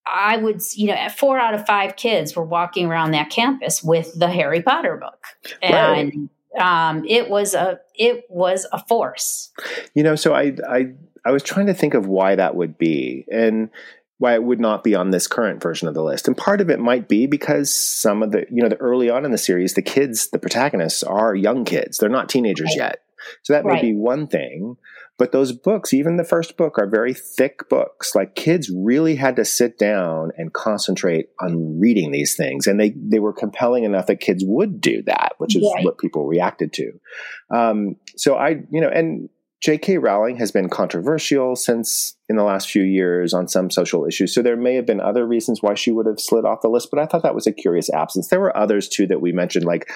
I 0.07 0.37
would, 0.37 0.61
you 0.75 0.87
know, 0.87 1.09
four 1.09 1.39
out 1.39 1.55
of 1.55 1.65
five 1.65 1.95
kids 1.95 2.35
were 2.35 2.43
walking 2.43 2.85
around 2.85 3.11
that 3.11 3.31
campus 3.31 3.83
with 3.83 4.17
the 4.17 4.27
Harry 4.27 4.61
Potter 4.61 4.97
book. 4.97 5.25
And 5.63 6.13
right. 6.13 6.29
Um, 6.59 7.05
it 7.07 7.29
was 7.29 7.53
a 7.53 7.79
it 7.95 8.25
was 8.29 8.67
a 8.71 8.83
force. 8.85 9.51
You 9.93 10.03
know, 10.03 10.15
so 10.15 10.33
I 10.33 10.55
I 10.67 10.93
I 11.25 11.31
was 11.31 11.43
trying 11.43 11.67
to 11.67 11.73
think 11.73 11.93
of 11.93 12.07
why 12.07 12.35
that 12.35 12.55
would 12.55 12.77
be. 12.77 13.25
And 13.31 13.69
why 14.17 14.33
it 14.33 14.43
would 14.43 14.59
not 14.59 14.83
be 14.83 14.95
on 14.95 15.11
this 15.11 15.27
current 15.27 15.61
version 15.61 15.87
of 15.87 15.93
the 15.93 16.03
list. 16.03 16.27
And 16.27 16.37
part 16.37 16.61
of 16.61 16.69
it 16.69 16.79
might 16.79 17.09
be 17.09 17.27
because 17.27 17.71
some 17.71 18.23
of 18.23 18.31
the, 18.31 18.45
you 18.49 18.63
know, 18.63 18.69
the 18.69 18.77
early 18.77 19.09
on 19.09 19.25
in 19.25 19.31
the 19.31 19.37
series, 19.37 19.73
the 19.73 19.81
kids, 19.81 20.29
the 20.29 20.39
protagonists 20.39 21.03
are 21.03 21.35
young 21.35 21.65
kids. 21.65 21.97
They're 21.97 22.09
not 22.09 22.29
teenagers 22.29 22.69
right. 22.71 22.77
yet. 22.77 23.01
So 23.43 23.53
that 23.53 23.65
right. 23.65 23.81
may 23.81 23.91
be 23.91 23.97
one 23.97 24.27
thing. 24.27 24.77
But 25.17 25.31
those 25.31 25.53
books, 25.53 25.93
even 25.93 26.17
the 26.17 26.25
first 26.25 26.57
book, 26.57 26.77
are 26.77 26.87
very 26.87 27.13
thick 27.13 27.69
books. 27.69 28.15
Like 28.15 28.35
kids 28.35 28.69
really 28.69 29.15
had 29.15 29.37
to 29.37 29.45
sit 29.45 29.77
down 29.77 30.31
and 30.37 30.51
concentrate 30.51 31.29
on 31.39 31.79
reading 31.79 32.11
these 32.11 32.35
things. 32.35 32.67
And 32.67 32.79
they, 32.79 32.93
they 32.97 33.19
were 33.19 33.33
compelling 33.33 33.85
enough 33.85 34.07
that 34.07 34.19
kids 34.19 34.43
would 34.45 34.81
do 34.81 35.01
that, 35.03 35.33
which 35.37 35.55
is 35.55 35.71
right. 35.73 35.85
what 35.85 35.99
people 35.99 36.27
reacted 36.27 36.73
to. 36.73 36.91
Um, 37.49 37.95
so 38.17 38.35
I, 38.35 38.61
you 38.71 38.81
know, 38.81 38.89
and 38.89 39.29
J.K. 39.61 39.97
Rowling 39.97 40.35
has 40.37 40.51
been 40.51 40.69
controversial 40.69 41.55
since 41.55 42.17
in 42.27 42.35
the 42.35 42.43
last 42.43 42.69
few 42.69 42.83
years 42.83 43.33
on 43.33 43.47
some 43.47 43.71
social 43.71 44.05
issues. 44.05 44.33
So 44.33 44.41
there 44.41 44.57
may 44.57 44.75
have 44.75 44.85
been 44.85 44.99
other 44.99 45.25
reasons 45.25 45.61
why 45.61 45.75
she 45.75 45.91
would 45.91 46.05
have 46.05 46.19
slid 46.19 46.45
off 46.45 46.61
the 46.61 46.67
list, 46.67 46.89
but 46.91 46.99
I 46.99 47.05
thought 47.05 47.23
that 47.23 47.33
was 47.33 47.47
a 47.47 47.53
curious 47.53 47.89
absence. 47.89 48.27
There 48.27 48.39
were 48.39 48.55
others 48.55 48.89
too 48.89 49.07
that 49.07 49.21
we 49.21 49.31
mentioned, 49.31 49.65
like 49.65 49.89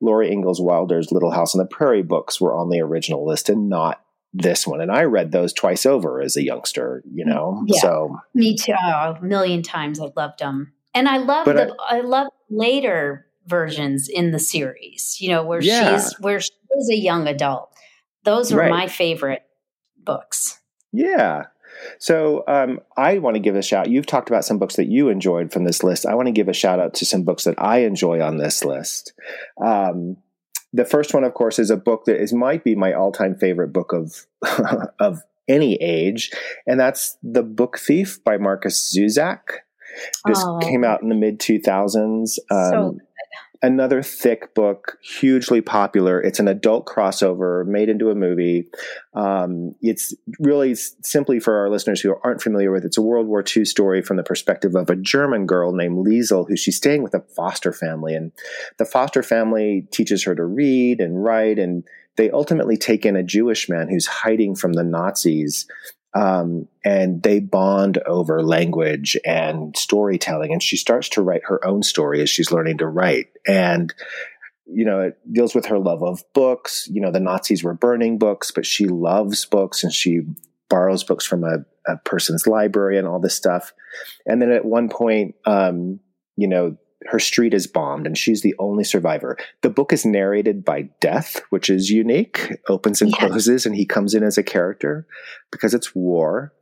Laurie 0.00 0.30
Ingalls 0.30 0.60
Wilder's 0.60 1.10
Little 1.10 1.32
House 1.32 1.54
on 1.54 1.58
the 1.58 1.66
Prairie 1.66 2.02
books 2.02 2.40
were 2.40 2.54
on 2.54 2.70
the 2.70 2.80
original 2.80 3.26
list 3.26 3.50
and 3.50 3.68
not 3.68 4.00
this 4.32 4.66
one. 4.66 4.80
And 4.80 4.92
I 4.92 5.04
read 5.04 5.32
those 5.32 5.52
twice 5.52 5.86
over 5.86 6.20
as 6.20 6.36
a 6.36 6.44
youngster, 6.44 7.02
you 7.12 7.24
know. 7.24 7.64
Yeah, 7.66 7.80
so 7.80 8.20
me 8.34 8.56
too. 8.56 8.74
Oh, 8.78 9.16
a 9.18 9.22
million 9.22 9.62
times 9.62 10.00
I 10.00 10.10
loved 10.16 10.40
them. 10.40 10.72
And 10.94 11.08
I 11.08 11.18
love 11.18 11.46
the 11.46 11.74
I, 11.88 11.98
I 11.98 12.00
love 12.00 12.28
later 12.48 13.26
versions 13.46 14.08
in 14.08 14.30
the 14.30 14.38
series, 14.38 15.18
you 15.20 15.30
know, 15.30 15.44
where 15.44 15.60
yeah. 15.60 15.96
she's 15.96 16.14
where 16.20 16.40
she's 16.40 16.90
a 16.90 16.96
young 16.96 17.26
adult 17.26 17.70
those 18.24 18.52
were 18.52 18.60
right. 18.60 18.70
my 18.70 18.86
favorite 18.86 19.42
books. 19.98 20.60
Yeah. 20.92 21.44
So 21.98 22.44
um, 22.46 22.80
I 22.96 23.18
want 23.18 23.36
to 23.36 23.40
give 23.40 23.56
a 23.56 23.62
shout. 23.62 23.88
You've 23.88 24.06
talked 24.06 24.28
about 24.28 24.44
some 24.44 24.58
books 24.58 24.76
that 24.76 24.88
you 24.88 25.08
enjoyed 25.08 25.52
from 25.52 25.64
this 25.64 25.82
list. 25.82 26.04
I 26.04 26.14
want 26.14 26.26
to 26.26 26.32
give 26.32 26.48
a 26.48 26.52
shout 26.52 26.80
out 26.80 26.94
to 26.94 27.06
some 27.06 27.22
books 27.22 27.44
that 27.44 27.54
I 27.58 27.78
enjoy 27.78 28.20
on 28.20 28.36
this 28.36 28.64
list. 28.64 29.12
Um, 29.64 30.16
the 30.72 30.84
first 30.84 31.14
one, 31.14 31.24
of 31.24 31.34
course, 31.34 31.58
is 31.58 31.70
a 31.70 31.76
book 31.76 32.04
that 32.06 32.20
is 32.20 32.32
might 32.32 32.64
be 32.64 32.74
my 32.74 32.92
all 32.92 33.12
time 33.12 33.34
favorite 33.34 33.72
book 33.72 33.92
of 33.92 34.26
of 34.98 35.22
any 35.48 35.74
age, 35.76 36.30
and 36.66 36.78
that's 36.78 37.16
The 37.22 37.42
Book 37.42 37.78
Thief 37.78 38.22
by 38.24 38.36
Markus 38.36 38.94
Zusak. 38.94 39.40
This 40.24 40.38
oh. 40.38 40.58
came 40.62 40.84
out 40.84 41.02
in 41.02 41.08
the 41.08 41.14
mid 41.14 41.40
two 41.40 41.60
thousands. 41.60 42.38
Um, 42.50 42.70
so 42.70 42.98
another 43.62 44.02
thick 44.02 44.54
book, 44.54 44.98
hugely 45.02 45.60
popular. 45.60 46.20
It's 46.20 46.38
an 46.38 46.48
adult 46.48 46.86
crossover 46.86 47.66
made 47.66 47.88
into 47.88 48.10
a 48.10 48.14
movie. 48.14 48.68
Um, 49.14 49.74
it's 49.82 50.14
really 50.38 50.74
simply 50.74 51.40
for 51.40 51.58
our 51.58 51.68
listeners 51.68 52.00
who 52.00 52.14
aren't 52.24 52.42
familiar 52.42 52.70
with 52.72 52.84
it, 52.84 52.88
it's 52.88 52.98
a 52.98 53.02
World 53.02 53.26
War 53.26 53.44
II 53.44 53.64
story 53.64 54.02
from 54.02 54.16
the 54.16 54.22
perspective 54.22 54.74
of 54.74 54.88
a 54.88 54.96
German 54.96 55.46
girl 55.46 55.72
named 55.72 56.06
Liesel, 56.06 56.48
who 56.48 56.56
she's 56.56 56.76
staying 56.76 57.02
with 57.02 57.14
a 57.14 57.20
foster 57.36 57.72
family. 57.72 58.14
And 58.14 58.32
the 58.78 58.86
foster 58.86 59.22
family 59.22 59.86
teaches 59.90 60.24
her 60.24 60.34
to 60.34 60.44
read 60.44 61.00
and 61.00 61.22
write. 61.22 61.58
And 61.58 61.84
they 62.16 62.30
ultimately 62.30 62.76
take 62.76 63.04
in 63.04 63.16
a 63.16 63.22
Jewish 63.22 63.68
man 63.68 63.88
who's 63.88 64.06
hiding 64.06 64.54
from 64.54 64.72
the 64.72 64.84
Nazis 64.84 65.66
Um, 66.12 66.66
and 66.84 67.22
they 67.22 67.38
bond 67.38 67.98
over 67.98 68.42
language 68.42 69.16
and 69.24 69.76
storytelling. 69.76 70.52
And 70.52 70.62
she 70.62 70.76
starts 70.76 71.08
to 71.10 71.22
write 71.22 71.42
her 71.44 71.64
own 71.64 71.82
story 71.82 72.20
as 72.20 72.28
she's 72.28 72.50
learning 72.50 72.78
to 72.78 72.86
write. 72.86 73.28
And 73.46 73.94
you 74.72 74.84
know, 74.84 75.00
it 75.00 75.18
deals 75.32 75.54
with 75.54 75.66
her 75.66 75.78
love 75.78 76.02
of 76.02 76.22
books. 76.32 76.86
You 76.90 77.00
know, 77.00 77.10
the 77.10 77.20
Nazis 77.20 77.64
were 77.64 77.74
burning 77.74 78.18
books, 78.18 78.50
but 78.50 78.64
she 78.64 78.86
loves 78.86 79.44
books 79.44 79.82
and 79.82 79.92
she 79.92 80.22
borrows 80.68 81.02
books 81.02 81.26
from 81.26 81.44
a, 81.44 81.64
a 81.86 81.96
person's 81.98 82.46
library 82.46 82.96
and 82.96 83.06
all 83.06 83.18
this 83.18 83.34
stuff. 83.34 83.72
And 84.26 84.40
then 84.40 84.52
at 84.52 84.64
one 84.64 84.88
point, 84.88 85.34
um, 85.44 85.98
you 86.36 86.46
know, 86.46 86.76
her 87.06 87.18
street 87.18 87.54
is 87.54 87.66
bombed 87.66 88.06
and 88.06 88.16
she's 88.16 88.42
the 88.42 88.54
only 88.58 88.84
survivor. 88.84 89.36
The 89.62 89.70
book 89.70 89.92
is 89.92 90.04
narrated 90.04 90.64
by 90.64 90.82
Death, 91.00 91.42
which 91.50 91.70
is 91.70 91.90
unique, 91.90 92.56
opens 92.68 93.00
and 93.00 93.10
yeah. 93.10 93.28
closes, 93.28 93.66
and 93.66 93.74
he 93.74 93.86
comes 93.86 94.14
in 94.14 94.22
as 94.22 94.38
a 94.38 94.42
character 94.42 95.06
because 95.50 95.74
it's 95.74 95.94
war. 95.94 96.52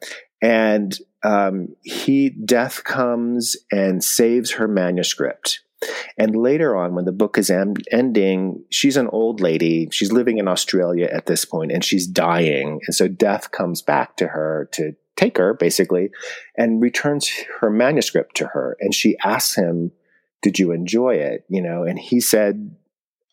And 0.40 0.96
um, 1.24 1.74
he, 1.82 2.30
Death 2.30 2.84
comes 2.84 3.56
and 3.72 4.02
saves 4.04 4.52
her 4.52 4.68
manuscript. 4.68 5.60
And 6.16 6.34
later 6.34 6.76
on, 6.76 6.94
when 6.94 7.04
the 7.04 7.12
book 7.12 7.38
is 7.38 7.50
ending, 7.50 8.64
she's 8.70 8.96
an 8.96 9.08
old 9.08 9.40
lady. 9.40 9.88
She's 9.92 10.12
living 10.12 10.38
in 10.38 10.48
Australia 10.48 11.08
at 11.12 11.26
this 11.26 11.44
point 11.44 11.70
and 11.70 11.84
she's 11.84 12.06
dying. 12.06 12.80
And 12.86 12.94
so 12.94 13.06
death 13.06 13.52
comes 13.52 13.80
back 13.80 14.16
to 14.16 14.28
her 14.28 14.68
to 14.72 14.94
take 15.16 15.38
her, 15.38 15.54
basically, 15.54 16.10
and 16.56 16.82
returns 16.82 17.30
her 17.60 17.70
manuscript 17.70 18.36
to 18.36 18.46
her. 18.48 18.76
And 18.80 18.92
she 18.92 19.16
asks 19.22 19.54
him, 19.54 19.92
Did 20.42 20.58
you 20.58 20.72
enjoy 20.72 21.16
it? 21.16 21.44
You 21.48 21.62
know, 21.62 21.84
and 21.84 21.98
he 21.98 22.20
said, 22.20 22.74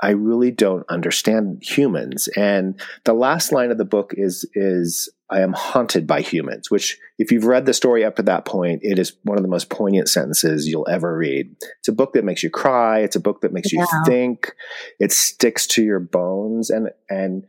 I 0.01 0.09
really 0.11 0.51
don't 0.51 0.85
understand 0.89 1.63
humans. 1.63 2.27
And 2.35 2.79
the 3.05 3.13
last 3.13 3.51
line 3.51 3.71
of 3.71 3.77
the 3.77 3.85
book 3.85 4.13
is 4.15 4.49
is 4.53 5.09
I 5.29 5.41
am 5.41 5.53
haunted 5.53 6.05
by 6.05 6.21
humans, 6.21 6.69
which 6.69 6.97
if 7.17 7.31
you've 7.31 7.45
read 7.45 7.65
the 7.65 7.73
story 7.73 8.03
up 8.03 8.17
to 8.17 8.23
that 8.23 8.45
point, 8.45 8.81
it 8.83 8.99
is 8.99 9.13
one 9.23 9.37
of 9.37 9.43
the 9.43 9.49
most 9.49 9.69
poignant 9.69 10.09
sentences 10.09 10.67
you'll 10.67 10.87
ever 10.89 11.15
read. 11.17 11.55
It's 11.79 11.87
a 11.87 11.93
book 11.93 12.13
that 12.13 12.25
makes 12.25 12.43
you 12.43 12.49
cry, 12.49 12.99
it's 12.99 13.15
a 13.15 13.21
book 13.21 13.41
that 13.41 13.53
makes 13.53 13.71
yeah. 13.71 13.81
you 13.81 14.03
think, 14.05 14.53
it 14.99 15.11
sticks 15.11 15.65
to 15.67 15.83
your 15.83 15.99
bones 15.99 16.69
and 16.69 16.89
and 17.09 17.45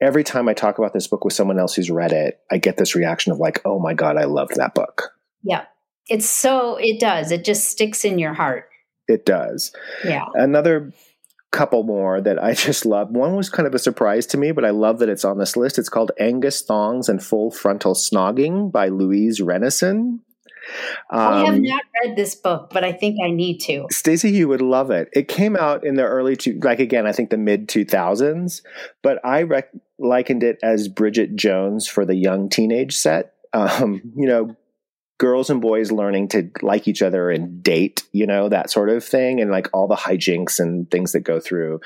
every 0.00 0.24
time 0.24 0.48
I 0.48 0.54
talk 0.54 0.78
about 0.78 0.92
this 0.92 1.06
book 1.06 1.24
with 1.24 1.34
someone 1.34 1.58
else 1.58 1.74
who's 1.74 1.90
read 1.90 2.12
it, 2.12 2.40
I 2.50 2.58
get 2.58 2.76
this 2.76 2.94
reaction 2.94 3.32
of 3.32 3.38
like, 3.38 3.60
"Oh 3.64 3.78
my 3.78 3.94
god, 3.94 4.16
I 4.16 4.24
loved 4.24 4.56
that 4.56 4.74
book." 4.74 5.12
Yeah. 5.42 5.66
It's 6.08 6.28
so 6.28 6.76
it 6.76 7.00
does. 7.00 7.30
It 7.30 7.44
just 7.44 7.68
sticks 7.68 8.04
in 8.04 8.18
your 8.18 8.34
heart. 8.34 8.68
It 9.08 9.26
does. 9.26 9.72
Yeah. 10.04 10.24
Another 10.34 10.92
couple 11.54 11.84
more 11.84 12.20
that 12.20 12.42
I 12.42 12.52
just 12.54 12.84
love. 12.84 13.10
One 13.10 13.36
was 13.36 13.48
kind 13.48 13.66
of 13.66 13.74
a 13.74 13.78
surprise 13.78 14.26
to 14.26 14.36
me, 14.36 14.52
but 14.52 14.64
I 14.64 14.70
love 14.70 14.98
that 14.98 15.08
it's 15.08 15.24
on 15.24 15.38
this 15.38 15.56
list. 15.56 15.78
It's 15.78 15.88
called 15.88 16.12
Angus 16.18 16.62
Thongs 16.62 17.08
and 17.08 17.22
Full 17.22 17.50
Frontal 17.50 17.94
Snogging 17.94 18.70
by 18.70 18.88
Louise 18.88 19.40
Rennison. 19.40 20.20
Um, 21.10 21.20
I 21.20 21.44
have 21.44 21.54
um, 21.54 21.62
not 21.62 21.82
read 22.02 22.16
this 22.16 22.34
book, 22.34 22.70
but 22.72 22.84
I 22.84 22.92
think 22.92 23.18
I 23.22 23.30
need 23.30 23.58
to. 23.60 23.86
Stacey, 23.90 24.30
you 24.30 24.48
would 24.48 24.62
love 24.62 24.90
it. 24.90 25.08
It 25.12 25.28
came 25.28 25.56
out 25.56 25.84
in 25.84 25.94
the 25.94 26.04
early, 26.04 26.36
two, 26.36 26.58
like 26.62 26.80
again, 26.80 27.06
I 27.06 27.12
think 27.12 27.30
the 27.30 27.36
mid 27.36 27.68
2000s, 27.68 28.62
but 29.02 29.20
I 29.24 29.42
rec- 29.42 29.72
likened 29.98 30.42
it 30.42 30.58
as 30.62 30.88
Bridget 30.88 31.36
Jones 31.36 31.86
for 31.86 32.04
the 32.04 32.14
young 32.14 32.48
teenage 32.48 32.96
set. 32.96 33.34
Um, 33.52 34.00
you 34.16 34.26
know, 34.26 34.56
girls 35.18 35.50
and 35.50 35.60
boys 35.60 35.92
learning 35.92 36.28
to 36.28 36.50
like 36.62 36.88
each 36.88 37.02
other 37.02 37.30
and 37.30 37.62
date, 37.62 38.02
you 38.12 38.26
know, 38.26 38.48
that 38.48 38.70
sort 38.70 38.90
of 38.90 39.04
thing, 39.04 39.40
and 39.40 39.50
like 39.50 39.68
all 39.72 39.86
the 39.86 39.94
hijinks 39.94 40.58
and 40.58 40.90
things 40.90 41.12
that 41.12 41.20
go 41.20 41.40
through. 41.40 41.80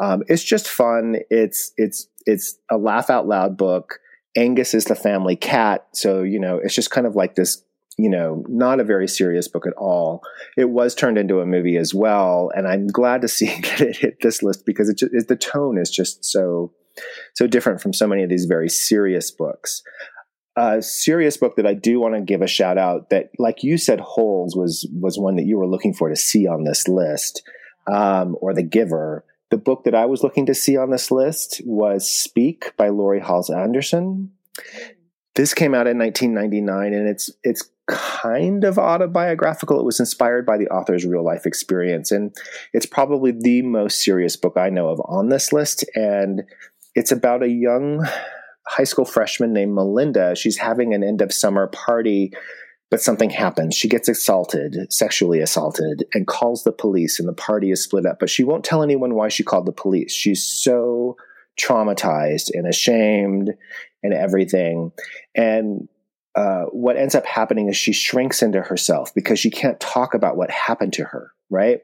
Um, 0.00 0.22
it's 0.28 0.42
just 0.42 0.68
fun. 0.68 1.16
It's 1.30 1.72
it's 1.76 2.08
it's 2.26 2.58
a 2.70 2.76
laugh 2.76 3.10
out 3.10 3.26
loud 3.26 3.56
book. 3.56 4.00
Angus 4.36 4.74
is 4.74 4.86
the 4.86 4.94
family 4.94 5.36
cat, 5.36 5.86
so 5.92 6.22
you 6.22 6.40
know 6.40 6.58
it's 6.58 6.74
just 6.74 6.90
kind 6.90 7.06
of 7.06 7.16
like 7.16 7.34
this. 7.34 7.62
You 7.98 8.08
know, 8.08 8.42
not 8.48 8.80
a 8.80 8.84
very 8.84 9.06
serious 9.06 9.48
book 9.48 9.66
at 9.66 9.74
all. 9.74 10.22
It 10.56 10.70
was 10.70 10.94
turned 10.94 11.18
into 11.18 11.40
a 11.40 11.46
movie 11.46 11.76
as 11.76 11.92
well, 11.92 12.50
and 12.54 12.66
I'm 12.66 12.86
glad 12.86 13.20
to 13.20 13.28
see 13.28 13.46
that 13.60 13.80
it 13.82 13.96
hit 13.98 14.20
this 14.22 14.42
list 14.42 14.64
because 14.64 14.88
it, 14.88 14.96
just, 14.96 15.12
it 15.12 15.28
the 15.28 15.36
tone 15.36 15.78
is 15.78 15.90
just 15.90 16.24
so 16.24 16.72
so 17.34 17.46
different 17.46 17.80
from 17.80 17.92
so 17.92 18.06
many 18.06 18.22
of 18.22 18.28
these 18.28 18.44
very 18.44 18.68
serious 18.68 19.30
books 19.30 19.82
a 20.56 20.82
serious 20.82 21.36
book 21.36 21.56
that 21.56 21.66
I 21.66 21.74
do 21.74 22.00
want 22.00 22.14
to 22.14 22.20
give 22.20 22.42
a 22.42 22.46
shout 22.46 22.78
out 22.78 23.10
that, 23.10 23.30
like 23.38 23.62
you 23.62 23.78
said, 23.78 24.00
Holes 24.00 24.54
was 24.54 24.86
was 24.92 25.18
one 25.18 25.36
that 25.36 25.46
you 25.46 25.58
were 25.58 25.66
looking 25.66 25.94
for 25.94 26.08
to 26.08 26.16
see 26.16 26.46
on 26.46 26.64
this 26.64 26.88
list, 26.88 27.42
um, 27.86 28.36
or 28.40 28.54
The 28.54 28.62
Giver. 28.62 29.24
The 29.50 29.58
book 29.58 29.84
that 29.84 29.94
I 29.94 30.06
was 30.06 30.22
looking 30.22 30.46
to 30.46 30.54
see 30.54 30.76
on 30.76 30.90
this 30.90 31.10
list 31.10 31.60
was 31.64 32.08
Speak 32.08 32.74
by 32.76 32.88
Laurie 32.88 33.20
Halse 33.20 33.50
Anderson. 33.50 34.32
This 35.34 35.54
came 35.54 35.74
out 35.74 35.86
in 35.86 35.98
1999, 35.98 36.92
and 36.92 37.08
it's 37.08 37.30
it's 37.42 37.70
kind 37.86 38.64
of 38.64 38.78
autobiographical. 38.78 39.78
It 39.80 39.84
was 39.84 40.00
inspired 40.00 40.46
by 40.46 40.58
the 40.58 40.68
author's 40.68 41.04
real 41.04 41.24
life 41.24 41.46
experience, 41.46 42.10
and 42.10 42.34
it's 42.72 42.86
probably 42.86 43.32
the 43.32 43.62
most 43.62 44.02
serious 44.02 44.36
book 44.36 44.56
I 44.56 44.70
know 44.70 44.88
of 44.88 45.00
on 45.06 45.28
this 45.28 45.52
list. 45.52 45.84
And 45.94 46.44
it's 46.94 47.12
about 47.12 47.42
a 47.42 47.48
young 47.48 48.06
high 48.66 48.84
school 48.84 49.04
freshman 49.04 49.52
named 49.52 49.74
Melinda. 49.74 50.34
She's 50.34 50.56
having 50.56 50.94
an 50.94 51.02
end 51.02 51.20
of 51.20 51.32
summer 51.32 51.66
party, 51.66 52.32
but 52.90 53.00
something 53.00 53.30
happens. 53.30 53.74
She 53.74 53.88
gets 53.88 54.08
assaulted, 54.08 54.92
sexually 54.92 55.40
assaulted, 55.40 56.04
and 56.14 56.26
calls 56.26 56.64
the 56.64 56.72
police, 56.72 57.18
and 57.18 57.28
the 57.28 57.34
party 57.34 57.70
is 57.70 57.82
split 57.82 58.06
up. 58.06 58.18
But 58.20 58.30
she 58.30 58.44
won't 58.44 58.64
tell 58.64 58.82
anyone 58.82 59.14
why 59.14 59.28
she 59.28 59.42
called 59.42 59.66
the 59.66 59.72
police. 59.72 60.12
She's 60.12 60.44
so 60.44 61.16
traumatized 61.60 62.50
and 62.52 62.66
ashamed 62.66 63.50
and 64.02 64.12
everything. 64.12 64.92
And 65.34 65.88
uh, 66.34 66.64
what 66.66 66.96
ends 66.96 67.14
up 67.14 67.26
happening 67.26 67.68
is 67.68 67.76
she 67.76 67.92
shrinks 67.92 68.42
into 68.42 68.62
herself 68.62 69.14
because 69.14 69.38
she 69.38 69.50
can't 69.50 69.78
talk 69.80 70.14
about 70.14 70.36
what 70.36 70.50
happened 70.50 70.94
to 70.94 71.04
her 71.04 71.32
right? 71.52 71.80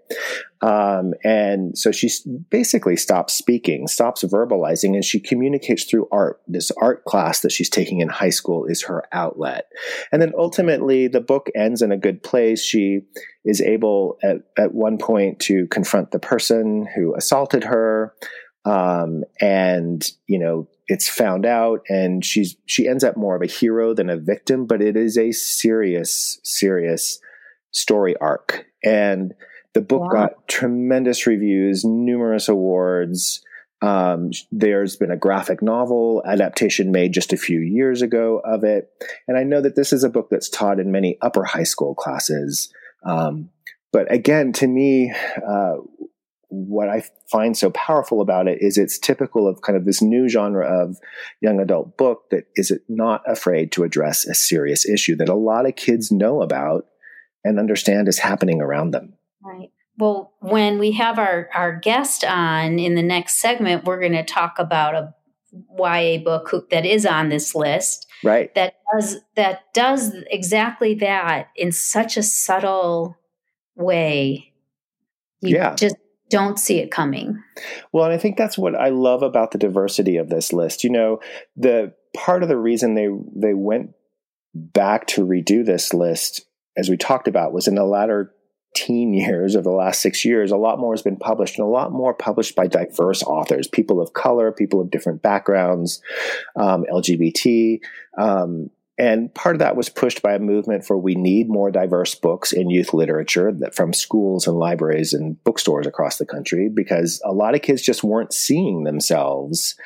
Um, 0.61 1.14
and 1.22 1.76
so 1.78 1.92
she 1.92 2.11
basically 2.50 2.96
stops 2.96 3.35
speaking, 3.35 3.87
stops 3.87 4.24
verbalizing, 4.24 4.94
and 4.94 5.04
she 5.04 5.20
communicates 5.20 5.85
through 5.85 6.09
art. 6.11 6.40
This 6.48 6.72
art 6.81 7.04
class 7.04 7.40
that 7.40 7.52
she's 7.52 7.70
taking 7.70 8.00
in 8.00 8.09
high 8.09 8.31
school 8.31 8.64
is 8.64 8.83
her 8.85 9.04
outlet. 9.12 9.66
And 10.11 10.20
then 10.20 10.33
ultimately, 10.37 11.07
the 11.07 11.20
book 11.20 11.48
ends 11.54 11.83
in 11.83 11.92
a 11.92 11.98
good 11.98 12.22
place. 12.22 12.62
She 12.62 13.02
is 13.44 13.61
able 13.61 14.18
at, 14.22 14.38
at 14.57 14.74
one 14.74 14.98
point 14.98 15.38
to 15.40 15.66
confront 15.68 16.11
the 16.11 16.18
person 16.18 16.87
who 16.96 17.14
assaulted 17.14 17.64
her. 17.64 18.14
Um, 18.64 19.24
and 19.40 20.07
you 20.26 20.38
know 20.38 20.68
it's 20.88 21.09
found 21.09 21.46
out 21.46 21.81
and 21.88 22.24
she's 22.24 22.57
she 22.66 22.88
ends 22.88 23.04
up 23.04 23.16
more 23.16 23.37
of 23.37 23.42
a 23.42 23.46
hero 23.46 23.94
than 23.94 24.11
a 24.11 24.16
victim 24.16 24.66
but 24.66 24.83
it 24.83 24.96
is 24.96 25.16
a 25.16 25.33
serious 25.33 26.40
serious 26.42 27.18
story 27.70 28.16
arc 28.20 28.66
and 28.85 29.33
the 29.74 29.81
book 29.81 30.00
wow. 30.00 30.26
got 30.26 30.48
tremendous 30.48 31.26
reviews, 31.26 31.85
numerous 31.85 32.48
awards. 32.48 33.42
Um, 33.81 34.31
there's 34.50 34.96
been 34.96 35.12
a 35.12 35.16
graphic 35.16 35.62
novel 35.62 36.22
adaptation 36.26 36.90
made 36.90 37.12
just 37.12 37.33
a 37.33 37.37
few 37.37 37.61
years 37.61 38.02
ago 38.02 38.40
of 38.44 38.64
it. 38.64 38.90
And 39.28 39.38
I 39.38 39.44
know 39.44 39.61
that 39.61 39.76
this 39.76 39.92
is 39.92 40.02
a 40.02 40.11
book 40.11 40.28
that's 40.31 40.48
taught 40.48 40.81
in 40.81 40.90
many 40.90 41.16
upper 41.22 41.44
high 41.44 41.62
school 41.62 41.94
classes. 41.94 42.72
Um, 43.04 43.50
but 43.92 44.12
again, 44.12 44.52
to 44.54 44.66
me, 44.66 45.12
uh, 45.46 45.76
what 46.48 46.88
I 46.88 47.04
find 47.31 47.57
so 47.57 47.70
powerful 47.70 48.20
about 48.20 48.48
it 48.48 48.62
is 48.62 48.78
it's 48.78 48.98
typical 48.98 49.46
of 49.46 49.61
kind 49.61 49.76
of 49.76 49.85
this 49.85 50.00
new 50.00 50.28
genre 50.28 50.66
of 50.66 50.96
young 51.40 51.61
adult 51.61 51.96
book 51.98 52.31
that 52.31 52.44
is 52.57 52.72
not 52.88 53.22
afraid 53.26 53.70
to 53.72 53.85
address 53.85 54.26
a 54.26 54.35
serious 54.35 54.88
issue 54.88 55.14
that 55.16 55.28
a 55.28 55.35
lot 55.35 55.66
of 55.66 55.76
kids 55.76 56.11
know 56.11 56.40
about 56.40 56.87
and 57.44 57.59
understand 57.59 58.09
is 58.09 58.18
happening 58.18 58.61
around 58.61 58.92
them. 58.92 59.17
Right. 59.48 59.70
Well, 59.96 60.34
when 60.40 60.78
we 60.78 60.92
have 60.92 61.18
our, 61.18 61.48
our 61.54 61.76
guest 61.76 62.22
on 62.24 62.78
in 62.78 62.94
the 62.94 63.02
next 63.02 63.40
segment, 63.40 63.84
we're 63.84 64.00
going 64.00 64.12
to 64.12 64.24
talk 64.24 64.58
about 64.58 64.94
a 64.94 65.14
YA 65.76 66.18
book 66.22 66.70
that 66.70 66.84
is 66.84 67.06
on 67.06 67.30
this 67.30 67.54
list. 67.54 68.06
Right. 68.22 68.54
That 68.54 68.74
does 68.92 69.16
that 69.37 69.72
does 69.72 70.14
exactly 70.30 70.94
that 70.96 71.48
in 71.56 71.72
such 71.72 72.16
a 72.16 72.22
subtle 72.22 73.16
way. 73.74 74.52
You 75.40 75.56
yeah. 75.56 75.74
just 75.74 75.96
don't 76.30 76.58
see 76.58 76.78
it 76.78 76.90
coming. 76.90 77.42
Well, 77.92 78.04
and 78.04 78.12
I 78.12 78.18
think 78.18 78.37
that's 78.37 78.58
what 78.58 78.74
I 78.74 78.90
love 78.90 79.22
about 79.22 79.52
the 79.52 79.58
diversity 79.58 80.16
of 80.16 80.28
this 80.28 80.52
list. 80.52 80.84
You 80.84 80.90
know, 80.90 81.20
the 81.56 81.94
part 82.14 82.42
of 82.42 82.48
the 82.48 82.58
reason 82.58 82.94
they 82.94 83.08
they 83.34 83.54
went 83.54 83.92
back 84.54 85.06
to 85.06 85.24
redo 85.24 85.64
this 85.64 85.94
list 85.94 86.44
as 86.76 86.88
we 86.88 86.96
talked 86.96 87.28
about 87.28 87.52
was 87.52 87.68
in 87.68 87.74
the 87.74 87.84
latter 87.84 88.32
teen 88.74 89.12
years 89.12 89.54
of 89.54 89.64
the 89.64 89.70
last 89.70 90.00
six 90.00 90.24
years, 90.24 90.50
a 90.50 90.57
lot 90.57 90.78
more 90.78 90.92
has 90.92 91.02
been 91.02 91.16
published 91.16 91.59
and 91.59 91.66
a 91.66 91.70
lot 91.70 91.92
more 91.92 92.14
published 92.14 92.54
by 92.54 92.66
diverse 92.66 93.22
authors, 93.22 93.66
people 93.66 94.00
of 94.00 94.12
color, 94.12 94.52
people 94.52 94.81
of 94.81 94.90
different 94.90 95.22
backgrounds, 95.22 96.00
um, 96.57 96.85
LGBT. 96.90 97.81
Um, 98.16 98.70
and 98.98 99.33
part 99.33 99.54
of 99.54 99.61
that 99.61 99.76
was 99.76 99.88
pushed 99.88 100.22
by 100.22 100.35
a 100.35 100.40
movement 100.40 100.85
for 100.85 100.98
we 100.98 101.14
need 101.14 101.48
more 101.48 101.70
diverse 101.70 102.16
books 102.16 102.52
in 102.52 102.68
youth 102.68 102.92
literature 102.92 103.52
that 103.52 103.74
from 103.74 103.92
schools 103.92 104.48
and 104.48 104.59
libraries 104.59 105.12
and 105.12 105.42
bookstores 105.44 105.87
across 105.87 106.18
the 106.18 106.26
country 106.26 106.68
because 106.68 107.22
a 107.24 107.33
lot 107.33 107.54
of 107.54 107.62
kids 107.62 107.81
just 107.81 108.02
weren't 108.02 108.33
seeing 108.33 108.83
themselves 108.83 109.76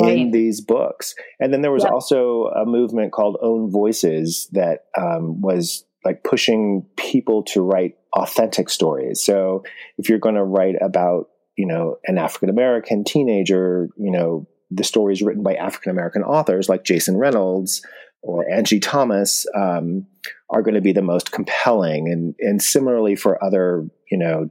right. 0.00 0.18
in 0.18 0.30
these 0.32 0.60
books. 0.60 1.14
And 1.40 1.52
then 1.52 1.62
there 1.62 1.72
was 1.72 1.84
yep. 1.84 1.92
also 1.92 2.44
a 2.48 2.66
movement 2.66 3.12
called 3.12 3.38
Own 3.42 3.70
Voices 3.70 4.48
that 4.52 4.84
um, 4.98 5.40
was 5.40 5.84
like 6.04 6.22
pushing 6.22 6.84
people 6.96 7.44
to 7.44 7.62
write 7.62 7.96
authentic 8.14 8.68
stories. 8.68 9.24
So 9.24 9.64
if 9.98 10.08
you're 10.08 10.18
going 10.18 10.34
to 10.34 10.44
write 10.44 10.76
about, 10.80 11.28
you 11.56 11.66
know, 11.66 11.96
an 12.06 12.18
African 12.18 12.48
American 12.48 13.04
teenager, 13.04 13.88
you 13.96 14.10
know, 14.10 14.46
the 14.70 14.84
stories 14.84 15.22
written 15.22 15.42
by 15.42 15.54
African 15.54 15.90
American 15.90 16.22
authors 16.22 16.68
like 16.68 16.84
Jason 16.84 17.16
Reynolds 17.16 17.82
or 18.22 18.48
Angie 18.48 18.80
Thomas 18.80 19.46
um, 19.54 20.06
are 20.50 20.62
going 20.62 20.74
to 20.74 20.80
be 20.80 20.92
the 20.92 21.02
most 21.02 21.32
compelling, 21.32 22.08
and 22.08 22.34
and 22.38 22.62
similarly 22.62 23.16
for 23.16 23.42
other 23.44 23.86
you 24.10 24.16
know 24.16 24.50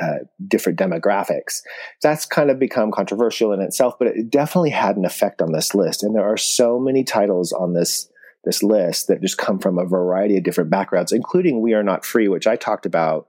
uh, 0.00 0.18
different 0.48 0.78
demographics. 0.78 1.60
That's 2.02 2.26
kind 2.26 2.50
of 2.50 2.58
become 2.58 2.90
controversial 2.90 3.52
in 3.52 3.60
itself, 3.60 3.94
but 3.98 4.08
it 4.08 4.30
definitely 4.30 4.70
had 4.70 4.96
an 4.96 5.04
effect 5.04 5.40
on 5.40 5.52
this 5.52 5.74
list. 5.74 6.02
And 6.02 6.14
there 6.14 6.26
are 6.26 6.36
so 6.36 6.78
many 6.78 7.04
titles 7.04 7.52
on 7.52 7.74
this 7.74 8.08
this 8.44 8.62
list 8.62 9.08
that 9.08 9.20
just 9.20 9.38
come 9.38 9.58
from 9.58 9.78
a 9.78 9.86
variety 9.86 10.36
of 10.36 10.44
different 10.44 10.70
backgrounds, 10.70 11.12
including 11.12 11.60
"We 11.60 11.74
Are 11.74 11.82
Not 11.82 12.04
Free," 12.04 12.28
which 12.28 12.46
I 12.46 12.56
talked 12.56 12.86
about 12.86 13.28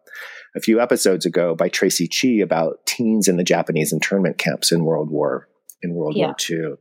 a 0.56 0.60
few 0.60 0.80
episodes 0.80 1.26
ago 1.26 1.56
by 1.56 1.70
Traci 1.70 2.08
Chee 2.10 2.42
about 2.42 2.86
teens 2.86 3.28
in 3.28 3.38
the 3.38 3.44
Japanese 3.44 3.92
internment 3.92 4.38
camps 4.38 4.72
in 4.72 4.86
World 4.86 5.10
War 5.10 5.48
in 5.82 5.94
World 5.94 6.16
yeah. 6.16 6.28
War 6.28 6.36
II. 6.50 6.76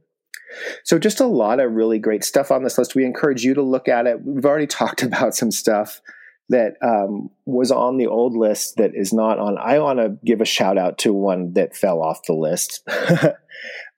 So, 0.84 0.98
just 0.98 1.20
a 1.20 1.26
lot 1.26 1.60
of 1.60 1.72
really 1.72 1.98
great 1.98 2.24
stuff 2.24 2.50
on 2.50 2.62
this 2.62 2.78
list. 2.78 2.94
We 2.94 3.04
encourage 3.04 3.42
you 3.42 3.54
to 3.54 3.62
look 3.62 3.88
at 3.88 4.06
it. 4.06 4.22
We've 4.22 4.44
already 4.44 4.66
talked 4.68 5.02
about 5.02 5.34
some 5.34 5.50
stuff 5.50 6.00
that 6.48 6.74
um, 6.82 7.30
was 7.46 7.70
on 7.70 7.96
the 7.96 8.06
old 8.06 8.36
list 8.36 8.76
that 8.76 8.90
is 8.94 9.12
not 9.12 9.38
on. 9.38 9.56
I 9.58 9.78
want 9.78 9.98
to 9.98 10.18
give 10.24 10.40
a 10.40 10.46
shout 10.46 10.76
out 10.76 10.98
to 10.98 11.12
one 11.12 11.54
that 11.54 11.74
fell 11.74 12.02
off 12.02 12.24
the 12.26 12.34
list, 12.34 12.86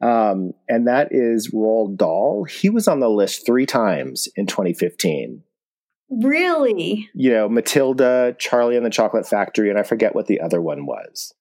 um, 0.01 0.53
and 0.69 0.87
that 0.87 1.09
is 1.11 1.51
Roald 1.53 1.97
Dahl. 1.97 2.45
He 2.45 2.71
was 2.71 2.89
on 2.89 3.01
the 3.01 3.09
list 3.09 3.47
three 3.47 3.67
times 3.67 4.29
in 4.37 4.47
2015. 4.47 5.43
Really? 6.11 7.09
You 7.15 7.31
know, 7.31 7.49
Matilda, 7.49 8.37
Charlie 8.39 8.77
and 8.77 8.85
the 8.85 8.91
Chocolate 8.91 9.27
Factory, 9.27 9.71
and 9.71 9.79
I 9.79 9.83
forget 9.83 10.15
what 10.15 10.27
the 10.27 10.41
other 10.41 10.61
one 10.61 10.87
was. 10.87 11.35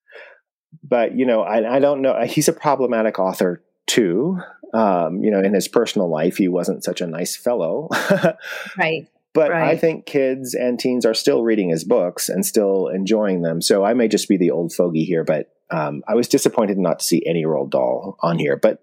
But 0.84 1.16
you 1.16 1.26
know, 1.26 1.42
I, 1.42 1.76
I 1.76 1.80
don't 1.80 2.02
know. 2.02 2.20
He's 2.26 2.48
a 2.48 2.54
problematic 2.54 3.20
author 3.20 3.64
too. 3.86 4.40
Um, 4.74 5.24
you 5.24 5.30
know, 5.30 5.40
in 5.40 5.54
his 5.54 5.68
personal 5.68 6.10
life, 6.10 6.38
he 6.38 6.48
wasn't 6.48 6.84
such 6.84 7.02
a 7.02 7.08
nice 7.08 7.36
fellow. 7.36 7.90
right. 8.78 9.08
But 9.34 9.52
right. 9.52 9.70
I 9.70 9.78
think 9.78 10.06
kids 10.06 10.54
and 10.54 10.80
teens 10.80 11.06
are 11.06 11.14
still 11.14 11.44
reading 11.44 11.70
his 11.70 11.84
books 11.84 12.30
and 12.30 12.46
still 12.46 12.88
enjoying 12.88 13.42
them. 13.42 13.62
So 13.62 13.84
I 13.84 13.94
may 13.94 14.08
just 14.08 14.30
be 14.30 14.38
the 14.38 14.52
old 14.52 14.74
fogey 14.74 15.04
here, 15.04 15.24
but 15.24 15.53
um, 15.74 16.04
I 16.08 16.14
was 16.14 16.28
disappointed 16.28 16.78
not 16.78 17.00
to 17.00 17.06
see 17.06 17.24
any 17.26 17.44
Roald 17.44 17.72
Dahl 17.72 18.18
on 18.22 18.38
here. 18.38 18.56
But 18.56 18.80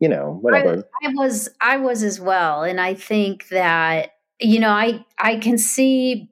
you 0.00 0.08
know, 0.08 0.38
whatever. 0.40 0.88
I, 1.02 1.08
I 1.08 1.12
was, 1.14 1.48
I 1.60 1.76
was 1.76 2.02
as 2.02 2.18
well, 2.18 2.62
and 2.62 2.80
I 2.80 2.94
think 2.94 3.48
that 3.48 4.12
you 4.40 4.58
know, 4.58 4.70
I 4.70 5.04
I 5.18 5.36
can 5.36 5.58
see 5.58 6.30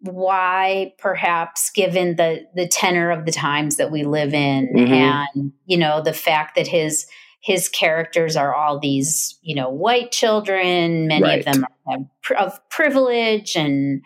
why 0.00 0.94
perhaps 0.98 1.70
given 1.70 2.16
the 2.16 2.46
the 2.54 2.66
tenor 2.66 3.10
of 3.10 3.26
the 3.26 3.32
times 3.32 3.76
that 3.76 3.92
we 3.92 4.02
live 4.02 4.32
in 4.32 4.68
mm-hmm. 4.74 4.92
and 4.92 5.52
you 5.66 5.76
know 5.76 6.00
the 6.02 6.14
fact 6.14 6.56
that 6.56 6.66
his 6.66 7.06
his 7.42 7.68
characters 7.68 8.36
are 8.36 8.54
all 8.54 8.78
these, 8.78 9.38
you 9.42 9.54
know, 9.54 9.70
white 9.70 10.12
children. 10.12 11.06
Many 11.06 11.22
right. 11.22 11.46
of 11.46 11.52
them 11.52 11.66
are 11.86 12.36
of 12.36 12.60
privilege 12.68 13.56
and, 13.56 14.02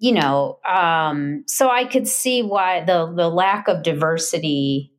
you 0.00 0.12
know, 0.12 0.58
um, 0.66 1.44
so 1.46 1.68
I 1.68 1.84
could 1.84 2.08
see 2.08 2.42
why 2.42 2.82
the 2.84 3.12
the 3.14 3.28
lack 3.28 3.68
of 3.68 3.82
diversity 3.82 4.92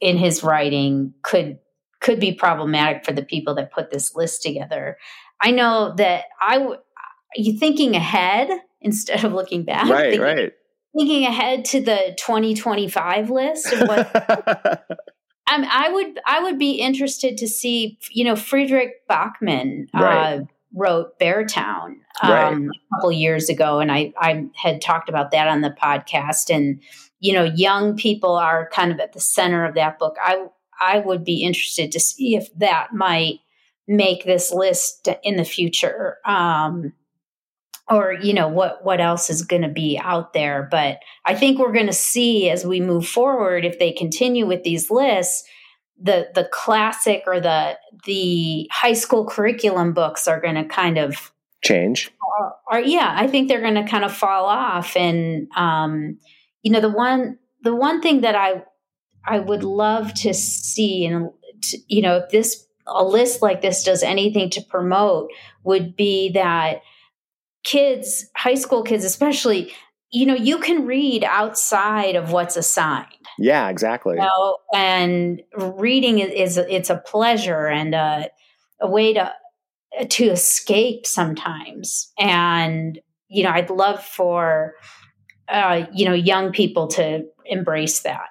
in 0.00 0.16
his 0.16 0.42
writing 0.42 1.12
could 1.22 1.58
could 2.00 2.20
be 2.20 2.32
problematic 2.32 3.04
for 3.04 3.12
the 3.12 3.24
people 3.24 3.56
that 3.56 3.72
put 3.72 3.90
this 3.90 4.14
list 4.14 4.42
together. 4.42 4.96
I 5.40 5.50
know 5.50 5.94
that 5.96 6.26
I 6.40 6.58
w- 6.58 6.80
you 7.34 7.58
thinking 7.58 7.96
ahead 7.96 8.50
instead 8.80 9.24
of 9.24 9.32
looking 9.32 9.64
back. 9.64 9.88
Right, 9.88 10.10
thinking, 10.10 10.20
right. 10.20 10.52
Thinking 10.96 11.24
ahead 11.24 11.64
to 11.66 11.80
the 11.80 12.14
2025 12.16 13.30
list 13.30 13.72
of 13.72 13.88
what 13.88 14.86
Um, 15.52 15.66
I 15.70 15.90
would 15.90 16.20
I 16.26 16.42
would 16.42 16.58
be 16.58 16.72
interested 16.72 17.36
to 17.38 17.48
see 17.48 17.98
you 18.10 18.24
know 18.24 18.34
Fredrik 18.34 19.06
Backman 19.10 19.86
right. 19.92 20.38
uh, 20.38 20.44
wrote 20.74 21.18
Beartown 21.18 21.96
um, 22.22 22.30
right. 22.30 22.54
a 22.54 22.94
couple 22.94 23.12
years 23.12 23.48
ago, 23.48 23.80
and 23.80 23.90
I 23.90 24.12
I 24.18 24.46
had 24.56 24.80
talked 24.80 25.08
about 25.08 25.30
that 25.30 25.48
on 25.48 25.60
the 25.60 25.70
podcast. 25.70 26.54
And 26.54 26.82
you 27.20 27.32
know, 27.32 27.44
young 27.44 27.96
people 27.96 28.34
are 28.34 28.68
kind 28.70 28.92
of 28.92 29.00
at 29.00 29.12
the 29.12 29.20
center 29.20 29.64
of 29.64 29.74
that 29.74 29.98
book. 29.98 30.16
I 30.22 30.46
I 30.80 30.98
would 30.98 31.24
be 31.24 31.42
interested 31.42 31.92
to 31.92 32.00
see 32.00 32.36
if 32.36 32.52
that 32.58 32.92
might 32.92 33.40
make 33.86 34.24
this 34.24 34.52
list 34.52 35.08
in 35.22 35.36
the 35.36 35.44
future. 35.44 36.18
Um, 36.24 36.92
or 37.88 38.14
you 38.14 38.32
know 38.32 38.48
what 38.48 38.84
what 38.84 39.00
else 39.00 39.28
is 39.28 39.42
going 39.42 39.60
to 39.60 39.68
be 39.68 40.00
out 40.02 40.32
there 40.32 40.66
but 40.70 41.00
i 41.26 41.34
think 41.34 41.58
we're 41.58 41.70
going 41.70 41.86
to 41.86 41.92
see 41.92 42.48
as 42.48 42.64
we 42.64 42.80
move 42.80 43.06
forward 43.06 43.64
if 43.64 43.78
they 43.78 43.92
continue 43.92 44.46
with 44.46 44.62
these 44.62 44.90
lists 44.90 45.44
the 46.00 46.28
the 46.34 46.48
classic 46.52 47.22
or 47.26 47.40
the 47.40 47.78
the 48.04 48.68
high 48.72 48.92
school 48.92 49.26
curriculum 49.26 49.92
books 49.92 50.26
are 50.26 50.40
going 50.40 50.56
to 50.56 50.64
kind 50.64 50.98
of 50.98 51.32
change 51.62 52.10
or, 52.38 52.54
or, 52.70 52.78
yeah 52.80 53.14
i 53.16 53.26
think 53.26 53.48
they're 53.48 53.60
going 53.60 53.74
to 53.74 53.86
kind 53.86 54.04
of 54.04 54.14
fall 54.14 54.44
off 54.44 54.96
and 54.96 55.48
um 55.56 56.18
you 56.62 56.70
know 56.70 56.80
the 56.80 56.90
one 56.90 57.38
the 57.62 57.74
one 57.74 58.02
thing 58.02 58.20
that 58.20 58.34
i 58.34 58.62
i 59.24 59.38
would 59.38 59.62
love 59.62 60.12
to 60.12 60.34
see 60.34 61.06
and 61.06 61.30
you 61.86 62.02
know 62.02 62.16
if 62.16 62.28
this 62.30 62.66
a 62.86 63.04
list 63.04 63.42
like 63.42 63.62
this 63.62 63.82
does 63.82 64.02
anything 64.02 64.50
to 64.50 64.62
promote 64.62 65.30
would 65.62 65.96
be 65.96 66.30
that 66.32 66.82
kids, 67.64 68.26
high 68.36 68.54
school 68.54 68.82
kids 68.82 69.04
especially, 69.04 69.72
you 70.10 70.26
know, 70.26 70.34
you 70.34 70.58
can 70.58 70.86
read 70.86 71.24
outside 71.24 72.14
of 72.14 72.30
what's 72.30 72.56
assigned. 72.56 73.08
Yeah, 73.38 73.68
exactly. 73.68 74.14
You 74.14 74.22
know? 74.22 74.56
And 74.74 75.42
reading 75.56 76.18
is, 76.18 76.56
is, 76.56 76.66
it's 76.68 76.90
a 76.90 76.96
pleasure 76.96 77.66
and 77.66 77.94
a, 77.94 78.28
a 78.80 78.88
way 78.88 79.14
to 79.14 79.32
to 80.08 80.24
escape 80.24 81.06
sometimes. 81.06 82.12
And 82.18 83.00
you 83.28 83.44
know, 83.44 83.50
I'd 83.50 83.70
love 83.70 84.02
for 84.02 84.74
uh, 85.48 85.86
you 85.92 86.04
know 86.04 86.14
young 86.14 86.52
people 86.52 86.88
to 86.88 87.24
embrace 87.44 88.00
that. 88.00 88.26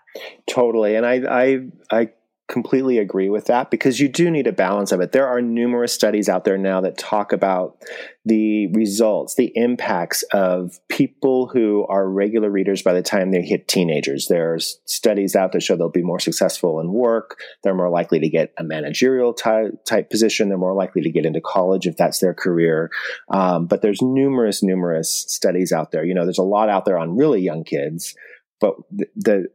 Totally, 0.50 0.96
and 0.96 1.06
I 1.06 1.22
I 1.30 1.60
I 1.92 2.10
completely 2.50 2.98
agree 2.98 3.30
with 3.30 3.46
that 3.46 3.72
because 3.72 4.00
you 4.00 4.10
do 4.10 4.30
need 4.30 4.48
a 4.48 4.52
balance 4.52 4.92
of 4.92 5.00
it. 5.00 5.14
There 5.14 5.28
are 5.28 5.42
numerous 5.42 5.94
studies 5.94 6.28
out 6.28 6.44
there 6.44 6.58
now 6.58 6.82
that 6.82 6.98
talk 6.98 7.32
about 7.32 7.82
the 8.26 8.68
results, 8.68 9.36
the 9.36 9.52
impacts 9.56 10.24
of 10.34 10.78
people 10.90 11.48
who 11.48 11.86
are 11.88 12.08
regular 12.08 12.50
readers 12.50 12.82
by 12.82 12.94
the 12.94 13.02
time 13.02 13.32
they 13.32 13.42
hit 13.42 13.70
teenagers. 13.70 14.28
There's 14.28 14.78
studies 14.86 15.36
out 15.36 15.54
that 15.54 15.64
show 15.64 15.78
they'll 15.78 15.90
be 15.90 16.04
more 16.04 16.20
successful 16.20 16.82
in 16.82 16.92
work. 16.92 17.40
They're 17.64 17.74
more 17.74 17.90
likely 17.90 18.20
to 18.20 18.30
get 18.30 18.54
a 18.58 18.64
managerial 18.64 19.34
type, 19.34 19.86
type 19.86 20.10
position. 20.10 20.50
They're 20.50 20.58
more 20.58 20.76
likely 20.76 21.02
to 21.04 21.12
get 21.12 21.26
into 21.26 21.42
college 21.42 21.88
if 21.88 21.96
that's 21.96 22.20
their 22.20 22.34
career. 22.34 22.92
Um, 23.30 23.68
but 23.68 23.82
there's 23.82 24.02
numerous, 24.02 24.62
numerous 24.62 25.26
studies 25.30 25.72
out 25.72 25.92
there. 25.92 26.04
You 26.04 26.14
know, 26.14 26.26
there's 26.26 26.38
a 26.38 26.44
lot 26.44 26.70
out 26.70 26.84
there 26.84 26.98
on 26.98 27.16
really 27.16 27.42
young 27.42 27.64
kids, 27.64 28.16
but 28.60 28.76
the, 28.92 29.08
the 29.16 29.48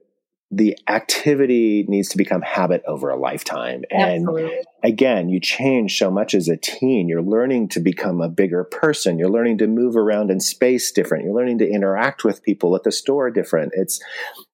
the 0.50 0.78
activity 0.88 1.84
needs 1.88 2.08
to 2.08 2.16
become 2.16 2.40
habit 2.40 2.82
over 2.86 3.10
a 3.10 3.18
lifetime. 3.18 3.84
And 3.90 4.26
Absolutely. 4.26 4.60
again, 4.82 5.28
you 5.28 5.40
change 5.40 5.98
so 5.98 6.10
much 6.10 6.34
as 6.34 6.48
a 6.48 6.56
teen. 6.56 7.06
You're 7.06 7.22
learning 7.22 7.68
to 7.70 7.80
become 7.80 8.22
a 8.22 8.30
bigger 8.30 8.64
person. 8.64 9.18
You're 9.18 9.28
learning 9.28 9.58
to 9.58 9.66
move 9.66 9.94
around 9.94 10.30
in 10.30 10.40
space 10.40 10.90
different. 10.90 11.24
You're 11.24 11.34
learning 11.34 11.58
to 11.58 11.68
interact 11.68 12.24
with 12.24 12.42
people 12.42 12.74
at 12.76 12.82
the 12.82 12.92
store 12.92 13.30
different. 13.30 13.72
It's, 13.76 14.00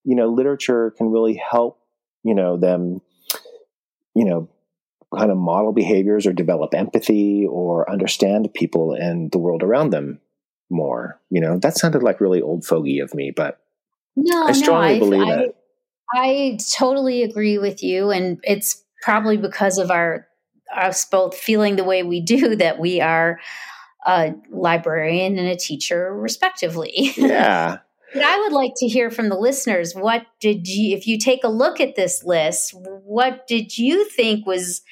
you 0.02 0.16
know, 0.16 0.28
literature 0.28 0.90
can 0.98 1.10
really 1.10 1.40
help, 1.50 1.80
you 2.24 2.34
know, 2.34 2.56
them, 2.56 3.00
you 4.16 4.24
know, 4.24 4.48
kind 5.16 5.30
of 5.30 5.36
model 5.36 5.72
behaviors 5.72 6.26
or 6.26 6.32
develop 6.32 6.74
empathy 6.74 7.46
or 7.48 7.88
understand 7.88 8.52
people 8.52 8.94
and 8.94 9.30
the 9.30 9.38
world 9.38 9.62
around 9.62 9.90
them 9.90 10.20
more. 10.70 11.20
You 11.30 11.40
know, 11.40 11.58
that 11.60 11.76
sounded 11.78 12.02
like 12.02 12.20
really 12.20 12.42
old 12.42 12.64
fogey 12.64 12.98
of 12.98 13.14
me, 13.14 13.30
but 13.30 13.60
no, 14.16 14.46
I 14.46 14.52
strongly 14.52 14.94
no, 14.94 14.98
believe 14.98 15.28
I, 15.28 15.34
it. 15.42 15.53
I 16.14 16.58
totally 16.72 17.22
agree 17.22 17.58
with 17.58 17.82
you. 17.82 18.10
And 18.10 18.38
it's 18.44 18.82
probably 19.02 19.36
because 19.36 19.78
of 19.78 19.90
our 19.90 20.26
us 20.74 21.04
both 21.04 21.36
feeling 21.36 21.76
the 21.76 21.84
way 21.84 22.02
we 22.02 22.20
do 22.20 22.56
that 22.56 22.78
we 22.78 23.00
are 23.00 23.38
a 24.06 24.34
librarian 24.50 25.38
and 25.38 25.48
a 25.48 25.56
teacher, 25.56 26.14
respectively. 26.14 27.12
Yeah. 27.16 27.78
but 28.12 28.22
I 28.22 28.38
would 28.40 28.52
like 28.52 28.72
to 28.76 28.86
hear 28.86 29.10
from 29.10 29.28
the 29.28 29.36
listeners. 29.36 29.94
What 29.94 30.26
did 30.40 30.68
you, 30.68 30.96
if 30.96 31.06
you 31.06 31.18
take 31.18 31.42
a 31.42 31.48
look 31.48 31.80
at 31.80 31.96
this 31.96 32.22
list, 32.22 32.74
what 32.74 33.46
did 33.46 33.76
you 33.76 34.08
think 34.08 34.46
was 34.46 34.82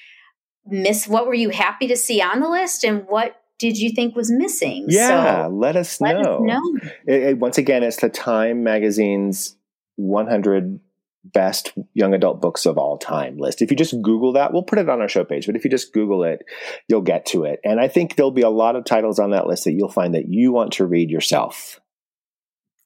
miss? 0.67 1.07
What 1.07 1.27
were 1.27 1.35
you 1.35 1.51
happy 1.51 1.87
to 1.89 1.97
see 1.97 2.21
on 2.21 2.41
the 2.41 2.49
list, 2.49 2.85
and 2.85 3.05
what 3.07 3.41
did 3.59 3.79
you 3.79 3.91
think 3.91 4.17
was 4.17 4.31
missing? 4.31 4.87
Yeah, 4.89 5.45
so 5.45 5.49
let 5.51 5.77
us 5.77 6.01
let 6.01 6.21
know. 6.21 6.37
Us 6.37 6.41
know. 6.43 6.91
It, 7.07 7.23
it, 7.23 7.39
once 7.39 7.59
again, 7.59 7.83
it's 7.83 7.99
the 7.99 8.09
Time 8.09 8.65
magazine's 8.65 9.57
100 9.97 10.81
best 11.25 11.73
young 11.95 12.15
adult 12.15 12.41
books 12.41 12.67
of 12.67 12.79
all 12.79 12.99
time 12.99 13.39
list. 13.39 13.63
If 13.63 13.71
you 13.71 13.77
just 13.77 14.01
Google 14.03 14.33
that, 14.33 14.53
we'll 14.53 14.63
put 14.63 14.79
it 14.79 14.89
on 14.89 15.01
our 15.01 15.09
show 15.09 15.25
page, 15.25 15.47
but 15.47 15.57
if 15.57 15.65
you 15.65 15.71
just 15.71 15.93
Google 15.93 16.25
it, 16.25 16.45
you'll 16.89 17.03
get 17.03 17.27
to 17.27 17.45
it. 17.45 17.61
And 17.65 17.81
I 17.81 17.89
think 17.89 18.17
there'll 18.17 18.31
be 18.31 18.43
a 18.43 18.51
lot 18.51 18.77
of 18.77 18.85
titles 18.85 19.19
on 19.19 19.31
that 19.31 19.47
list 19.47 19.65
that 19.65 19.73
you'll 19.73 19.89
find 19.89 20.15
that 20.15 20.29
you 20.29 20.53
want 20.53 20.73
to 20.75 20.87
read 20.87 21.11
yourself. 21.11 21.81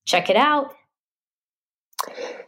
Check 0.07 0.31
it 0.31 0.37
out. 0.37 0.75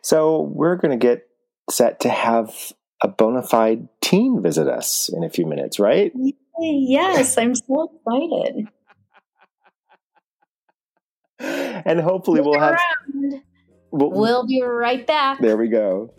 So 0.02 0.42
we're 0.42 0.76
going 0.76 0.98
to 0.98 1.04
get 1.04 1.26
set 1.70 2.00
to 2.00 2.08
have 2.08 2.72
a 3.02 3.08
bona 3.08 3.42
fide 3.42 3.88
teen 4.00 4.42
visit 4.42 4.68
us 4.68 5.10
in 5.12 5.24
a 5.24 5.30
few 5.30 5.46
minutes, 5.46 5.78
right? 5.78 6.12
Yes, 6.60 7.38
I'm 7.38 7.54
so 7.54 7.92
excited. 8.06 8.68
and 11.86 12.00
hopefully 12.00 12.40
we'll 12.40 12.58
have. 12.58 12.78
We'll, 13.90 14.10
we'll 14.10 14.46
be 14.46 14.62
right 14.62 15.06
back. 15.06 15.40
There 15.40 15.56
we 15.56 15.68
go. 15.68 16.10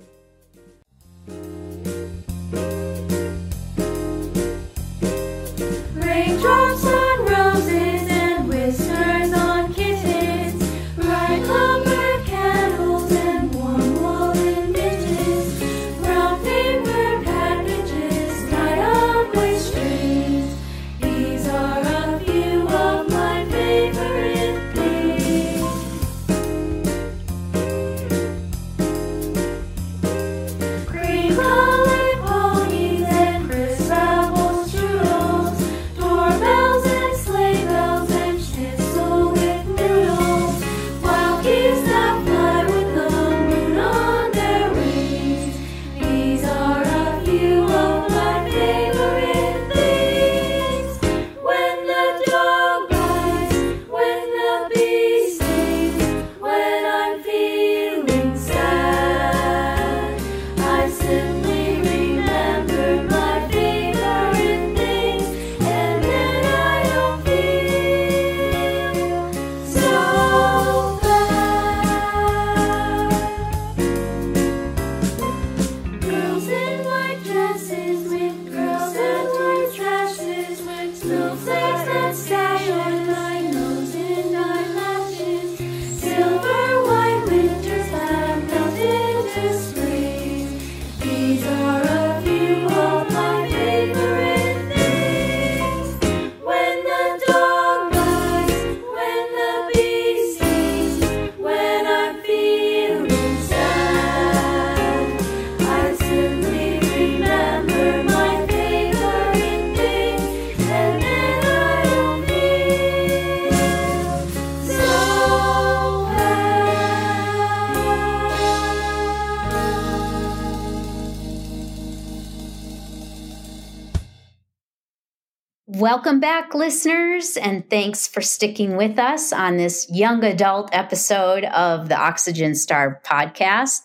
Welcome 125.79 126.19
back, 126.19 126.53
listeners, 126.53 127.37
and 127.37 127.67
thanks 127.69 128.05
for 128.05 128.19
sticking 128.19 128.75
with 128.75 128.99
us 128.99 129.31
on 129.31 129.55
this 129.55 129.87
young 129.89 130.25
adult 130.25 130.69
episode 130.73 131.45
of 131.45 131.87
the 131.87 131.97
Oxygen 131.97 132.53
Star 132.53 132.99
podcast. 133.05 133.79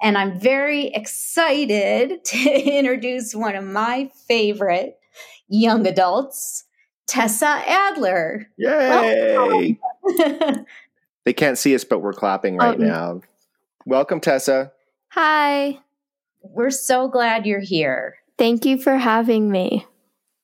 And 0.00 0.16
I'm 0.16 0.38
very 0.38 0.86
excited 0.94 2.24
to 2.26 2.76
introduce 2.78 3.34
one 3.34 3.56
of 3.56 3.64
my 3.64 4.08
favorite 4.28 5.00
young 5.48 5.84
adults, 5.84 6.62
Tessa 7.08 7.60
Adler. 7.66 8.46
Yay! 8.56 9.80
they 11.24 11.32
can't 11.32 11.58
see 11.58 11.74
us, 11.74 11.82
but 11.82 11.98
we're 12.02 12.12
clapping 12.12 12.56
right 12.56 12.76
Um, 12.78 12.86
now. 12.86 13.20
Welcome, 13.84 14.20
Tessa. 14.20 14.70
Hi. 15.08 15.80
We're 16.42 16.70
so 16.70 17.08
glad 17.08 17.46
you're 17.46 17.58
here. 17.58 18.14
Thank 18.38 18.64
you 18.64 18.78
for 18.78 18.96
having 18.96 19.50
me. 19.50 19.86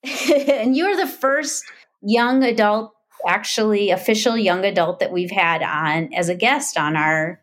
and 0.49 0.77
you're 0.77 0.97
the 0.97 1.07
first 1.07 1.65
young 2.01 2.43
adult, 2.43 2.95
actually 3.27 3.91
official 3.91 4.37
young 4.37 4.65
adult 4.65 5.01
that 5.01 5.13
we've 5.13 5.31
had 5.31 5.63
on 5.63 6.13
as 6.15 6.29
a 6.29 6.35
guest 6.35 6.79
on 6.79 6.97
our 6.97 7.41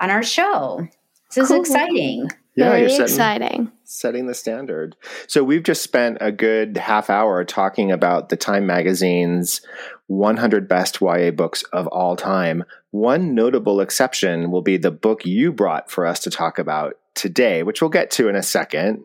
on 0.00 0.10
our 0.10 0.22
show. 0.22 0.86
This 1.34 1.50
is 1.50 1.50
exciting. 1.50 2.28
Yeah, 2.54 2.70
Very 2.70 2.80
you're 2.80 2.90
setting, 2.90 3.04
exciting. 3.04 3.72
setting 3.84 4.26
the 4.26 4.34
standard. 4.34 4.96
So 5.28 5.44
we've 5.44 5.62
just 5.62 5.82
spent 5.82 6.18
a 6.20 6.32
good 6.32 6.76
half 6.76 7.08
hour 7.08 7.44
talking 7.44 7.92
about 7.92 8.30
the 8.30 8.36
Time 8.36 8.66
Magazine's 8.66 9.60
100 10.08 10.68
best 10.68 11.00
YA 11.00 11.30
books 11.30 11.62
of 11.72 11.86
all 11.86 12.16
time. 12.16 12.64
One 12.90 13.34
notable 13.34 13.80
exception 13.80 14.50
will 14.50 14.62
be 14.62 14.76
the 14.76 14.90
book 14.90 15.24
you 15.24 15.52
brought 15.52 15.88
for 15.88 16.04
us 16.04 16.18
to 16.20 16.30
talk 16.30 16.58
about 16.58 16.98
today, 17.14 17.62
which 17.62 17.80
we'll 17.80 17.90
get 17.90 18.10
to 18.12 18.28
in 18.28 18.34
a 18.34 18.42
second. 18.42 19.04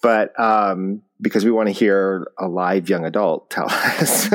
But 0.00 0.38
um, 0.38 1.02
because 1.24 1.44
we 1.44 1.50
want 1.50 1.66
to 1.66 1.72
hear 1.72 2.30
a 2.38 2.46
live 2.46 2.88
young 2.88 3.04
adult 3.04 3.50
tell 3.50 3.66
us 3.68 4.28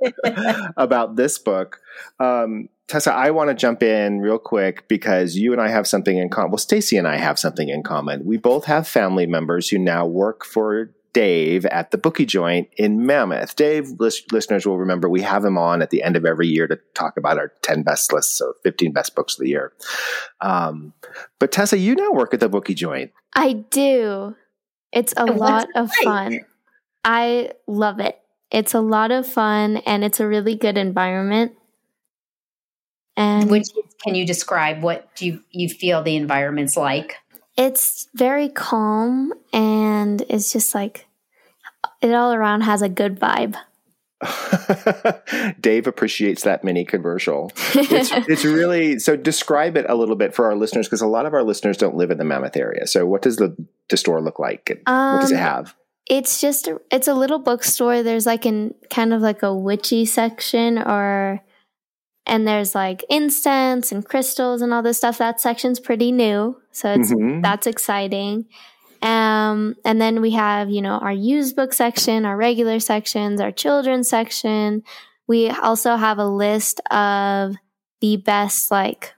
about 0.76 1.16
this 1.16 1.38
book. 1.38 1.80
Um, 2.20 2.68
Tessa, 2.88 3.12
I 3.12 3.30
want 3.30 3.48
to 3.48 3.54
jump 3.54 3.82
in 3.82 4.20
real 4.20 4.38
quick 4.38 4.86
because 4.86 5.36
you 5.36 5.52
and 5.52 5.60
I 5.60 5.68
have 5.68 5.86
something 5.86 6.18
in 6.18 6.28
common. 6.28 6.50
Well, 6.50 6.58
Stacy 6.58 6.96
and 6.96 7.08
I 7.08 7.16
have 7.16 7.38
something 7.38 7.68
in 7.68 7.82
common. 7.82 8.24
We 8.24 8.36
both 8.36 8.66
have 8.66 8.86
family 8.86 9.26
members 9.26 9.68
who 9.68 9.78
now 9.78 10.06
work 10.06 10.44
for 10.44 10.92
Dave 11.12 11.64
at 11.66 11.90
the 11.90 11.98
Booky 11.98 12.26
Joint 12.26 12.68
in 12.76 13.06
Mammoth. 13.06 13.56
Dave, 13.56 13.88
lis- 13.98 14.22
listeners 14.30 14.66
will 14.66 14.78
remember 14.78 15.08
we 15.08 15.22
have 15.22 15.44
him 15.44 15.56
on 15.56 15.80
at 15.80 15.90
the 15.90 16.02
end 16.02 16.14
of 16.14 16.26
every 16.26 16.46
year 16.46 16.68
to 16.68 16.78
talk 16.94 17.16
about 17.16 17.38
our 17.38 17.52
10 17.62 17.82
best 17.82 18.12
lists 18.12 18.40
or 18.40 18.54
15 18.62 18.92
best 18.92 19.16
books 19.16 19.34
of 19.34 19.40
the 19.40 19.48
year. 19.48 19.72
Um, 20.42 20.92
but 21.40 21.50
Tessa, 21.50 21.78
you 21.78 21.94
now 21.94 22.12
work 22.12 22.34
at 22.34 22.40
the 22.40 22.50
Booky 22.50 22.74
Joint. 22.74 23.12
I 23.34 23.54
do. 23.54 24.36
It's 24.96 25.12
a 25.16 25.24
And 25.26 25.36
lot 25.38 25.68
it 25.68 25.76
of 25.76 25.90
like? 25.90 26.04
fun. 26.04 26.40
I 27.04 27.52
love 27.66 28.00
it. 28.00 28.18
It's 28.50 28.74
a 28.74 28.80
lot 28.80 29.10
of 29.10 29.26
fun 29.26 29.76
and 29.78 30.02
it's 30.04 30.20
a 30.20 30.26
really 30.26 30.56
good 30.56 30.78
environment. 30.78 31.52
And 33.16 33.50
Which 33.50 33.68
can 34.02 34.14
you 34.14 34.26
describe 34.26 34.82
what 34.82 35.14
do 35.16 35.26
you, 35.26 35.40
you 35.50 35.68
feel 35.68 36.02
the 36.02 36.16
environment's 36.16 36.76
like? 36.76 37.16
it's 37.58 38.08
very 38.14 38.50
calm 38.50 39.32
and 39.52 40.22
it's 40.28 40.52
just 40.52 40.74
like 40.74 41.06
it 42.02 42.12
all 42.12 42.32
around 42.34 42.60
has 42.62 42.82
a 42.82 42.88
good 42.88 43.18
vibe. 43.18 43.56
Dave 45.60 45.86
appreciates 45.86 46.42
that 46.44 46.64
mini 46.64 46.84
commercial. 46.84 47.52
It's, 47.74 48.10
it's 48.28 48.44
really 48.44 48.98
so. 48.98 49.16
Describe 49.16 49.76
it 49.76 49.86
a 49.88 49.94
little 49.94 50.16
bit 50.16 50.34
for 50.34 50.46
our 50.46 50.56
listeners 50.56 50.86
because 50.86 51.00
a 51.02 51.06
lot 51.06 51.26
of 51.26 51.34
our 51.34 51.42
listeners 51.42 51.76
don't 51.76 51.96
live 51.96 52.10
in 52.10 52.18
the 52.18 52.24
Mammoth 52.24 52.56
area. 52.56 52.86
So, 52.86 53.06
what 53.06 53.22
does 53.22 53.36
the, 53.36 53.56
the 53.90 53.96
store 53.96 54.20
look 54.20 54.38
like? 54.38 54.70
And 54.70 54.80
what 54.86 55.20
does 55.22 55.30
it 55.32 55.36
Um, 55.36 55.40
have? 55.40 55.74
It's 56.08 56.40
just 56.40 56.68
a, 56.68 56.80
it's 56.92 57.08
a 57.08 57.14
little 57.14 57.38
bookstore. 57.40 58.02
There's 58.02 58.26
like 58.26 58.44
an 58.46 58.74
kind 58.90 59.12
of 59.12 59.20
like 59.22 59.42
a 59.42 59.54
witchy 59.54 60.04
section 60.06 60.78
or 60.78 61.40
and 62.26 62.46
there's 62.46 62.74
like 62.74 63.04
incense 63.10 63.92
and 63.92 64.04
crystals 64.04 64.62
and 64.62 64.72
all 64.72 64.82
this 64.82 64.98
stuff. 64.98 65.18
That 65.18 65.40
section's 65.40 65.80
pretty 65.80 66.12
new. 66.12 66.56
So 66.72 66.92
it's 66.92 67.12
Mhm. 67.12 67.42
that's 67.42 67.66
exciting. 67.66 68.46
Um 69.02 69.74
and 69.84 70.00
then 70.00 70.20
we 70.20 70.30
have, 70.32 70.70
you 70.70 70.80
know, 70.80 70.98
our 70.98 71.12
used 71.12 71.56
book 71.56 71.72
section, 71.72 72.24
our 72.24 72.36
regular 72.36 72.78
sections, 72.78 73.40
our 73.40 73.52
children's 73.52 74.08
section. 74.08 74.82
We 75.26 75.50
also 75.50 75.96
have 75.96 76.18
a 76.18 76.26
list 76.28 76.80
of 76.92 77.56
the 78.00 78.16
best 78.16 78.70
like 78.70 79.14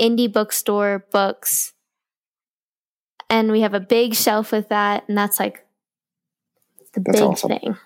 indie 0.00 0.32
bookstore 0.32 1.04
books 1.12 1.73
and 3.34 3.50
we 3.50 3.62
have 3.62 3.74
a 3.74 3.80
big 3.80 4.14
shelf 4.14 4.52
with 4.52 4.68
that, 4.68 5.04
and 5.08 5.18
that's 5.18 5.40
like 5.40 5.64
the 6.94 7.00
That's 7.00 7.18
big 7.18 7.28
awesome. 7.28 7.48
thing. 7.50 7.76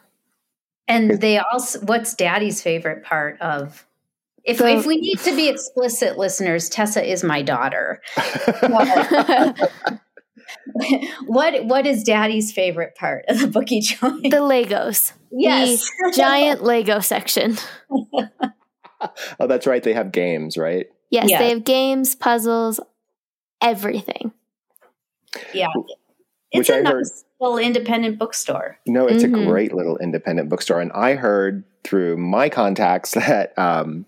And 0.87 1.21
they 1.21 1.39
also, 1.39 1.81
what's 1.81 2.15
daddy's 2.15 2.61
favorite 2.63 3.03
part 3.05 3.41
of? 3.41 3.87
If, 4.45 4.59
So- 4.59 4.67
if 4.67 4.85
we 4.87 4.97
need 4.99 5.19
to 5.21 5.35
be 5.35 5.49
explicit, 5.49 6.19
listeners, 6.19 6.69
Tessa 6.69 7.03
is 7.03 7.25
my 7.25 7.41
daughter. 7.43 8.01
what 11.27 11.65
What 11.65 11.87
is 11.87 12.03
daddy's 12.05 12.53
favorite 12.53 12.95
part 12.95 13.25
of 13.29 13.41
the 13.41 13.47
Booky 13.49 13.81
Joint? 13.81 14.23
the 14.25 14.39
Legos. 14.39 15.13
yes. 15.31 15.81
The 16.01 16.13
giant 16.17 16.63
Lego 16.63 17.01
section. 17.01 17.57
oh, 17.91 19.47
that's 19.47 19.67
right. 19.67 19.83
They 19.83 19.93
have 19.95 20.13
games, 20.13 20.57
right? 20.57 20.87
Yes, 21.11 21.27
Yeah. 21.31 21.39
they 21.39 21.51
have 21.51 21.65
games, 21.65 22.15
puzzles, 22.15 22.81
everything. 23.61 24.33
Yeah. 25.55 25.69
Which 26.55 26.61
It's 26.61 26.71
a 26.71 26.75
I 26.75 26.77
heard- 26.79 26.97
nice 26.99 27.25
little 27.41 27.59
independent 27.59 28.19
bookstore. 28.19 28.79
No, 28.87 29.07
it's 29.07 29.23
Mhm. 29.23 29.43
a 29.43 29.47
great 29.47 29.75
little 29.75 29.97
independent 29.99 30.49
bookstore. 30.49 30.81
And 30.81 30.91
I 30.93 31.15
heard 31.15 31.63
through 31.85 32.17
my 32.17 32.49
contacts 32.49 33.11
that, 33.15 33.57
um, 33.59 34.07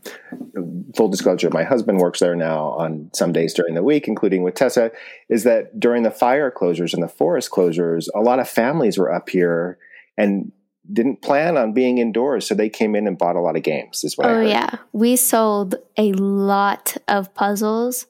full 0.96 1.08
disclosure, 1.08 1.50
my 1.50 1.62
husband 1.62 1.98
works 1.98 2.18
there 2.20 2.34
now 2.34 2.70
on 2.70 3.10
some 3.14 3.32
days 3.32 3.54
during 3.54 3.74
the 3.74 3.82
week, 3.82 4.08
including 4.08 4.42
with 4.42 4.54
Tessa, 4.54 4.90
is 5.28 5.44
that 5.44 5.78
during 5.78 6.02
the 6.02 6.10
fire 6.10 6.50
closures 6.50 6.92
and 6.94 7.02
the 7.02 7.08
forest 7.08 7.50
closures, 7.50 8.08
a 8.14 8.20
lot 8.20 8.38
of 8.40 8.48
families 8.48 8.98
were 8.98 9.12
up 9.12 9.28
here 9.28 9.78
and 10.18 10.50
didn't 10.92 11.22
plan 11.22 11.56
on 11.56 11.72
being 11.72 11.98
indoors. 11.98 12.46
So 12.48 12.54
they 12.54 12.68
came 12.68 12.96
in 12.96 13.06
and 13.06 13.16
bought 13.16 13.36
a 13.36 13.40
lot 13.40 13.54
of 13.56 13.62
games, 13.62 14.02
is 14.02 14.16
what 14.18 14.26
I 14.28 14.34
Oh 14.34 14.40
yeah, 14.40 14.70
we 14.92 15.14
sold 15.14 15.76
a 15.96 16.12
lot 16.14 16.96
of 17.06 17.32
puzzles. 17.34 18.06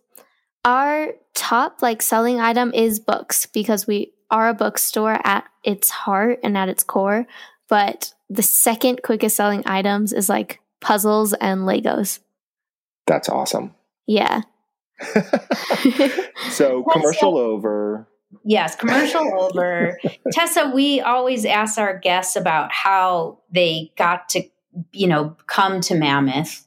Our 0.65 1.15
top 1.35 1.83
like 1.83 2.03
selling 2.03 2.41
item 2.41 2.73
is 2.75 3.01
books 3.01 3.47
because 3.47 3.87
we 3.87 4.13
are 4.31 4.49
a 4.49 4.55
bookstore 4.55 5.19
at 5.25 5.45
its 5.65 5.91
heart 5.91 6.41
and 6.43 6.57
at 6.57 6.69
its 6.69 6.85
core. 6.85 7.27
But 7.69 8.13
the 8.29 8.43
second 8.43 9.03
quickest 9.03 9.37
selling 9.37 9.63
items 9.67 10.13
is 10.13 10.29
like 10.29 10.61
puzzles 10.81 11.33
and 11.35 11.63
Legos. 11.63 12.21
That's 13.07 13.29
awesome. 13.29 13.75
Yeah. 14.07 14.43
so 16.51 16.85
commercial 16.93 17.39
over. 17.39 18.09
Yes, 18.45 18.77
commercial 18.77 19.33
over. 19.41 19.99
Tessa, 20.33 20.71
we 20.75 21.01
always 21.01 21.45
ask 21.45 21.79
our 21.79 21.99
guests 21.99 22.37
about 22.37 22.71
how 22.73 23.39
they 23.51 23.93
got 23.97 24.29
to, 24.31 24.43
you 24.93 25.07
know, 25.07 25.37
come 25.47 25.81
to 25.83 25.95
Mammoth. 25.95 26.67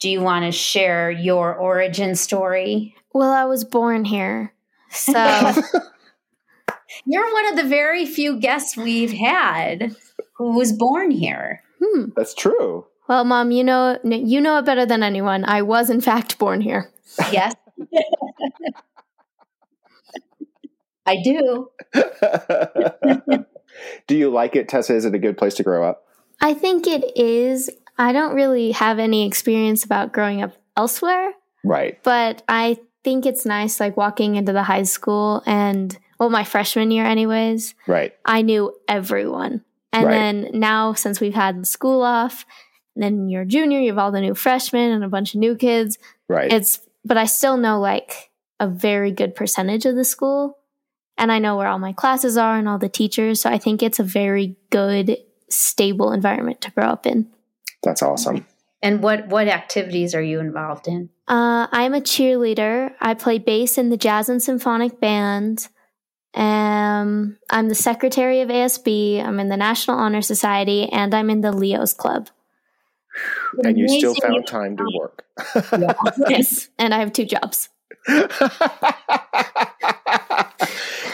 Do 0.00 0.08
you 0.08 0.20
want 0.20 0.44
to 0.44 0.52
share 0.52 1.10
your 1.10 1.54
origin 1.54 2.14
story? 2.14 2.94
well, 3.12 3.32
I 3.32 3.46
was 3.46 3.64
born 3.64 4.04
here. 4.04 4.52
So 4.90 5.12
You're 7.04 7.32
one 7.32 7.48
of 7.48 7.56
the 7.56 7.64
very 7.68 8.06
few 8.06 8.38
guests 8.38 8.76
we've 8.76 9.12
had 9.12 9.94
who 10.34 10.56
was 10.56 10.72
born 10.72 11.10
here. 11.10 11.62
hmm. 11.82 12.06
That's 12.16 12.34
true. 12.34 12.86
Well, 13.08 13.24
mom, 13.24 13.50
you 13.50 13.64
know 13.64 13.98
you 14.04 14.40
know 14.40 14.58
it 14.58 14.64
better 14.66 14.86
than 14.86 15.02
anyone. 15.02 15.44
I 15.44 15.62
was 15.62 15.90
in 15.90 16.00
fact 16.00 16.38
born 16.38 16.60
here. 16.60 16.90
Yes. 17.32 17.54
I 21.06 21.16
do. 21.22 21.70
Do 24.06 24.16
you 24.16 24.30
like 24.30 24.54
it, 24.56 24.68
Tessa? 24.68 24.94
Is 24.94 25.04
it 25.06 25.14
a 25.14 25.18
good 25.18 25.38
place 25.38 25.54
to 25.54 25.62
grow 25.62 25.88
up? 25.88 26.04
I 26.42 26.52
think 26.54 26.86
it 26.86 27.16
is. 27.16 27.70
I 27.98 28.12
don't 28.12 28.34
really 28.34 28.72
have 28.72 28.98
any 28.98 29.26
experience 29.26 29.84
about 29.84 30.12
growing 30.12 30.42
up 30.42 30.52
elsewhere, 30.76 31.32
Right. 31.64 32.02
but 32.02 32.42
I 32.48 32.78
think 33.04 33.26
it's 33.26 33.44
nice 33.44 33.80
like 33.80 33.96
walking 33.96 34.36
into 34.36 34.52
the 34.52 34.62
high 34.62 34.82
school 34.84 35.42
and 35.46 35.96
well 36.18 36.30
my 36.30 36.44
freshman 36.44 36.90
year 36.90 37.04
anyways, 37.04 37.74
Right. 37.86 38.12
I 38.24 38.42
knew 38.42 38.72
everyone. 38.88 39.64
And 39.92 40.06
Right. 40.06 40.12
then 40.12 40.50
now 40.54 40.92
since 40.92 41.20
we've 41.20 41.34
had 41.34 41.66
school 41.66 42.02
off, 42.02 42.44
and 42.94 43.02
then 43.02 43.28
you're 43.28 43.42
a 43.42 43.46
junior, 43.46 43.78
you 43.80 43.88
have 43.90 43.98
all 43.98 44.12
the 44.12 44.20
new 44.20 44.34
freshmen 44.34 44.90
and 44.90 45.04
a 45.04 45.08
bunch 45.08 45.34
of 45.34 45.40
new 45.40 45.54
kids. 45.56 45.98
Right. 46.28 46.52
It's 46.52 46.80
but 47.04 47.16
I 47.16 47.24
still 47.26 47.56
know 47.56 47.80
like 47.80 48.30
a 48.60 48.66
very 48.68 49.12
good 49.12 49.34
percentage 49.34 49.86
of 49.86 49.94
the 49.96 50.04
school 50.04 50.58
and 51.16 51.32
I 51.32 51.38
know 51.38 51.56
where 51.56 51.66
all 51.68 51.78
my 51.78 51.92
classes 51.92 52.36
are 52.36 52.56
and 52.58 52.68
all 52.68 52.78
the 52.78 52.88
teachers, 52.88 53.40
so 53.40 53.50
I 53.50 53.58
think 53.58 53.82
it's 53.82 53.98
a 53.98 54.04
very 54.04 54.56
good 54.70 55.16
stable 55.48 56.12
environment 56.12 56.60
to 56.62 56.70
grow 56.70 56.86
up 56.86 57.06
in. 57.06 57.28
That's 57.82 58.02
awesome. 58.02 58.46
And 58.82 59.02
what 59.02 59.28
what 59.28 59.48
activities 59.48 60.14
are 60.14 60.22
you 60.22 60.38
involved 60.40 60.86
in? 60.86 61.10
Uh, 61.26 61.66
I'm 61.72 61.94
a 61.94 62.00
cheerleader. 62.00 62.92
I 63.00 63.14
play 63.14 63.38
bass 63.38 63.76
in 63.76 63.90
the 63.90 63.96
Jazz 63.96 64.28
and 64.28 64.42
Symphonic 64.42 65.00
Band. 65.00 65.68
Um, 66.34 67.38
I'm 67.50 67.68
the 67.68 67.74
secretary 67.74 68.40
of 68.40 68.48
ASB. 68.48 69.24
I'm 69.24 69.40
in 69.40 69.48
the 69.48 69.56
National 69.56 69.98
Honor 69.98 70.22
Society, 70.22 70.88
and 70.92 71.12
I'm 71.14 71.30
in 71.30 71.40
the 71.40 71.52
Leos 71.52 71.92
Club. 71.92 72.28
And 73.64 73.76
you 73.76 73.88
still 73.88 74.14
found 74.14 74.46
time 74.46 74.76
to 74.76 74.84
work. 74.98 75.24
Yes, 76.28 76.68
and 76.78 76.94
I 76.94 76.98
have 76.98 77.12
two 77.12 77.24
jobs. 77.24 77.68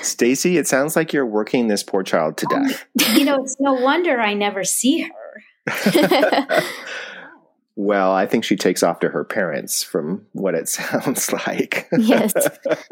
Stacy, 0.02 0.58
it 0.58 0.68
sounds 0.68 0.96
like 0.96 1.14
you're 1.14 1.24
working 1.24 1.68
this 1.68 1.82
poor 1.82 2.02
child 2.02 2.36
to 2.38 2.46
death. 2.46 2.84
You 3.16 3.24
know, 3.24 3.42
it's 3.42 3.56
no 3.58 3.72
wonder 3.72 4.20
I 4.20 4.34
never 4.34 4.64
see 4.64 5.02
her. 5.02 5.23
Well, 7.76 8.12
I 8.12 8.26
think 8.26 8.44
she 8.44 8.54
takes 8.54 8.84
off 8.84 9.00
to 9.00 9.08
her 9.08 9.24
parents 9.24 9.82
from 9.82 10.26
what 10.30 10.54
it 10.54 10.68
sounds 10.68 11.32
like. 11.32 11.88
yes. 11.98 12.32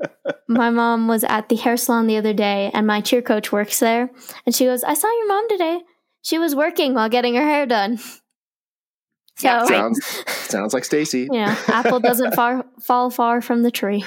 My 0.49 0.71
mom 0.71 1.07
was 1.07 1.23
at 1.23 1.49
the 1.49 1.55
hair 1.55 1.77
salon 1.77 2.09
the 2.09 2.17
other 2.17 2.33
day, 2.35 2.69
and 2.75 2.85
my 2.85 3.01
cheer 3.01 3.23
coach 3.23 3.53
works 3.53 3.79
there. 3.79 4.11
And 4.45 4.53
she 4.53 4.65
goes, 4.65 4.83
I 4.83 4.95
saw 4.95 5.07
your 5.07 5.29
mom 5.29 5.49
today. 5.49 5.81
She 6.23 6.37
was 6.37 6.57
working 6.57 6.95
while 6.95 7.09
getting 7.09 7.37
her 7.37 7.45
hair 7.45 7.65
done. 7.65 7.99
So, 7.99 9.49
Yeah, 9.49 9.65
sounds 9.67 10.05
sounds 10.27 10.75
like 10.75 10.85
Stacy. 10.85 11.29
you 11.31 11.31
know, 11.31 11.57
apple 11.69 12.01
doesn't 12.01 12.35
far, 12.35 12.65
fall 12.81 13.09
far 13.09 13.41
from 13.41 13.63
the 13.63 13.71
tree. 13.71 14.05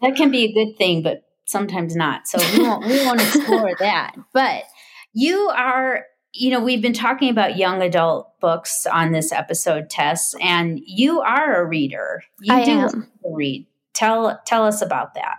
That 0.00 0.14
can 0.16 0.30
be 0.30 0.44
a 0.44 0.52
good 0.52 0.76
thing, 0.78 1.02
but 1.02 1.22
sometimes 1.44 1.94
not. 1.96 2.26
So 2.28 2.38
we 2.56 2.62
won't 2.66 2.86
we 2.86 3.04
won't 3.04 3.20
explore 3.20 3.72
that. 3.78 4.14
But 4.32 4.64
you 5.12 5.48
are, 5.48 6.04
you 6.32 6.50
know, 6.50 6.60
we've 6.60 6.82
been 6.82 6.92
talking 6.92 7.30
about 7.30 7.56
young 7.56 7.82
adult 7.82 8.38
books 8.40 8.86
on 8.86 9.12
this 9.12 9.32
episode, 9.32 9.90
Tess, 9.90 10.34
and 10.40 10.80
you 10.84 11.20
are 11.20 11.62
a 11.62 11.66
reader. 11.66 12.22
You 12.40 12.54
I 12.54 12.64
do 12.64 12.70
am. 12.70 13.08
read. 13.24 13.66
Tell 13.94 14.40
tell 14.46 14.64
us 14.64 14.82
about 14.82 15.14
that. 15.14 15.36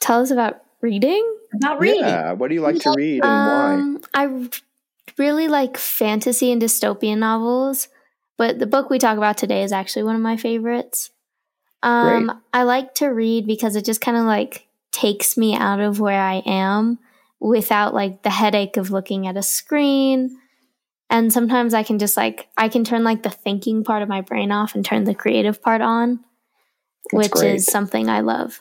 Tell 0.00 0.20
us 0.20 0.30
about 0.30 0.62
reading. 0.80 1.24
About 1.54 1.80
reading. 1.80 2.00
Yeah. 2.00 2.32
What 2.32 2.48
do 2.48 2.54
you 2.54 2.60
like 2.60 2.78
to 2.80 2.94
read 2.96 3.22
and 3.24 4.02
why? 4.12 4.22
I 4.22 4.48
really 5.18 5.48
like 5.48 5.76
fantasy 5.76 6.50
and 6.50 6.60
dystopian 6.60 7.18
novels, 7.18 7.88
but 8.36 8.58
the 8.58 8.66
book 8.66 8.90
we 8.90 8.98
talk 8.98 9.16
about 9.16 9.36
today 9.36 9.62
is 9.62 9.72
actually 9.72 10.04
one 10.04 10.16
of 10.16 10.22
my 10.22 10.36
favorites. 10.36 11.10
Um, 11.82 12.42
I 12.52 12.64
like 12.64 12.94
to 12.96 13.06
read 13.06 13.46
because 13.46 13.74
it 13.74 13.84
just 13.84 14.00
kind 14.00 14.16
of 14.16 14.24
like 14.24 14.66
takes 14.92 15.36
me 15.36 15.54
out 15.54 15.80
of 15.80 16.00
where 16.00 16.20
I 16.20 16.42
am 16.44 16.98
without 17.40 17.94
like 17.94 18.22
the 18.22 18.30
headache 18.30 18.76
of 18.76 18.90
looking 18.90 19.26
at 19.26 19.36
a 19.36 19.42
screen. 19.42 20.38
And 21.08 21.32
sometimes 21.32 21.74
I 21.74 21.82
can 21.82 21.98
just 21.98 22.16
like 22.16 22.48
I 22.56 22.68
can 22.68 22.84
turn 22.84 23.02
like 23.02 23.22
the 23.22 23.30
thinking 23.30 23.82
part 23.82 24.02
of 24.02 24.08
my 24.08 24.20
brain 24.20 24.52
off 24.52 24.74
and 24.74 24.84
turn 24.84 25.04
the 25.04 25.14
creative 25.14 25.60
part 25.62 25.80
on, 25.80 26.20
That's 27.12 27.28
which 27.28 27.30
great. 27.32 27.54
is 27.56 27.66
something 27.66 28.08
I 28.08 28.20
love. 28.20 28.60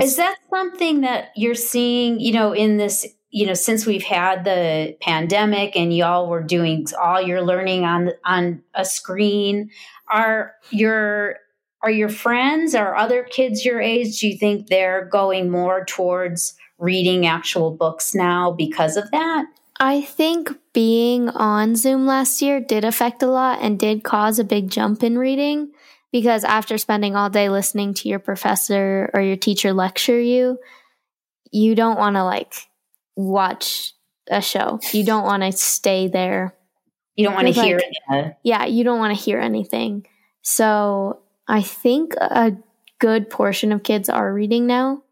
Is 0.00 0.16
that 0.16 0.36
something 0.50 1.00
that 1.00 1.30
you're 1.36 1.54
seeing, 1.54 2.20
you 2.20 2.32
know, 2.32 2.52
in 2.52 2.76
this, 2.76 3.06
you 3.30 3.46
know, 3.46 3.54
since 3.54 3.86
we've 3.86 4.04
had 4.04 4.44
the 4.44 4.96
pandemic 5.00 5.76
and 5.76 5.94
y'all 5.94 6.28
were 6.28 6.42
doing 6.42 6.86
all 7.00 7.20
your 7.20 7.42
learning 7.42 7.84
on 7.84 8.12
on 8.24 8.62
a 8.74 8.84
screen, 8.84 9.70
are 10.08 10.54
your 10.70 11.36
are 11.82 11.90
your 11.90 12.08
friends 12.08 12.74
or 12.74 12.94
other 12.94 13.24
kids 13.24 13.64
your 13.64 13.80
age, 13.80 14.20
do 14.20 14.28
you 14.28 14.38
think 14.38 14.66
they're 14.66 15.06
going 15.06 15.50
more 15.50 15.84
towards 15.84 16.54
reading 16.80 17.26
actual 17.26 17.70
books 17.70 18.14
now 18.14 18.50
because 18.52 18.96
of 18.96 19.10
that? 19.10 19.44
I 19.78 20.02
think 20.02 20.50
being 20.72 21.28
on 21.30 21.74
Zoom 21.76 22.06
last 22.06 22.42
year 22.42 22.60
did 22.60 22.84
affect 22.84 23.22
a 23.22 23.26
lot 23.26 23.60
and 23.62 23.78
did 23.78 24.04
cause 24.04 24.38
a 24.38 24.44
big 24.44 24.70
jump 24.70 25.02
in 25.02 25.16
reading 25.16 25.70
because 26.12 26.44
after 26.44 26.76
spending 26.76 27.16
all 27.16 27.30
day 27.30 27.48
listening 27.48 27.94
to 27.94 28.08
your 28.08 28.18
professor 28.18 29.10
or 29.14 29.20
your 29.22 29.36
teacher 29.36 29.72
lecture 29.72 30.20
you, 30.20 30.58
you 31.50 31.74
don't 31.74 31.98
want 31.98 32.16
to 32.16 32.24
like 32.24 32.52
watch 33.16 33.94
a 34.30 34.40
show. 34.40 34.80
You 34.92 35.04
don't 35.04 35.24
want 35.24 35.42
to 35.42 35.52
stay 35.52 36.08
there. 36.08 36.54
You 37.16 37.24
don't 37.26 37.34
want 37.34 37.48
to 37.48 37.52
Feels 37.54 37.66
hear 37.66 37.76
like- 38.10 38.26
it. 38.26 38.36
Yeah, 38.42 38.64
you 38.66 38.84
don't 38.84 38.98
want 38.98 39.16
to 39.16 39.22
hear 39.22 39.38
anything. 39.40 40.06
So 40.42 41.20
I 41.48 41.62
think 41.62 42.14
a 42.14 42.52
good 42.98 43.30
portion 43.30 43.72
of 43.72 43.82
kids 43.82 44.08
are 44.08 44.32
reading 44.32 44.66
now, 44.66 45.02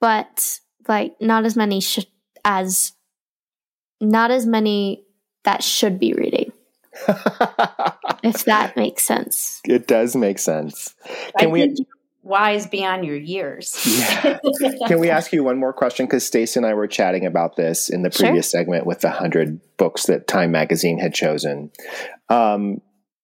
but 0.00 0.58
like 0.88 1.14
not 1.20 1.44
as 1.44 1.56
many 1.56 1.80
sh- 1.80 2.06
as 2.44 2.92
not 4.00 4.30
as 4.30 4.46
many 4.46 5.04
that 5.44 5.62
should 5.62 5.98
be 5.98 6.12
reading. 6.14 6.52
if 8.22 8.44
that 8.46 8.72
makes 8.76 9.04
sense. 9.04 9.60
it 9.64 9.86
does 9.86 10.16
make 10.16 10.38
sense. 10.38 10.94
I 11.36 11.42
Can 11.42 11.50
we? 11.50 11.74
wise 12.22 12.66
beyond 12.66 13.04
your 13.06 13.16
years. 13.16 13.74
Yeah. 13.86 14.38
Can 14.86 14.98
we 15.00 15.08
ask 15.08 15.32
you 15.32 15.42
one 15.42 15.58
more 15.58 15.72
question? 15.72 16.06
Because 16.06 16.26
Stacey 16.26 16.58
and 16.58 16.66
I 16.66 16.74
were 16.74 16.86
chatting 16.86 17.24
about 17.26 17.56
this 17.56 17.88
in 17.88 18.02
the 18.02 18.10
Sure. 18.10 18.26
previous 18.26 18.50
segment 18.50 18.86
with 18.86 19.00
the 19.00 19.08
100 19.08 19.60
books 19.78 20.04
that 20.06 20.26
Time 20.26 20.50
Magazine 20.52 20.98
had 20.98 21.14
chosen. 21.14 21.70
Um, 22.28 22.82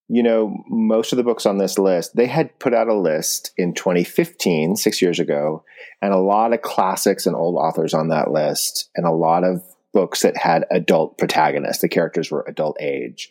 you 0.09 0.23
know, 0.23 0.57
most 0.69 1.13
of 1.13 1.17
the 1.17 1.25
books 1.25 1.47
on 1.47 1.59
this 1.59 1.79
list, 1.79 2.15
they 2.15 2.27
had 2.27 2.57
put 2.59 2.73
out 2.73 2.89
a 2.89 2.95
list 2.95 3.51
in 3.57 3.75
2015, 3.75 4.77
six 4.77 5.03
years 5.03 5.19
ago, 5.19 5.65
and 6.01 6.13
a 6.13 6.19
lot 6.19 6.53
of 6.53 6.63
classics 6.63 7.27
and 7.27 7.35
old 7.35 7.57
authors 7.57 7.93
on 7.93 8.09
that 8.09 8.31
list, 8.31 8.91
and 8.95 9.07
a 9.07 9.11
lot 9.13 9.43
of 9.43 9.63
books 9.93 10.23
that 10.23 10.37
had 10.37 10.67
adult 10.71 11.19
protagonists. 11.19 11.81
The 11.81 11.89
characters 11.89 12.31
were 12.31 12.45
adult 12.47 12.77
age. 12.81 13.31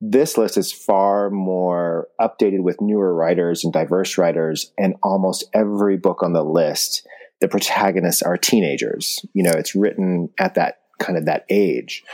This 0.00 0.38
list 0.38 0.56
is 0.56 0.72
far 0.72 1.28
more 1.28 2.08
updated 2.20 2.62
with 2.62 2.80
newer 2.80 3.12
writers 3.12 3.64
and 3.64 3.72
diverse 3.72 4.16
writers, 4.16 4.72
and 4.78 4.94
almost 5.02 5.44
every 5.52 5.96
book 5.96 6.22
on 6.22 6.32
the 6.32 6.44
list, 6.44 7.06
the 7.40 7.48
protagonists 7.48 8.22
are 8.22 8.38
teenagers. 8.38 9.26
You 9.34 9.42
know, 9.42 9.52
it's 9.52 9.74
written 9.74 10.30
at 10.38 10.54
that 10.54 10.78
kind 10.98 11.18
of 11.18 11.26
that 11.26 11.44
age. 11.50 12.04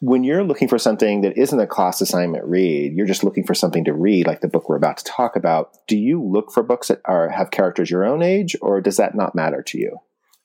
When 0.00 0.24
you're 0.24 0.44
looking 0.44 0.68
for 0.68 0.78
something 0.78 1.22
that 1.22 1.38
isn't 1.38 1.58
a 1.58 1.66
class 1.66 2.00
assignment 2.00 2.44
read, 2.44 2.94
you're 2.94 3.06
just 3.06 3.24
looking 3.24 3.44
for 3.44 3.54
something 3.54 3.84
to 3.84 3.94
read, 3.94 4.26
like 4.26 4.42
the 4.42 4.48
book 4.48 4.68
we're 4.68 4.76
about 4.76 4.98
to 4.98 5.04
talk 5.04 5.36
about. 5.36 5.70
Do 5.86 5.96
you 5.96 6.22
look 6.22 6.52
for 6.52 6.62
books 6.62 6.88
that 6.88 7.00
are 7.06 7.30
have 7.30 7.50
characters 7.50 7.90
your 7.90 8.04
own 8.04 8.22
age, 8.22 8.56
or 8.60 8.80
does 8.80 8.98
that 8.98 9.14
not 9.14 9.34
matter 9.34 9.62
to 9.62 9.78
you? 9.78 9.98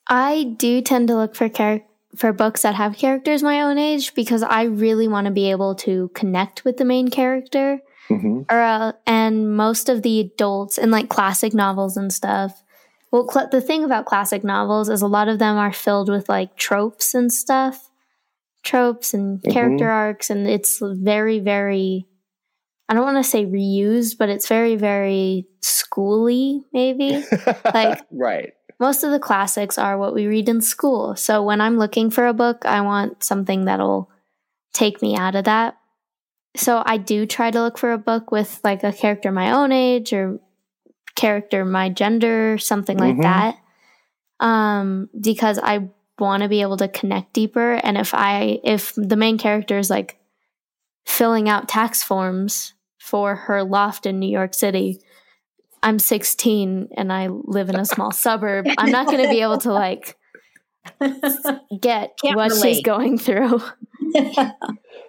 I 0.07 0.55
do 0.57 0.81
tend 0.81 1.09
to 1.09 1.15
look 1.15 1.35
for 1.35 1.49
char- 1.49 1.83
for 2.15 2.33
books 2.33 2.61
that 2.63 2.75
have 2.75 2.97
characters 2.97 3.43
my 3.43 3.61
own 3.61 3.77
age 3.77 4.13
because 4.15 4.43
I 4.43 4.63
really 4.63 5.07
want 5.07 5.25
to 5.25 5.31
be 5.31 5.51
able 5.51 5.75
to 5.75 6.09
connect 6.13 6.65
with 6.65 6.77
the 6.77 6.85
main 6.85 7.09
character. 7.09 7.81
hmm 8.07 8.41
Or 8.49 8.59
uh, 8.61 8.93
and 9.05 9.55
most 9.55 9.89
of 9.89 10.01
the 10.01 10.19
adults 10.19 10.77
in 10.77 10.91
like 10.91 11.09
classic 11.09 11.53
novels 11.53 11.97
and 11.97 12.11
stuff. 12.11 12.63
Well, 13.11 13.29
cl- 13.29 13.49
the 13.49 13.61
thing 13.61 13.83
about 13.83 14.05
classic 14.05 14.43
novels 14.43 14.89
is 14.89 15.01
a 15.01 15.07
lot 15.07 15.27
of 15.27 15.39
them 15.39 15.57
are 15.57 15.73
filled 15.73 16.09
with 16.09 16.29
like 16.29 16.55
tropes 16.55 17.13
and 17.13 17.31
stuff, 17.31 17.89
tropes 18.63 19.13
and 19.13 19.41
Mhm. 19.41 19.51
character 19.53 19.89
arcs, 19.89 20.29
and 20.29 20.47
it's 20.47 20.79
very, 20.81 21.39
very. 21.39 22.07
I 22.89 22.93
don't 22.93 23.05
want 23.05 23.23
to 23.23 23.29
say 23.29 23.45
reused, 23.45 24.17
but 24.17 24.27
it's 24.29 24.47
very, 24.49 24.75
very 24.75 25.47
schooly, 25.61 26.63
maybe. 26.73 27.23
Like- 27.73 28.01
right. 28.11 28.53
most 28.79 29.03
of 29.03 29.11
the 29.11 29.19
classics 29.19 29.77
are 29.77 29.97
what 29.97 30.13
we 30.13 30.25
read 30.25 30.49
in 30.49 30.59
school. 30.59 31.15
So 31.15 31.41
when 31.43 31.61
I'm 31.61 31.77
looking 31.77 32.09
for 32.09 32.25
a 32.27 32.33
book, 32.33 32.65
I 32.65 32.81
want 32.81 33.23
something 33.23 33.65
that'll 33.65 34.09
take 34.73 35.01
me 35.01 35.15
out 35.15 35.35
of 35.35 35.45
that. 35.45 35.77
So 36.57 36.81
I 36.85 36.97
do 36.97 37.25
try 37.25 37.49
to 37.51 37.61
look 37.61 37.77
for 37.77 37.93
a 37.93 37.97
book 37.97 38.31
with 38.31 38.59
like 38.63 38.83
a 38.83 38.91
character 38.91 39.31
my 39.31 39.51
own 39.51 39.71
age 39.71 40.11
or 40.13 40.39
character 41.15 41.63
my 41.63 41.89
gender, 41.89 42.57
something 42.57 42.97
like 42.97 43.15
Mhm. 43.17 43.21
that. 43.21 43.55
Um, 44.39 45.09
because 45.19 45.59
I 45.61 45.89
want 46.21 46.43
to 46.43 46.49
be 46.49 46.61
able 46.61 46.77
to 46.77 46.87
connect 46.87 47.33
deeper. 47.33 47.73
And 47.73 47.97
if 47.97 48.13
I, 48.13 48.59
if 48.63 48.93
the 48.95 49.17
main 49.17 49.37
character 49.37 49.77
is 49.77 49.89
like 49.89 50.19
filling 51.05 51.49
out 51.49 51.67
tax 51.67 52.03
forms 52.03 52.73
for 52.97 53.35
her 53.35 53.63
loft 53.63 54.05
in 54.05 54.19
New 54.19 54.29
York 54.29 54.53
City, 54.53 55.01
I'm 55.83 55.99
16 55.99 56.89
and 56.95 57.11
I 57.11 57.27
live 57.27 57.69
in 57.69 57.75
a 57.75 57.85
small 57.85 58.11
suburb. 58.11 58.67
I'm 58.77 58.91
not 58.91 59.07
going 59.07 59.23
to 59.23 59.29
be 59.29 59.41
able 59.41 59.57
to 59.59 59.73
like 59.73 60.17
get 61.81 62.17
Can't 62.23 62.35
what 62.35 62.53
she's 62.53 62.81
going 62.81 63.17
through. 63.17 63.61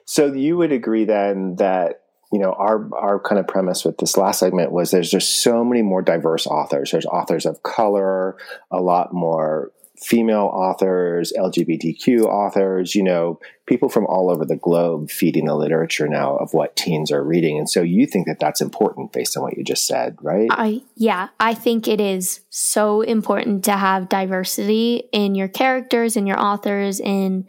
So 0.05 0.33
you 0.33 0.57
would 0.57 0.73
agree 0.73 1.05
then 1.05 1.57
that 1.57 2.03
you 2.33 2.39
know 2.39 2.53
our 2.53 2.89
our 2.95 3.21
kind 3.21 3.39
of 3.39 3.47
premise 3.47 3.85
with 3.85 3.99
this 3.99 4.17
last 4.17 4.41
segment 4.41 4.73
was 4.73 4.91
there's 4.91 5.11
just 5.11 5.43
so 5.43 5.65
many 5.65 5.83
more 5.83 6.03
diverse 6.03 6.47
authors. 6.47 6.91
There's 6.91 7.07
authors 7.07 7.47
of 7.47 7.63
color, 7.63 8.37
a 8.71 8.81
lot 8.81 9.13
more 9.13 9.71
female 10.03 10.51
authors, 10.53 11.33
LGBTQ 11.37 12.25
authors, 12.25 12.95
you 12.95 13.03
know, 13.03 13.39
people 13.67 13.89
from 13.89 14.07
all 14.07 14.31
over 14.31 14.45
the 14.45 14.57
globe 14.57 15.11
feeding 15.11 15.47
the 15.47 15.55
literature 15.55 16.09
now 16.09 16.37
of 16.37 16.53
what 16.53 16.77
teens 16.77 17.11
are 17.11 17.23
reading. 17.23 17.59
And 17.59 17.71
so 17.71 17.83
you 17.83 18.07
think 18.07 18.27
that 18.27 18.41
that's 18.41 18.61
important 18.61 19.13
based 19.13 19.37
on 19.37 19.43
what 19.43 19.57
you 19.57 19.65
just 19.65 19.87
said, 19.87 20.17
right? 20.21 20.49
I 20.51 20.83
yeah, 20.97 21.29
I 21.39 21.55
think 21.55 21.89
it 21.89 22.01
is 22.01 22.41
so 22.51 23.03
important 23.03 23.65
to 23.65 23.73
have 23.73 24.09
diversity 24.09 25.05
in 25.13 25.35
your 25.35 25.49
characters 25.49 26.17
and 26.17 26.27
your 26.27 26.41
authors 26.41 27.01
in 27.01 27.47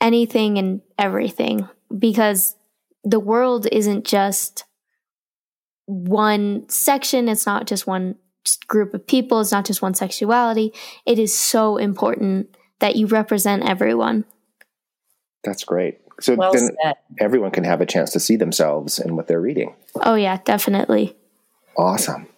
anything 0.00 0.58
and 0.58 0.80
everything 0.98 1.68
because 1.96 2.56
the 3.04 3.20
world 3.20 3.66
isn't 3.70 4.04
just 4.04 4.64
one 5.86 6.68
section, 6.68 7.28
it's 7.28 7.46
not 7.46 7.66
just 7.66 7.86
one 7.86 8.16
group 8.66 8.94
of 8.94 9.06
people, 9.06 9.40
it's 9.40 9.52
not 9.52 9.64
just 9.64 9.82
one 9.82 9.94
sexuality. 9.94 10.72
It 11.06 11.18
is 11.18 11.36
so 11.36 11.76
important 11.76 12.56
that 12.80 12.96
you 12.96 13.06
represent 13.06 13.68
everyone. 13.68 14.24
That's 15.44 15.64
great. 15.64 16.00
So 16.20 16.34
well 16.34 16.52
then 16.52 16.70
said. 16.82 16.94
everyone 17.18 17.50
can 17.50 17.64
have 17.64 17.80
a 17.80 17.86
chance 17.86 18.12
to 18.12 18.20
see 18.20 18.36
themselves 18.36 18.98
in 18.98 19.16
what 19.16 19.26
they're 19.26 19.40
reading. 19.40 19.74
Oh 19.96 20.14
yeah, 20.14 20.38
definitely. 20.44 21.16
Awesome. 21.76 22.28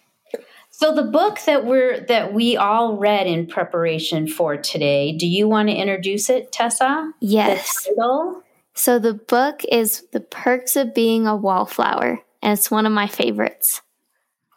So 0.71 0.93
the 0.93 1.03
book 1.03 1.39
that 1.45 1.65
we're 1.65 2.01
that 2.07 2.33
we 2.33 2.57
all 2.57 2.97
read 2.97 3.27
in 3.27 3.47
preparation 3.47 4.27
for 4.27 4.57
today, 4.57 5.15
do 5.15 5.27
you 5.27 5.47
want 5.47 5.69
to 5.69 5.75
introduce 5.75 6.29
it, 6.29 6.51
Tessa? 6.51 7.11
Yes. 7.21 7.83
The 7.83 7.95
title? 7.95 8.43
So 8.73 8.99
the 8.99 9.13
book 9.13 9.61
is 9.71 10.03
The 10.11 10.19
Perks 10.19 10.75
of 10.75 10.93
Being 10.93 11.27
a 11.27 11.35
Wallflower, 11.35 12.19
and 12.41 12.53
it's 12.53 12.69
one 12.69 12.85
of 12.85 12.91
my 12.91 13.07
favorites. 13.07 13.81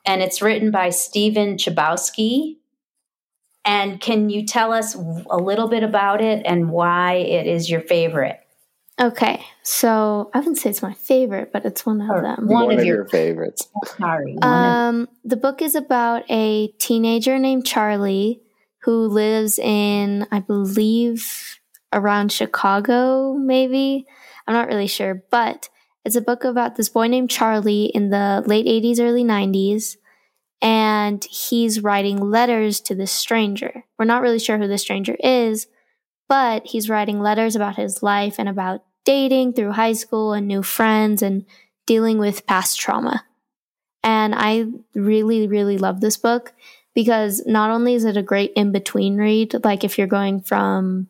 And 0.09 0.22
it's 0.22 0.40
written 0.42 0.70
by 0.72 0.88
Stephen 0.90 1.56
Chbosky. 1.56 2.56
And 3.64 4.00
can 4.00 4.30
you 4.30 4.46
tell 4.46 4.72
us 4.72 4.94
a 4.94 5.36
little 5.36 5.68
bit 5.68 5.82
about 5.82 6.22
it 6.22 6.42
and 6.46 6.70
why 6.70 7.14
it 7.16 7.46
is 7.46 7.70
your 7.70 7.82
favorite? 7.82 8.40
Okay, 9.00 9.44
so 9.62 10.30
I 10.34 10.38
wouldn't 10.38 10.59
say 10.59 10.70
it's 10.70 10.82
my 10.82 10.94
favorite, 10.94 11.52
but 11.52 11.64
it's 11.64 11.86
one 11.86 12.00
of 12.00 12.11
Or 12.11 12.22
them. 12.22 12.48
One 12.48 12.64
One, 12.64 12.72
of 12.74 12.80
of 12.80 12.84
your- 12.86 12.96
your 12.96 13.09
favorites. 13.09 13.68
Sorry. 13.98 14.34
one 14.34 14.42
of- 14.42 14.44
Um, 14.44 15.09
the 15.24 15.36
book 15.36 15.61
is 15.62 15.74
about 15.76 16.24
a 16.30 16.68
teenager 16.78 17.38
named 17.38 17.64
Charlie 17.66 18.40
who 18.82 19.06
lives 19.06 19.59
in, 19.59 20.26
I 20.32 20.40
believe, 20.40 21.59
around 21.92 22.32
Chicago, 22.32 23.34
maybe. 23.34 24.06
I'm 24.48 24.54
not 24.54 24.66
really 24.68 24.86
sure, 24.88 25.22
but 25.30 25.68
it's 26.05 26.16
a 26.16 26.20
book 26.20 26.44
about 26.44 26.76
this 26.76 26.88
boy 26.88 27.07
named 27.09 27.30
Charlie 27.30 27.86
in 27.86 28.11
the 28.11 28.42
late 28.46 28.66
80s, 28.66 29.01
early 29.01 29.24
90s, 29.24 29.96
and 30.61 31.24
he's 31.24 31.82
writing 31.82 32.18
letters 32.18 32.80
to 32.82 32.94
this 32.94 33.12
stranger. 33.12 33.84
We're 33.99 34.05
not 34.05 34.22
really 34.22 34.38
sure 34.38 34.59
who 34.59 34.66
this 34.66 34.82
stranger 34.82 35.16
is, 35.20 35.66
but 36.28 36.66
he's 36.66 36.90
writing 36.90 37.20
letters 37.20 37.57
about 37.57 37.76
his 37.76 38.03
life 38.03 38.36
and 38.38 38.49
about 38.49 38.84
dating 39.05 39.53
through 39.53 39.72
high 39.72 39.92
school 39.92 40.32
and 40.32 40.46
new 40.46 40.62
friends 40.62 41.22
and 41.22 41.44
dealing 41.86 42.18
with 42.18 42.46
past 42.46 42.78
trauma. 42.78 43.24
And 44.03 44.34
I 44.34 44.66
really, 44.94 45.46
really 45.49 45.78
love 45.78 46.01
this 46.01 46.16
book 46.16 46.53
because 46.94 47.42
not 47.46 47.70
only 47.70 47.94
is 47.94 48.05
it 48.05 48.16
a 48.16 48.22
great 48.22 48.53
in 48.55 48.72
between 48.72 49.16
read, 49.16 49.55
like 49.64 49.84
if 49.84 49.99
you're 49.99 50.07
going 50.07 50.40
from 50.40 51.09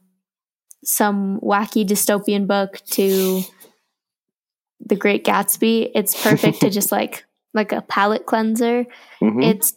some 0.84 1.40
wacky 1.40 1.86
dystopian 1.86 2.46
book 2.46 2.80
to 2.90 3.42
The 4.84 4.96
Great 4.96 5.24
Gatsby, 5.24 5.90
it's 5.94 6.20
perfect 6.22 6.60
to 6.60 6.70
just 6.70 6.92
like 6.98 7.24
like 7.54 7.72
a 7.72 7.82
palate 7.82 8.26
cleanser. 8.26 8.86
Mhm. 9.20 9.44
It's 9.44 9.72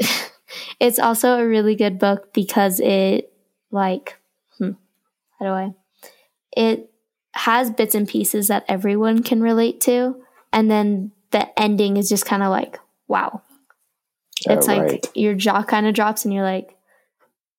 it's 0.80 0.98
also 0.98 1.38
a 1.38 1.46
really 1.46 1.74
good 1.74 1.98
book 1.98 2.32
because 2.32 2.80
it 2.80 3.32
like 3.70 4.16
hmm, 4.58 4.72
how 5.38 5.46
do 5.46 5.50
I 5.52 5.74
it 6.56 6.90
has 7.32 7.70
bits 7.70 7.94
and 7.94 8.08
pieces 8.08 8.48
that 8.48 8.64
everyone 8.68 9.22
can 9.22 9.42
relate 9.42 9.80
to 9.82 10.22
and 10.52 10.70
then 10.70 11.10
the 11.32 11.58
ending 11.58 11.96
is 11.96 12.08
just 12.08 12.24
kind 12.26 12.42
of 12.44 12.50
like 12.50 12.78
wow 13.08 13.42
it's 14.46 14.68
Oh, 14.68 14.72
like 14.76 14.82
right. 14.92 15.08
your 15.14 15.34
jaw 15.34 15.64
kind 15.64 15.86
of 15.86 15.94
drops 15.94 16.24
and 16.24 16.32
you're 16.32 16.44
like 16.44 16.76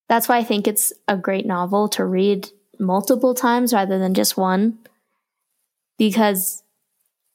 that's 0.07 0.29
why 0.29 0.37
i 0.37 0.45
think 0.45 0.65
it's 0.65 0.93
a 1.09 1.17
great 1.17 1.45
novel 1.45 1.89
to 1.89 2.05
read 2.05 2.47
multiple 2.79 3.33
times 3.33 3.73
rather 3.73 3.99
than 3.99 4.13
just 4.13 4.37
one 4.37 4.77
because 5.97 6.63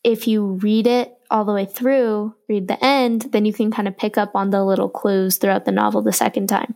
if 0.05 0.27
you 0.27 0.45
read 0.63 0.87
it 0.87 1.15
all 1.31 1.45
the 1.45 1.53
way 1.53 1.65
through 1.65 2.35
read 2.49 2.69
the 2.69 2.85
end 2.85 3.23
then 3.33 3.45
you 3.45 3.53
can 3.53 3.71
kind 3.71 3.87
of 3.87 3.97
pick 3.97 4.19
up 4.19 4.35
on 4.35 4.51
the 4.51 4.65
little 4.65 4.89
clues 4.89 5.37
throughout 5.37 5.65
the 5.65 5.73
novel 5.73 6.03
the 6.03 6.13
second 6.13 6.49
time 6.49 6.75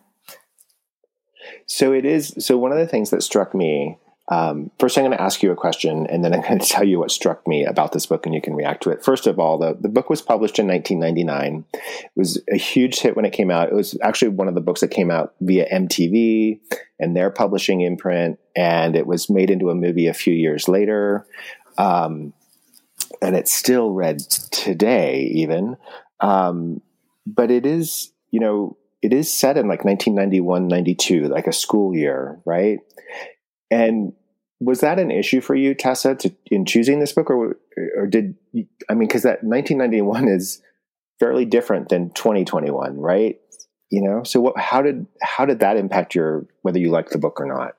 So 1.66 1.92
it 1.92 2.04
is. 2.04 2.34
So 2.38 2.56
one 2.58 2.72
of 2.72 2.78
the 2.78 2.86
things 2.86 3.10
that 3.10 3.22
struck 3.22 3.54
me. 3.54 3.98
Um, 4.30 4.70
first, 4.78 4.96
I'm 4.96 5.04
going 5.04 5.16
to 5.16 5.22
ask 5.22 5.42
you 5.42 5.52
a 5.52 5.56
question, 5.56 6.06
and 6.06 6.24
then 6.24 6.32
I'm 6.32 6.40
going 6.40 6.58
to 6.60 6.66
tell 6.66 6.84
you 6.84 6.98
what 6.98 7.10
struck 7.10 7.46
me 7.46 7.64
about 7.64 7.92
this 7.92 8.06
book, 8.06 8.24
and 8.24 8.34
you 8.34 8.40
can 8.40 8.54
react 8.54 8.82
to 8.84 8.90
it. 8.90 9.04
First 9.04 9.26
of 9.26 9.38
all, 9.38 9.58
the, 9.58 9.76
the 9.78 9.88
book 9.88 10.08
was 10.08 10.22
published 10.22 10.58
in 10.58 10.66
1999. 10.66 11.64
It 11.74 12.10
was 12.16 12.40
a 12.50 12.56
huge 12.56 13.00
hit 13.00 13.16
when 13.16 13.26
it 13.26 13.34
came 13.34 13.50
out. 13.50 13.68
It 13.68 13.74
was 13.74 13.98
actually 14.02 14.28
one 14.28 14.48
of 14.48 14.54
the 14.54 14.62
books 14.62 14.80
that 14.80 14.88
came 14.88 15.10
out 15.10 15.34
via 15.40 15.68
MTV 15.70 16.58
and 16.98 17.14
their 17.14 17.30
publishing 17.30 17.82
imprint, 17.82 18.38
and 18.56 18.96
it 18.96 19.06
was 19.06 19.28
made 19.28 19.50
into 19.50 19.68
a 19.68 19.74
movie 19.74 20.06
a 20.06 20.14
few 20.14 20.32
years 20.32 20.68
later. 20.68 21.26
Um, 21.76 22.32
and 23.22 23.36
it's 23.36 23.52
still 23.52 23.90
read 23.90 24.18
today, 24.18 25.30
even. 25.34 25.76
Um, 26.20 26.80
but 27.26 27.50
it 27.50 27.66
is 27.66 28.12
you 28.34 28.40
know, 28.40 28.76
it 29.00 29.12
is 29.12 29.32
set 29.32 29.56
in 29.56 29.68
like 29.68 29.84
1991, 29.84 30.66
92, 30.66 31.28
like 31.28 31.46
a 31.46 31.52
school 31.52 31.94
year, 31.94 32.40
right? 32.44 32.80
And 33.70 34.12
was 34.58 34.80
that 34.80 34.98
an 34.98 35.12
issue 35.12 35.40
for 35.40 35.54
you, 35.54 35.72
Tessa, 35.72 36.16
to, 36.16 36.34
in 36.46 36.66
choosing 36.66 36.98
this 36.98 37.12
book, 37.12 37.30
or 37.30 37.56
or 37.96 38.08
did 38.08 38.34
I 38.88 38.94
mean, 38.94 39.06
because 39.06 39.22
that 39.22 39.44
1991 39.44 40.26
is 40.26 40.60
fairly 41.20 41.44
different 41.44 41.90
than 41.90 42.10
2021, 42.10 42.98
right? 42.98 43.38
You 43.90 44.02
know, 44.02 44.24
so 44.24 44.40
what? 44.40 44.58
How 44.58 44.82
did 44.82 45.06
how 45.22 45.46
did 45.46 45.60
that 45.60 45.76
impact 45.76 46.16
your 46.16 46.46
whether 46.62 46.80
you 46.80 46.90
liked 46.90 47.12
the 47.12 47.18
book 47.18 47.40
or 47.40 47.46
not? 47.46 47.76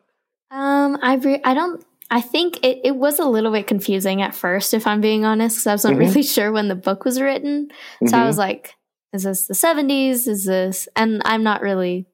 Um, 0.52 0.98
I 1.02 1.16
re- 1.16 1.42
I 1.44 1.54
don't. 1.54 1.84
I 2.12 2.22
think 2.22 2.58
it, 2.64 2.80
it 2.84 2.96
was 2.96 3.20
a 3.20 3.26
little 3.26 3.52
bit 3.52 3.68
confusing 3.68 4.22
at 4.22 4.36
first, 4.36 4.74
if 4.74 4.86
I'm 4.88 5.02
being 5.02 5.26
honest, 5.26 5.58
because 5.58 5.68
I 5.68 5.74
wasn't 5.74 5.98
Mhm. 5.98 6.00
really 6.00 6.24
sure 6.24 6.52
when 6.52 6.68
the 6.68 6.76
book 6.76 7.06
was 7.06 7.20
written. 7.20 7.70
So 8.08 8.18
I 8.18 8.22
Mhm. 8.22 8.28
was 8.28 8.38
like, 8.38 8.76
"Is 9.14 9.24
this 9.24 9.48
the 9.48 9.56
'70s? 9.56 10.28
Is 10.28 10.46
this?" 10.46 10.88
And 10.96 11.22
I'm 11.26 11.44
not 11.44 11.62
really. 11.62 12.06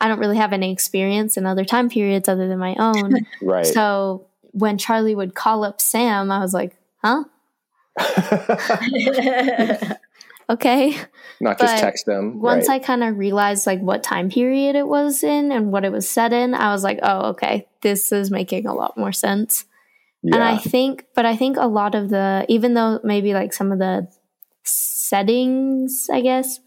I 0.00 0.08
don't 0.08 0.20
really 0.20 0.38
have 0.38 0.54
any 0.54 0.72
experience 0.72 1.36
in 1.36 1.44
other 1.44 1.64
time 1.64 1.90
periods 1.90 2.28
other 2.28 2.48
than 2.48 2.58
my 2.58 2.74
own. 2.78 3.26
right. 3.42 3.66
So 3.66 4.26
when 4.52 4.78
Charlie 4.78 5.14
would 5.14 5.34
call 5.34 5.64
up 5.64 5.80
Sam, 5.80 6.30
I 6.30 6.38
was 6.38 6.54
like, 6.54 6.76
"Huh? 7.02 7.24
Okay." 10.50 10.96
not 11.40 11.58
just 11.58 11.76
but 11.76 11.80
text 11.80 12.06
them. 12.06 12.40
Once 12.40 12.68
right. 12.68 12.82
I 12.82 12.84
kind 12.84 13.02
of 13.04 13.16
realized 13.16 13.66
like 13.66 13.80
what 13.80 14.02
time 14.02 14.28
period 14.30 14.76
it 14.76 14.86
was 14.86 15.22
in 15.22 15.52
and 15.52 15.72
what 15.72 15.84
it 15.84 15.92
was 15.92 16.08
set 16.08 16.32
in, 16.32 16.54
I 16.54 16.72
was 16.72 16.82
like, 16.84 16.98
"Oh, 17.02 17.30
okay, 17.30 17.66
this 17.82 18.12
is 18.12 18.30
making 18.30 18.66
a 18.66 18.74
lot 18.74 18.98
more 18.98 19.12
sense." 19.12 19.64
yeah. 20.22 20.34
And 20.34 20.44
I 20.44 20.58
think, 20.58 21.06
but 21.14 21.24
I 21.24 21.36
think 21.36 21.56
a 21.56 21.66
lot 21.66 21.94
of 21.94 22.10
the, 22.10 22.44
even 22.48 22.74
though 22.74 23.00
maybe 23.02 23.32
like 23.32 23.52
some 23.54 23.72
of 23.72 23.78
the 23.78 24.06
settings, 24.64 26.08
I 26.12 26.20
guess, 26.20 26.60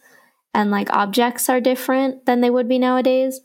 and 0.53 0.71
like 0.71 0.89
objects 0.91 1.49
are 1.49 1.61
different 1.61 2.25
than 2.25 2.41
they 2.41 2.49
would 2.49 2.67
be 2.67 2.79
nowadays, 2.79 3.41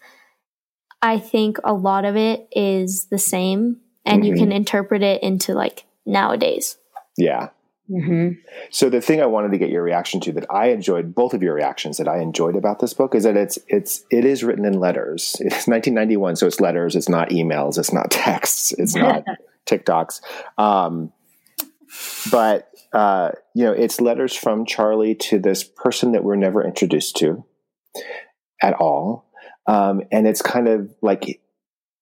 I 1.03 1.19
think 1.19 1.59
a 1.65 1.73
lot 1.75 2.05
of 2.05 2.17
it 2.17 2.49
is 2.53 3.07
the 3.11 3.19
same 3.19 3.81
and 4.05 4.25
you 4.27 4.33
Mhm. 4.35 4.39
can 4.39 4.53
interpret 4.53 5.03
it 5.03 5.23
into 5.23 5.55
like 5.55 5.85
nowadays. 6.07 6.77
yeah. 7.17 7.49
Hmm 7.89 8.31
So 8.71 8.91
the 8.91 9.01
thing 9.01 9.21
I 9.21 9.27
wanted 9.27 9.53
to 9.53 9.59
get 9.59 9.71
your 9.71 9.83
reaction 9.83 10.21
to 10.21 10.33
that 10.33 10.47
I 10.51 10.69
enjoyed 10.69 11.15
both 11.15 11.33
of 11.35 11.43
your 11.43 11.55
reactions 11.55 11.97
that 11.97 12.09
I 12.09 12.21
enjoyed 12.21 12.55
about 12.55 12.81
this 12.81 12.93
book 12.93 13.15
is 13.15 13.25
that 13.25 13.37
it's 13.37 13.59
it's 13.69 14.05
it 14.11 14.25
is 14.25 14.45
written 14.45 14.65
in 14.65 14.75
letters. 14.75 15.37
It's 15.41 15.67
1991, 15.67 16.37
so 16.37 16.47
it's 16.47 16.61
letters. 16.61 16.95
It's 16.97 17.09
not 17.09 17.31
emails. 17.31 17.79
It's 17.79 17.93
not 17.93 18.11
texts. 18.11 18.73
It's 18.73 18.95
not 18.95 19.25
TikToks. 19.67 20.21
Um, 20.59 21.13
but 22.31 22.71
uh, 22.93 23.31
you 23.55 23.65
know, 23.65 23.73
it's 23.73 24.01
letters 24.01 24.35
from 24.35 24.67
Charlie 24.67 25.15
to 25.15 25.39
this 25.39 25.65
person 25.65 26.13
that 26.13 26.25
we're 26.25 26.37
never 26.37 26.65
introduced 26.65 27.17
to 27.17 27.45
at 28.63 28.75
all, 28.75 29.31
um, 29.67 30.03
and 30.13 30.27
it's 30.27 30.43
kind 30.43 30.69
of 30.69 30.95
like 31.03 31.41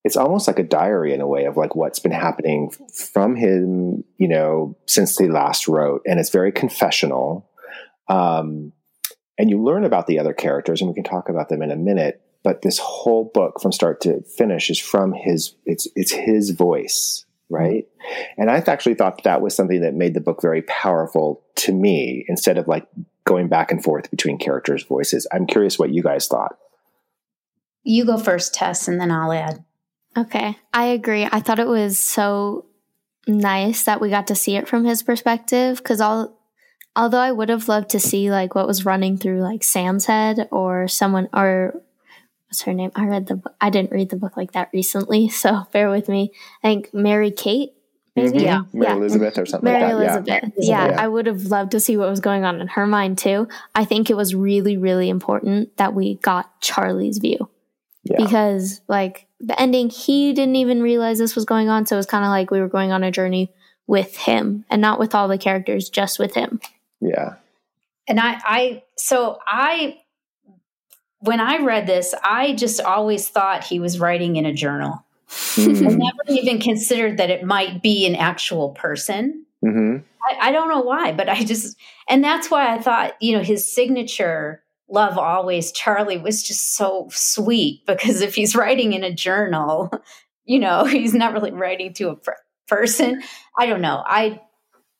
it's 0.06 0.16
almost 0.16 0.46
like 0.46 0.60
a 0.60 0.62
diary 0.62 1.12
in 1.12 1.20
a 1.20 1.26
way 1.26 1.46
of 1.46 1.56
like 1.56 1.74
what's 1.74 1.98
been 1.98 2.12
happening 2.12 2.70
from 2.94 3.34
him, 3.34 4.04
you 4.18 4.28
know, 4.28 4.76
since 4.86 5.16
they 5.16 5.28
last 5.28 5.66
wrote, 5.66 6.02
and 6.06 6.20
it's 6.20 6.30
very 6.30 6.52
confessional. 6.52 7.50
Um, 8.08 8.72
and 9.36 9.50
you 9.50 9.60
learn 9.60 9.84
about 9.84 10.06
the 10.06 10.20
other 10.20 10.32
characters, 10.32 10.80
and 10.80 10.88
we 10.88 10.94
can 10.94 11.02
talk 11.02 11.28
about 11.28 11.48
them 11.48 11.60
in 11.60 11.72
a 11.72 11.76
minute. 11.76 12.22
But 12.44 12.62
this 12.62 12.78
whole 12.78 13.32
book, 13.34 13.60
from 13.60 13.72
start 13.72 14.00
to 14.02 14.22
finish, 14.22 14.70
is 14.70 14.78
from 14.78 15.12
his. 15.12 15.56
It's 15.64 15.88
it's 15.96 16.12
his 16.12 16.50
voice, 16.50 17.26
right? 17.50 17.88
And 18.38 18.48
I 18.48 18.58
actually 18.58 18.94
thought 18.94 19.24
that 19.24 19.42
was 19.42 19.56
something 19.56 19.80
that 19.80 19.94
made 19.94 20.14
the 20.14 20.20
book 20.20 20.40
very 20.40 20.62
powerful 20.62 21.42
to 21.56 21.72
me, 21.72 22.24
instead 22.28 22.58
of 22.58 22.68
like 22.68 22.86
going 23.24 23.48
back 23.48 23.72
and 23.72 23.82
forth 23.82 24.08
between 24.12 24.38
characters' 24.38 24.84
voices. 24.84 25.26
I'm 25.32 25.48
curious 25.48 25.80
what 25.80 25.90
you 25.90 26.04
guys 26.04 26.28
thought. 26.28 26.56
You 27.82 28.04
go 28.04 28.18
first, 28.18 28.54
Tess, 28.54 28.86
and 28.86 29.00
then 29.00 29.10
I'll 29.10 29.32
add. 29.32 29.65
Okay. 30.16 30.56
I 30.72 30.84
agree. 30.86 31.28
I 31.30 31.40
thought 31.40 31.58
it 31.58 31.66
was 31.66 31.98
so 31.98 32.66
nice 33.26 33.84
that 33.84 34.00
we 34.00 34.08
got 34.10 34.28
to 34.28 34.34
see 34.34 34.56
it 34.56 34.68
from 34.68 34.84
his 34.84 35.02
perspective 35.02 35.78
because 35.78 36.00
all 36.00 36.38
although 36.94 37.18
I 37.18 37.32
would 37.32 37.48
have 37.48 37.68
loved 37.68 37.90
to 37.90 38.00
see 38.00 38.30
like 38.30 38.54
what 38.54 38.66
was 38.66 38.84
running 38.86 39.16
through 39.18 39.42
like 39.42 39.62
Sam's 39.64 40.06
head 40.06 40.48
or 40.50 40.88
someone 40.88 41.28
or 41.34 41.74
what's 42.48 42.62
her 42.62 42.72
name? 42.72 42.92
I 42.94 43.04
read 43.06 43.26
the 43.26 43.36
book. 43.36 43.54
I 43.60 43.68
didn't 43.70 43.90
read 43.90 44.08
the 44.10 44.16
book 44.16 44.36
like 44.36 44.52
that 44.52 44.70
recently, 44.72 45.28
so 45.42 45.66
bear 45.72 45.90
with 45.90 46.08
me. 46.08 46.30
I 46.62 46.68
think 46.68 46.94
Mary 46.94 47.30
Kate. 47.30 47.72
Maybe? 48.14 48.38
Mhm. 48.38 48.42
Yeah. 48.42 48.62
Mary 48.72 48.86
Yeah. 48.86 48.96
Elizabeth 48.96 49.36
or 49.36 49.44
something 49.44 49.70
Mary 49.70 49.92
like 49.92 50.06
that. 50.06 50.16
Elizabeth. 50.28 50.52
Yeah. 50.56 50.86
Yeah. 50.86 50.94
Yeah. 50.94 51.02
I 51.02 51.06
would 51.06 51.26
have 51.26 51.42
loved 51.46 51.72
to 51.72 51.80
see 51.80 51.98
what 51.98 52.08
was 52.08 52.20
going 52.20 52.44
on 52.46 52.62
in 52.62 52.68
her 52.68 52.86
mind 52.86 53.18
too. 53.18 53.46
I 53.74 53.84
think 53.84 54.08
it 54.08 54.16
was 54.16 54.34
really, 54.34 54.78
really 54.78 55.10
important 55.10 55.76
that 55.76 55.92
we 55.92 56.14
got 56.14 56.62
Charlie's 56.62 57.18
view 57.18 57.50
Yeah. 58.04 58.16
because, 58.16 58.80
like, 58.88 59.25
the 59.40 59.60
ending, 59.60 59.90
he 59.90 60.32
didn't 60.32 60.56
even 60.56 60.82
realize 60.82 61.18
this 61.18 61.34
was 61.34 61.44
going 61.44 61.68
on. 61.68 61.86
So 61.86 61.96
it 61.96 61.98
was 61.98 62.06
kind 62.06 62.24
of 62.24 62.30
like 62.30 62.50
we 62.50 62.60
were 62.60 62.68
going 62.68 62.92
on 62.92 63.04
a 63.04 63.10
journey 63.10 63.52
with 63.86 64.16
him 64.16 64.64
and 64.70 64.80
not 64.82 64.98
with 64.98 65.14
all 65.14 65.28
the 65.28 65.38
characters, 65.38 65.88
just 65.88 66.18
with 66.18 66.34
him. 66.34 66.60
Yeah. 67.00 67.34
And 68.08 68.18
I, 68.20 68.40
I, 68.44 68.82
so 68.96 69.38
I, 69.46 69.98
when 71.20 71.40
I 71.40 71.58
read 71.58 71.86
this, 71.86 72.14
I 72.22 72.54
just 72.54 72.80
always 72.80 73.28
thought 73.28 73.64
he 73.64 73.80
was 73.80 73.98
writing 73.98 74.36
in 74.36 74.46
a 74.46 74.52
journal. 74.52 75.04
I 75.58 75.60
Mm. 75.60 75.80
never 75.80 76.22
even 76.28 76.60
considered 76.60 77.16
that 77.16 77.30
it 77.30 77.42
might 77.42 77.82
be 77.82 78.06
an 78.06 78.14
actual 78.14 78.70
person. 78.70 79.44
hmm 79.62 79.98
I, 80.28 80.48
I 80.48 80.52
don't 80.52 80.68
know 80.68 80.80
why, 80.80 81.12
but 81.12 81.28
I 81.28 81.42
just, 81.44 81.76
and 82.08 82.22
that's 82.22 82.50
why 82.50 82.74
I 82.74 82.80
thought, 82.80 83.14
you 83.20 83.36
know, 83.36 83.42
his 83.42 83.72
signature, 83.72 84.62
Love 84.88 85.18
Always 85.18 85.72
Charlie, 85.72 86.18
was 86.18 86.42
just 86.42 86.74
so 86.74 87.08
sweet 87.10 87.84
because 87.86 88.20
if 88.20 88.34
he's 88.34 88.54
writing 88.54 88.92
in 88.92 89.04
a 89.04 89.14
journal, 89.14 89.90
you 90.44 90.58
know, 90.58 90.84
he's 90.86 91.14
not 91.14 91.32
really 91.32 91.52
writing 91.52 91.92
to 91.94 92.10
a 92.10 92.16
per- 92.16 92.36
person. 92.68 93.22
I 93.58 93.66
don't 93.66 93.80
know. 93.80 94.02
I, 94.06 94.40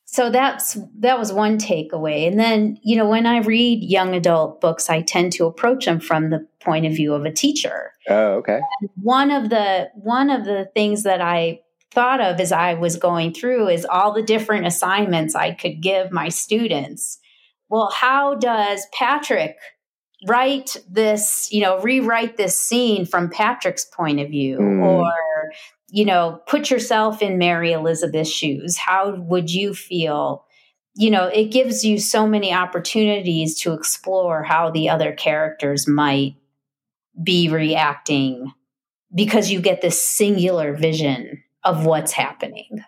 so 0.05 0.31
that's, 0.31 0.79
that 1.01 1.19
was 1.19 1.33
one 1.33 1.59
takeaway. 1.59 2.29
And 2.29 2.39
then, 2.39 2.79
you 2.83 2.97
know, 2.97 3.09
when 3.09 3.27
I 3.27 3.39
read 3.39 3.83
young 3.83 4.15
adult 4.15 4.61
books, 4.61 4.89
I 4.89 5.03
tend 5.03 5.33
to 5.35 5.47
approach 5.47 5.85
them 5.85 6.01
from 6.01 6.31
the 6.31 6.47
point 6.61 6.87
of 6.87 6.93
view 6.93 7.13
of 7.15 7.25
a 7.25 7.33
teacher 7.33 7.93
Oh, 8.09 8.35
okay. 8.35 8.61
one 8.95 9.31
of 9.31 9.51
the 9.51 9.91
one 9.95 10.31
of 10.31 10.45
the 10.45 10.69
things 10.75 11.03
that 11.03 11.21
I 11.21 11.61
thought 11.93 12.21
of 12.21 12.41
as 12.41 12.53
I 12.53 12.75
was 12.75 12.97
going 12.97 13.33
through 13.35 13.69
is 13.69 13.85
all 13.85 14.13
the 14.13 14.23
different 14.23 14.67
assignments 14.67 15.35
I 15.35 15.53
could 15.53 15.81
give 15.81 16.13
my 16.13 16.29
students. 16.29 17.19
Well, 17.69 17.91
how 17.93 18.35
does 18.37 18.87
Patrick 18.93 19.57
write 20.27 20.77
this, 20.89 21.49
you 21.51 21.61
know, 21.61 21.79
rewrite 21.81 22.37
this 22.37 22.61
scene 22.61 23.05
from 23.05 23.31
Patrick's 23.31 23.85
point 23.85 24.21
of 24.21 24.29
view 24.29 24.59
Mm. 24.59 24.83
or 24.83 25.13
you 25.89 26.05
know, 26.05 26.41
put 26.49 26.69
yourself 26.69 27.23
in 27.23 27.39
Mary 27.39 27.71
Elizabeth's 27.73 28.29
shoes. 28.31 28.77
How 28.77 29.15
would 29.15 29.53
you 29.53 29.73
feel? 29.73 30.45
You 30.97 31.11
know, 31.11 31.27
it 31.29 31.53
gives 31.53 31.85
you 31.85 31.99
so 31.99 32.27
many 32.27 32.53
opportunities 32.53 33.61
to 33.61 33.73
explore 33.73 34.43
how 34.43 34.71
the 34.71 34.89
other 34.89 35.13
characters 35.13 35.87
might 35.87 36.35
be 37.23 37.49
reacting 37.49 38.53
because 39.15 39.51
you 39.51 39.61
get 39.61 39.81
this 39.81 40.05
singular 40.05 40.75
vision 40.75 41.43
of 41.63 41.87
what's 41.87 42.13
happening. 42.13 42.81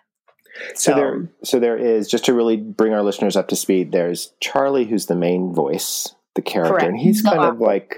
So, 0.75 0.93
there, 0.93 1.29
so 1.43 1.59
there 1.59 1.77
is 1.77 2.09
just 2.09 2.25
to 2.25 2.33
really 2.33 2.57
bring 2.57 2.93
our 2.93 3.01
listeners 3.01 3.37
up 3.37 3.47
to 3.47 3.55
speed. 3.55 3.93
There's 3.93 4.33
Charlie, 4.41 4.85
who's 4.85 5.05
the 5.05 5.15
main 5.15 5.53
voice, 5.53 6.13
the 6.43 6.49
character, 6.51 6.73
Correct. 6.73 6.87
and 6.87 6.97
he's 6.99 7.23
The 7.23 7.29
kind 7.29 7.41
of 7.41 7.55
author, 7.55 7.65
like 7.65 7.97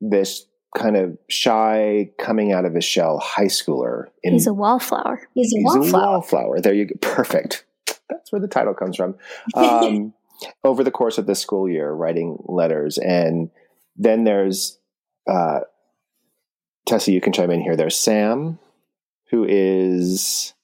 this 0.00 0.46
kind 0.76 0.96
of 0.96 1.16
shy, 1.28 2.10
coming 2.18 2.52
out 2.52 2.64
of 2.64 2.74
his 2.74 2.84
shell 2.84 3.18
high 3.18 3.46
schooler. 3.46 4.06
In, 4.22 4.34
He's 4.34 4.46
a 4.46 4.52
wallflower. 4.52 5.28
he's 5.34 5.52
a 5.54 5.56
he's 5.58 5.64
wallflower. 5.64 6.02
a 6.02 6.06
wallflower. 6.06 6.60
There 6.60 6.74
you 6.74 6.86
go. 6.86 6.94
Perfect. 7.00 7.64
That's 8.10 8.30
where 8.32 8.40
the 8.40 8.48
title 8.48 8.74
comes 8.74 8.96
from. 8.96 9.16
Um, 9.54 10.12
over 10.62 10.84
the 10.84 10.90
course 10.92 11.18
of 11.18 11.26
this 11.26 11.40
school 11.40 11.68
year, 11.68 11.90
writing 11.92 12.38
letters, 12.44 12.96
and 12.98 13.50
then 13.96 14.22
there's 14.24 14.78
uh, 15.26 15.60
Tessa. 16.86 17.10
You 17.10 17.20
can 17.20 17.32
chime 17.32 17.50
in 17.50 17.60
here. 17.60 17.74
There's 17.74 17.96
Sam, 17.96 18.58
who 19.30 19.44
is 19.48 20.54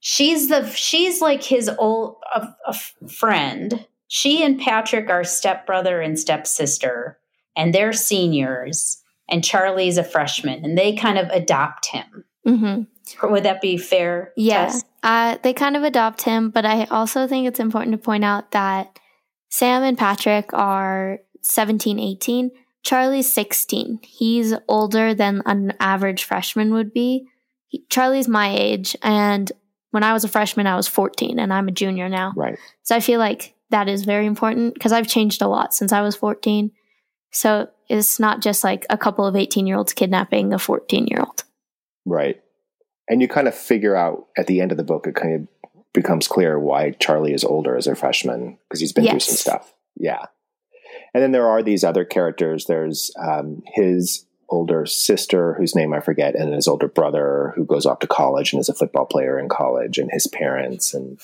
She's 0.00 0.48
the 0.48 0.66
she's 0.70 1.20
like 1.20 1.42
his 1.42 1.68
old 1.78 2.16
a, 2.34 2.48
a 2.66 2.74
friend. 3.08 3.86
She 4.08 4.42
and 4.44 4.60
Patrick 4.60 5.10
are 5.10 5.24
stepbrother 5.24 6.00
and 6.00 6.18
stepsister, 6.18 7.18
and 7.56 7.74
they're 7.74 7.92
seniors. 7.92 9.02
And 9.28 9.42
Charlie's 9.42 9.98
a 9.98 10.04
freshman, 10.04 10.64
and 10.64 10.78
they 10.78 10.94
kind 10.94 11.18
of 11.18 11.28
adopt 11.30 11.88
him. 11.88 12.24
Mm-hmm. 12.46 13.32
Would 13.32 13.42
that 13.42 13.60
be 13.60 13.76
fair? 13.76 14.32
Yeah. 14.36 14.72
Uh, 15.02 15.38
they 15.42 15.52
kind 15.52 15.76
of 15.76 15.82
adopt 15.82 16.22
him, 16.22 16.50
but 16.50 16.64
I 16.64 16.84
also 16.84 17.26
think 17.26 17.46
it's 17.46 17.58
important 17.58 17.92
to 17.92 17.98
point 17.98 18.24
out 18.24 18.52
that 18.52 19.00
Sam 19.48 19.82
and 19.82 19.98
Patrick 19.98 20.52
are 20.52 21.18
17, 21.42 21.98
18. 21.98 22.50
Charlie's 22.84 23.32
16. 23.32 24.00
He's 24.02 24.54
older 24.68 25.12
than 25.12 25.42
an 25.44 25.74
average 25.80 26.22
freshman 26.22 26.72
would 26.72 26.92
be. 26.92 27.26
He, 27.66 27.84
Charlie's 27.90 28.28
my 28.28 28.56
age, 28.56 28.96
and 29.02 29.50
when 29.90 30.04
I 30.04 30.12
was 30.12 30.22
a 30.22 30.28
freshman, 30.28 30.68
I 30.68 30.76
was 30.76 30.86
14, 30.86 31.40
and 31.40 31.52
I'm 31.52 31.66
a 31.66 31.72
junior 31.72 32.08
now. 32.08 32.32
right. 32.36 32.56
So 32.84 32.94
I 32.94 33.00
feel 33.00 33.18
like 33.18 33.55
that 33.70 33.88
is 33.88 34.04
very 34.04 34.26
important 34.26 34.74
because 34.74 34.92
I've 34.92 35.08
changed 35.08 35.42
a 35.42 35.48
lot 35.48 35.74
since 35.74 35.92
I 35.92 36.02
was 36.02 36.16
14. 36.16 36.70
So 37.32 37.68
it's 37.88 38.18
not 38.18 38.40
just 38.42 38.64
like 38.64 38.86
a 38.90 38.98
couple 38.98 39.26
of 39.26 39.36
18 39.36 39.66
year 39.66 39.76
olds 39.76 39.92
kidnapping 39.92 40.52
a 40.52 40.58
14 40.58 41.06
year 41.06 41.20
old. 41.20 41.44
Right. 42.04 42.40
And 43.08 43.20
you 43.20 43.28
kind 43.28 43.48
of 43.48 43.54
figure 43.54 43.96
out 43.96 44.26
at 44.36 44.46
the 44.46 44.60
end 44.60 44.72
of 44.72 44.78
the 44.78 44.84
book, 44.84 45.06
it 45.06 45.14
kind 45.14 45.34
of 45.34 45.72
becomes 45.92 46.28
clear 46.28 46.58
why 46.58 46.90
Charlie 46.92 47.32
is 47.32 47.44
older 47.44 47.76
as 47.76 47.86
a 47.86 47.94
freshman 47.94 48.58
because 48.68 48.80
he's 48.80 48.92
been 48.92 49.06
through 49.08 49.20
some 49.20 49.36
stuff. 49.36 49.74
Yeah. 49.96 50.24
And 51.14 51.22
then 51.22 51.32
there 51.32 51.48
are 51.48 51.62
these 51.62 51.84
other 51.84 52.04
characters. 52.04 52.66
There's 52.66 53.10
um, 53.18 53.62
his 53.74 54.26
older 54.48 54.86
sister, 54.86 55.54
whose 55.54 55.74
name 55.74 55.92
I 55.92 56.00
forget, 56.00 56.34
and 56.34 56.52
his 56.52 56.68
older 56.68 56.88
brother 56.88 57.52
who 57.56 57.64
goes 57.64 57.86
off 57.86 58.00
to 58.00 58.06
college 58.06 58.52
and 58.52 58.60
is 58.60 58.68
a 58.68 58.74
football 58.74 59.06
player 59.06 59.38
in 59.38 59.48
college, 59.48 59.98
and 59.98 60.10
his 60.12 60.26
parents. 60.26 60.94
And 60.94 61.18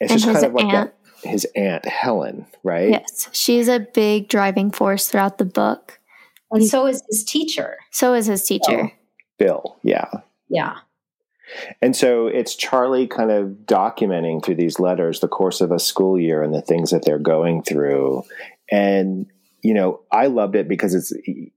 it's 0.00 0.10
And 0.12 0.20
just 0.20 0.32
kind 0.32 0.44
of 0.44 0.52
like 0.52 0.64
aunt. 0.66 0.92
that. 0.92 1.03
His 1.24 1.46
aunt, 1.56 1.84
Helen, 1.86 2.46
right? 2.62 2.90
Yes. 2.90 3.28
She's 3.32 3.68
a 3.68 3.80
big 3.80 4.28
driving 4.28 4.70
force 4.70 5.08
throughout 5.08 5.38
the 5.38 5.44
book. 5.44 5.98
And 6.50 6.66
so 6.66 6.86
is 6.86 7.02
his 7.08 7.24
teacher. 7.24 7.78
So 7.90 8.14
is 8.14 8.26
his 8.26 8.44
teacher. 8.44 8.84
Oh, 8.84 8.90
Bill. 9.38 9.78
Yeah. 9.82 10.10
Yeah. 10.48 10.76
And 11.82 11.94
so 11.94 12.26
it's 12.26 12.54
Charlie 12.54 13.06
kind 13.06 13.30
of 13.30 13.48
documenting 13.66 14.44
through 14.44 14.56
these 14.56 14.78
letters 14.78 15.20
the 15.20 15.28
course 15.28 15.60
of 15.60 15.72
a 15.72 15.78
school 15.78 16.18
year 16.18 16.42
and 16.42 16.54
the 16.54 16.62
things 16.62 16.90
that 16.90 17.04
they're 17.04 17.18
going 17.18 17.62
through. 17.62 18.22
And, 18.70 19.26
you 19.62 19.74
know, 19.74 20.00
I 20.10 20.28
loved 20.28 20.54
it 20.54 20.68
because 20.68 20.94
it's, 20.94 21.12
you 21.26 21.50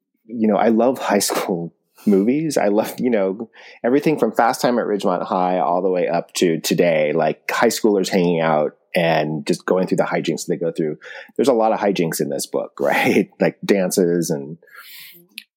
know, 0.47 0.57
I 0.57 0.69
love 0.69 0.97
high 0.97 1.19
school 1.19 1.73
movies. 2.05 2.57
I 2.57 2.67
love, 2.67 2.99
you 2.99 3.09
know, 3.09 3.49
everything 3.83 4.19
from 4.19 4.31
Fast 4.31 4.61
Time 4.61 4.79
at 4.79 4.85
Ridgemont 4.85 5.25
High 5.25 5.59
all 5.59 5.81
the 5.81 5.89
way 5.89 6.07
up 6.07 6.33
to 6.35 6.59
today, 6.59 7.13
like 7.13 7.49
high 7.49 7.67
schoolers 7.67 8.09
hanging 8.09 8.41
out 8.41 8.77
and 8.97 9.45
just 9.45 9.63
going 9.67 9.85
through 9.85 9.97
the 9.97 10.03
hijinks 10.03 10.47
they 10.47 10.55
go 10.57 10.71
through. 10.71 10.97
There's 11.35 11.47
a 11.47 11.53
lot 11.53 11.71
of 11.71 11.79
hijinks 11.79 12.19
in 12.19 12.29
this 12.29 12.47
book, 12.47 12.71
right? 12.79 13.29
like 13.39 13.59
dances 13.63 14.31
and 14.31 14.57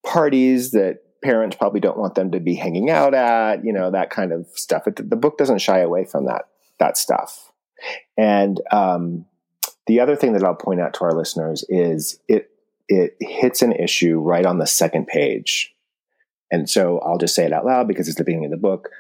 parties 0.05 0.73
that 0.73 0.99
parents 1.23 1.57
probably 1.57 1.81
don't 1.81 1.99
want 1.99 2.17
them 2.17 2.33
to 2.33 2.41
be 2.41 2.55
hanging 2.55 2.91
out 2.91 3.15
at, 3.15 3.65
you 3.65 3.73
know, 3.73 3.91
that 3.91 4.11
kind 4.11 4.33
of 4.33 4.47
stuff. 4.55 4.87
It, 4.87 5.09
the 5.09 5.17
book 5.17 5.39
doesn't 5.39 5.63
shy 5.63 5.79
away 5.79 6.05
from 6.05 6.27
that 6.27 6.49
that 6.79 6.99
stuff. 6.99 7.51
And 8.19 8.61
um, 8.73 9.25
the 9.87 10.01
other 10.01 10.17
thing 10.17 10.35
that 10.35 10.45
I'll 10.45 10.55
point 10.55 10.81
out 10.81 10.93
to 10.95 11.05
our 11.05 11.15
listeners 11.15 11.65
is 11.71 12.21
it 12.29 12.51
it 12.89 13.17
hits 13.21 13.63
an 13.63 13.73
issue 13.73 14.19
right 14.19 14.45
on 14.45 14.59
the 14.59 14.67
second 14.67 15.07
page. 15.07 15.75
And 16.51 16.69
so 16.69 16.99
I'll 16.99 17.19
just 17.19 17.35
say 17.35 17.47
it 17.47 17.55
out 17.55 17.65
loud 17.65 17.89
because 17.89 18.07
it's 18.07 18.19
the 18.19 18.25
beginning 18.25 18.47
of 18.47 18.51
the 18.51 18.57
book. 18.59 18.91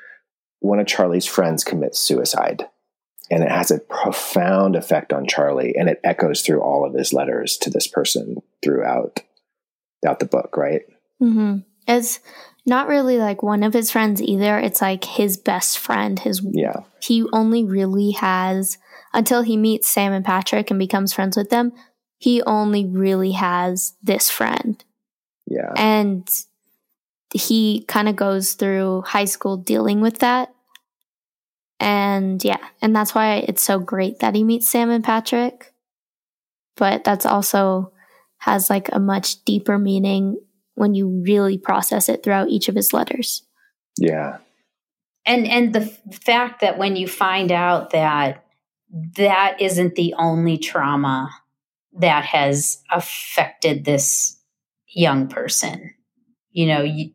One 0.60 0.78
of 0.78 0.86
Charlie's 0.86 1.26
friends 1.26 1.62
commits 1.62 1.98
suicide. 1.98 2.66
And 3.30 3.44
it 3.44 3.50
has 3.50 3.70
a 3.70 3.78
profound 3.78 4.74
effect 4.74 5.12
on 5.12 5.26
Charlie, 5.26 5.74
and 5.76 5.88
it 5.88 6.00
echoes 6.02 6.42
through 6.42 6.60
all 6.62 6.84
of 6.84 6.94
his 6.94 7.12
letters 7.12 7.56
to 7.58 7.70
this 7.70 7.86
person 7.86 8.42
throughout, 8.62 9.20
throughout 10.02 10.18
the 10.18 10.26
book, 10.26 10.56
right? 10.56 10.82
hmm 11.20 11.58
It's 11.86 12.18
not 12.66 12.88
really 12.88 13.18
like 13.18 13.42
one 13.42 13.62
of 13.62 13.72
his 13.72 13.90
friends 13.90 14.20
either. 14.20 14.58
It's 14.58 14.82
like 14.82 15.04
his 15.04 15.36
best 15.36 15.78
friend. 15.78 16.18
His 16.18 16.42
Yeah. 16.44 16.80
he 17.00 17.24
only 17.32 17.64
really 17.64 18.10
has 18.12 18.78
until 19.14 19.42
he 19.42 19.56
meets 19.56 19.88
Sam 19.88 20.12
and 20.12 20.24
Patrick 20.24 20.70
and 20.70 20.78
becomes 20.78 21.12
friends 21.12 21.36
with 21.36 21.50
them. 21.50 21.72
He 22.18 22.42
only 22.42 22.84
really 22.84 23.32
has 23.32 23.94
this 24.02 24.28
friend, 24.28 24.82
Yeah. 25.46 25.72
and 25.76 26.28
he 27.32 27.84
kind 27.86 28.08
of 28.08 28.16
goes 28.16 28.54
through 28.54 29.02
high 29.06 29.24
school 29.24 29.56
dealing 29.56 30.00
with 30.00 30.18
that. 30.18 30.52
And 31.80 32.44
yeah, 32.44 32.58
and 32.82 32.94
that's 32.94 33.14
why 33.14 33.36
it's 33.48 33.62
so 33.62 33.78
great 33.80 34.20
that 34.20 34.34
he 34.36 34.44
meets 34.44 34.68
Sam 34.68 34.90
and 34.90 35.02
Patrick. 35.02 35.72
But 36.76 37.02
that's 37.04 37.26
also 37.26 37.92
has 38.38 38.70
like 38.70 38.88
a 38.92 39.00
much 39.00 39.44
deeper 39.44 39.78
meaning 39.78 40.38
when 40.74 40.94
you 40.94 41.22
really 41.26 41.58
process 41.58 42.08
it 42.08 42.22
throughout 42.22 42.48
each 42.50 42.68
of 42.68 42.74
his 42.76 42.92
letters. 42.92 43.42
Yeah. 43.98 44.38
and 45.26 45.46
and 45.46 45.74
the 45.74 45.82
f- 45.82 46.22
fact 46.22 46.60
that 46.60 46.78
when 46.78 46.96
you 46.96 47.06
find 47.08 47.52
out 47.52 47.90
that 47.90 48.44
that 49.16 49.60
isn't 49.60 49.94
the 49.94 50.14
only 50.18 50.58
trauma 50.58 51.30
that 51.92 52.24
has 52.24 52.82
affected 52.90 53.84
this 53.84 54.38
young 54.86 55.28
person 55.28 55.94
you 56.50 56.66
know 56.66 56.82
you, 56.82 57.10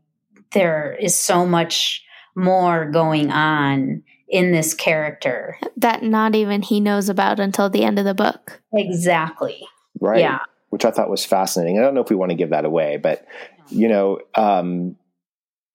there 0.51 0.95
is 0.99 1.17
so 1.17 1.45
much 1.45 2.03
more 2.35 2.89
going 2.91 3.31
on 3.31 4.03
in 4.27 4.51
this 4.51 4.73
character 4.73 5.57
That 5.77 6.03
not 6.03 6.35
even 6.35 6.61
he 6.61 6.79
knows 6.79 7.09
about 7.09 7.39
until 7.39 7.69
the 7.69 7.83
end 7.83 7.99
of 7.99 8.05
the 8.05 8.13
book. 8.13 8.61
exactly 8.73 9.65
Right. 9.99 10.19
yeah 10.19 10.39
Which 10.69 10.85
I 10.85 10.91
thought 10.91 11.09
was 11.09 11.25
fascinating. 11.25 11.79
I 11.79 11.81
don't 11.81 11.93
know 11.95 12.01
if 12.01 12.09
we 12.09 12.15
want 12.15 12.31
to 12.31 12.35
give 12.35 12.49
that 12.49 12.65
away, 12.65 12.97
but 12.97 13.25
you 13.69 13.87
know, 13.87 14.19
um, 14.35 14.95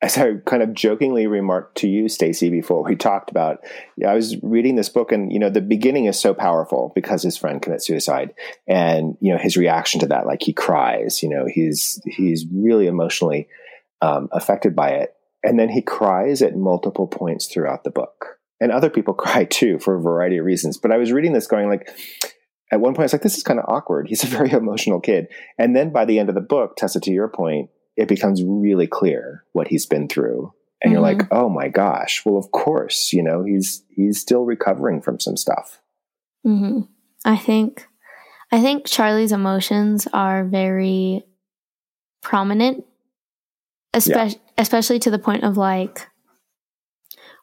as 0.03 0.17
I 0.17 0.35
kind 0.47 0.63
of 0.63 0.73
jokingly 0.73 1.27
remarked 1.27 1.77
to 1.79 1.89
you, 1.89 2.09
Stacy, 2.09 2.49
before 2.49 2.83
we 2.83 2.97
talked 2.97 3.31
about, 3.31 3.59
I 4.07 4.15
was 4.15 4.37
reading 4.43 4.77
this 4.77 4.89
book, 4.89 5.13
and 5.13 5.33
you 5.33 5.39
know, 5.39 5.51
the 5.51 5.61
beginning 5.61 6.07
is 6.07 6.19
so 6.19 6.33
powerful 6.33 6.93
because 6.95 7.23
his 7.23 7.37
friend 7.37 7.61
commits 7.61 7.87
suicide, 7.87 8.33
and 8.67 9.17
you 9.21 9.33
know, 9.33 9.39
his 9.39 9.57
reaction 9.59 10.01
to 10.01 10.07
that, 10.09 10.27
like 10.27 10.43
he 10.43 10.53
cries. 10.55 11.23
You 11.23 11.29
know, 11.29 11.47
he's 11.47 12.01
he's 12.07 12.47
really 12.51 12.87
emotionally 12.87 13.49
um, 14.01 14.29
affected 14.33 14.75
by 14.75 14.91
it, 14.91 15.15
and 15.45 15.59
then 15.59 15.69
he 15.69 15.83
cries 15.83 16.41
at 16.41 16.57
multiple 16.57 17.07
points 17.07 17.47
throughout 17.47 17.85
the 17.85 17.91
book, 17.91 18.39
and 18.61 18.71
other 18.73 18.91
people 18.91 19.15
cry 19.27 19.45
too 19.45 19.79
for 19.79 19.97
a 19.97 20.01
variety 20.01 20.39
of 20.39 20.45
reasons. 20.45 20.79
But 20.79 20.93
I 20.93 20.99
was 20.99 21.13
reading 21.13 21.33
this, 21.33 21.47
going 21.47 21.69
like. 21.69 21.89
At 22.73 22.79
one 22.81 22.93
point, 22.95 23.01
I 23.01 23.07
was 23.07 23.13
like, 23.15 23.23
"This 23.23 23.37
is 23.37 23.43
kind 23.43 23.59
of 23.59 23.65
awkward." 23.67 24.07
He's 24.07 24.23
a 24.23 24.27
very 24.39 24.53
emotional 24.53 25.01
kid, 25.01 25.27
and 25.59 25.75
then 25.75 25.91
by 25.91 26.05
the 26.05 26.21
end 26.21 26.29
of 26.29 26.37
the 26.37 26.41
book, 26.41 26.77
Tessa, 26.77 27.01
to 27.01 27.11
your 27.11 27.27
point, 27.29 27.69
it 27.97 28.07
becomes 28.07 28.45
really 28.45 28.87
clear 28.87 29.45
what 29.53 29.67
he's 29.69 29.87
been 29.87 30.07
through 30.09 30.53
and 30.83 30.93
you're 30.93 31.03
Mhm. 31.03 31.19
like 31.19 31.29
oh 31.31 31.51
my 31.51 31.69
gosh 31.69 32.23
well 32.25 32.39
of 32.39 32.51
course 32.53 33.13
you 33.13 33.23
know 33.23 33.43
he's 33.45 33.83
he's 33.91 34.19
still 34.19 34.45
recovering 34.47 35.03
from 35.03 35.21
some 35.21 35.37
stuff 35.37 35.83
hmm 36.45 36.83
I 37.25 37.37
think, 37.37 37.87
I 38.51 38.63
think 38.63 38.87
Charlie's 38.87 39.33
emotions 39.33 40.09
are 40.15 40.43
very 40.45 41.23
prominent, 42.23 42.85
especially 43.93 44.41
especially 44.57 44.99
to 45.01 45.11
the 45.11 45.19
point 45.19 45.45
of 45.45 45.59
like, 45.59 46.09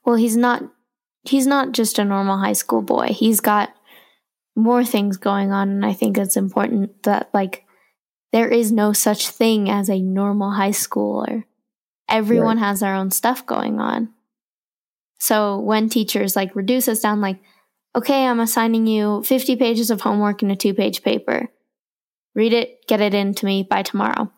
well, 0.05 0.15
he's 0.15 0.35
not 0.37 0.63
he's 1.27 1.47
not 1.47 1.71
just 1.71 1.99
a 1.99 2.05
normal 2.05 2.37
high 2.37 2.53
school 2.53 2.81
boy. 2.81 3.07
He's 3.07 3.39
got 3.39 3.73
more 4.55 4.83
things 4.83 5.17
going 5.17 5.51
on, 5.51 5.69
and 5.69 5.85
I 5.85 5.93
think 5.93 6.17
it's 6.17 6.37
important 6.37 7.03
that 7.03 7.29
like 7.33 7.65
there 8.31 8.49
is 8.49 8.71
no 8.71 8.93
such 8.93 9.29
thing 9.29 9.69
as 9.69 9.89
a 9.89 10.01
normal 10.01 10.51
high 10.51 10.71
schooler. 10.71 11.43
Everyone 12.09 12.57
has 12.57 12.79
their 12.79 12.95
own 12.95 13.11
stuff 13.11 13.45
going 13.45 13.79
on. 13.79 14.13
So 15.19 15.59
when 15.59 15.89
teachers 15.89 16.35
like 16.35 16.55
reduce 16.55 16.87
us 16.87 17.01
down, 17.01 17.21
like, 17.21 17.39
okay, 17.95 18.25
I'm 18.25 18.39
assigning 18.39 18.87
you 18.87 19.23
50 19.23 19.55
pages 19.55 19.89
of 19.89 20.01
homework 20.01 20.43
in 20.43 20.51
a 20.51 20.55
two 20.55 20.73
page 20.73 21.03
paper. 21.03 21.49
Read 22.35 22.53
it, 22.53 22.87
get 22.87 23.01
it 23.01 23.13
in 23.13 23.33
to 23.35 23.45
me 23.45 23.63
by 23.63 23.81
tomorrow. 23.81 24.31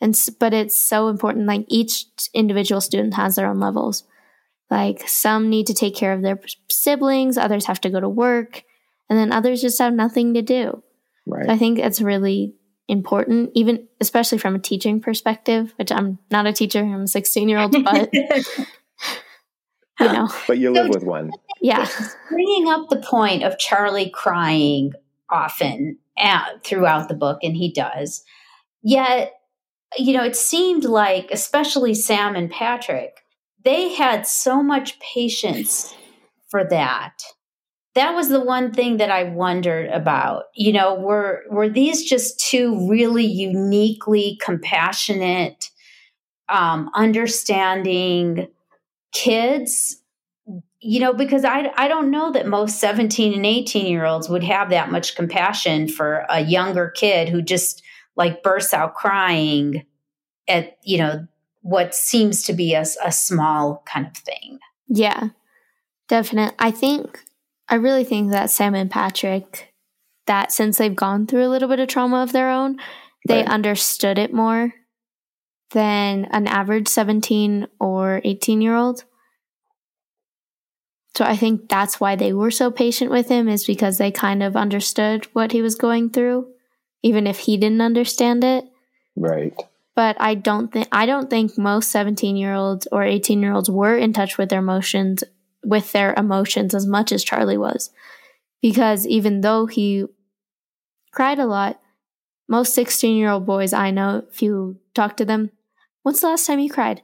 And, 0.00 0.16
but 0.38 0.54
it's 0.54 0.80
so 0.80 1.08
important. 1.08 1.46
Like 1.46 1.64
each 1.68 2.06
individual 2.32 2.80
student 2.80 3.14
has 3.14 3.36
their 3.36 3.48
own 3.48 3.58
levels. 3.58 4.04
Like 4.70 5.08
some 5.08 5.50
need 5.50 5.66
to 5.66 5.74
take 5.74 5.96
care 5.96 6.12
of 6.12 6.22
their 6.22 6.40
siblings, 6.70 7.36
others 7.36 7.66
have 7.66 7.80
to 7.82 7.90
go 7.90 8.00
to 8.00 8.08
work, 8.08 8.62
and 9.08 9.18
then 9.18 9.32
others 9.32 9.60
just 9.60 9.78
have 9.80 9.92
nothing 9.92 10.34
to 10.34 10.42
do. 10.42 10.82
right 11.26 11.46
So 11.46 11.52
I 11.52 11.58
think 11.58 11.78
it's 11.78 12.00
really 12.00 12.54
important, 12.86 13.50
even 13.54 13.88
especially 14.00 14.38
from 14.38 14.54
a 14.54 14.60
teaching 14.60 15.00
perspective, 15.00 15.72
which 15.76 15.90
I'm 15.92 16.18
not 16.30 16.46
a 16.46 16.52
teacher, 16.52 16.80
I'm 16.80 17.02
a 17.02 17.08
16 17.08 17.48
year 17.48 17.58
old, 17.58 17.72
but 17.84 18.12
you 18.14 18.26
know, 20.00 20.28
but 20.46 20.58
you 20.58 20.74
So- 20.74 20.82
live 20.82 20.88
with 20.90 21.04
one 21.04 21.30
yeah. 21.60 21.86
bringing 22.28 22.68
up 22.68 22.88
the 22.88 22.96
point 22.96 23.42
of 23.42 23.58
Charlie 23.58 24.10
crying 24.10 24.92
often 25.28 25.98
at, 26.18 26.64
throughout 26.64 27.08
the 27.08 27.14
book, 27.14 27.38
and 27.42 27.56
he 27.56 27.72
does. 27.72 28.24
Yet, 28.82 29.32
you 29.98 30.12
know, 30.14 30.24
it 30.24 30.36
seemed 30.36 30.84
like, 30.84 31.28
especially 31.30 31.94
Sam 31.94 32.34
and 32.34 32.50
Patrick, 32.50 33.18
they 33.64 33.94
had 33.94 34.26
so 34.26 34.62
much 34.62 34.98
patience 35.00 35.94
for 36.48 36.64
that. 36.64 37.22
That 37.94 38.14
was 38.14 38.28
the 38.28 38.40
one 38.40 38.72
thing 38.72 38.98
that 38.98 39.10
I 39.10 39.24
wondered 39.24 39.90
about. 39.90 40.44
You 40.54 40.72
know, 40.72 40.94
were 40.94 41.42
were 41.50 41.68
these 41.68 42.08
just 42.08 42.38
two 42.40 42.88
really 42.88 43.26
uniquely 43.26 44.38
compassionate, 44.42 45.70
um, 46.48 46.90
understanding 46.94 48.48
kids 49.12 49.96
you 50.80 51.00
know 51.00 51.12
because 51.12 51.44
i 51.44 51.70
i 51.76 51.88
don't 51.88 52.10
know 52.10 52.32
that 52.32 52.46
most 52.46 52.78
17 52.78 53.34
and 53.34 53.44
18 53.44 53.86
year 53.86 54.04
olds 54.04 54.28
would 54.28 54.44
have 54.44 54.70
that 54.70 54.90
much 54.90 55.14
compassion 55.14 55.88
for 55.88 56.24
a 56.30 56.40
younger 56.40 56.90
kid 56.90 57.28
who 57.28 57.42
just 57.42 57.82
like 58.16 58.42
bursts 58.42 58.72
out 58.72 58.94
crying 58.94 59.84
at 60.48 60.78
you 60.84 60.98
know 60.98 61.26
what 61.62 61.94
seems 61.94 62.42
to 62.44 62.52
be 62.52 62.74
a, 62.74 62.84
a 63.04 63.12
small 63.12 63.82
kind 63.86 64.06
of 64.06 64.16
thing 64.16 64.58
Yeah, 64.88 65.28
definitely. 66.08 66.56
I 66.58 66.70
think, 66.70 67.20
I 67.68 67.76
really 67.76 68.04
think 68.04 68.30
that 68.32 68.50
Sam 68.50 68.74
and 68.74 68.90
Patrick, 68.90 69.72
that 70.26 70.52
since 70.52 70.78
they've 70.78 70.94
gone 70.94 71.26
through 71.26 71.44
a 71.46 71.48
little 71.50 71.68
bit 71.68 71.80
of 71.80 71.88
trauma 71.88 72.22
of 72.22 72.32
their 72.32 72.50
own, 72.50 72.78
they 73.26 73.38
Right. 73.38 73.48
understood 73.48 74.18
it 74.18 74.32
more 74.32 74.72
than 75.72 76.24
an 76.32 76.46
average 76.48 76.88
17 76.88 77.66
or 77.78 78.20
18 78.24 78.60
year 78.60 78.74
old. 78.74 79.04
So 81.16 81.24
I 81.24 81.36
think 81.36 81.68
that's 81.68 82.00
why 82.00 82.16
they 82.16 82.32
were 82.32 82.50
so 82.50 82.70
patient 82.70 83.10
with 83.10 83.28
him 83.28 83.48
is 83.48 83.66
because 83.66 83.98
they 83.98 84.10
kind 84.10 84.42
of 84.42 84.56
understood 84.56 85.26
what 85.32 85.52
he 85.52 85.60
was 85.60 85.74
going 85.74 86.10
through, 86.10 86.48
even 87.02 87.26
if 87.26 87.40
he 87.40 87.56
didn't 87.56 87.80
understand 87.80 88.44
it. 88.44 88.64
Right. 89.16 89.54
But 90.00 90.16
I 90.18 90.34
don't 90.34 90.72
think 90.72 90.88
I 90.92 91.04
don't 91.04 91.28
think 91.28 91.58
most 91.58 91.90
17 91.90 92.34
year 92.34 92.54
olds 92.54 92.88
or 92.90 93.04
18 93.04 93.42
year 93.42 93.52
olds 93.52 93.68
were 93.68 93.98
in 93.98 94.14
touch 94.14 94.38
with 94.38 94.48
their 94.48 94.60
emotions 94.60 95.22
with 95.62 95.92
their 95.92 96.14
emotions 96.16 96.74
as 96.74 96.86
much 96.86 97.12
as 97.12 97.22
Charlie 97.22 97.58
was. 97.58 97.90
Because 98.62 99.06
even 99.06 99.42
though 99.42 99.66
he 99.66 100.06
cried 101.12 101.38
a 101.38 101.44
lot, 101.44 101.82
most 102.48 102.72
16 102.72 103.14
year 103.14 103.28
old 103.28 103.44
boys 103.44 103.74
I 103.74 103.90
know, 103.90 104.24
if 104.32 104.40
you 104.40 104.80
talk 104.94 105.18
to 105.18 105.26
them, 105.26 105.50
when's 106.02 106.22
the 106.22 106.28
last 106.28 106.46
time 106.46 106.60
you 106.60 106.70
cried? 106.70 107.02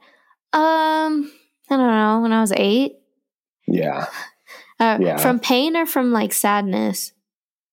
Um, 0.51 1.31
I 1.69 1.77
don't 1.77 1.93
know, 2.01 2.21
when 2.23 2.33
I 2.33 2.41
was 2.41 2.53
eight. 2.53 2.93
Yeah. 3.67 4.07
Uh, 4.79 4.97
Yeah. 5.01 5.17
From 5.17 5.39
pain 5.39 5.75
or 5.75 5.85
from 5.87 6.11
like 6.11 6.33
sadness? 6.33 7.11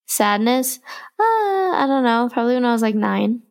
Sadness? 0.07 0.81
Uh, 1.19 1.73
I 1.81 1.85
don't 1.87 2.05
know. 2.05 2.31
Probably 2.31 2.55
when 2.55 2.65
I 2.65 2.73
was 2.73 2.81
like 2.81 2.95
nine. 2.95 3.44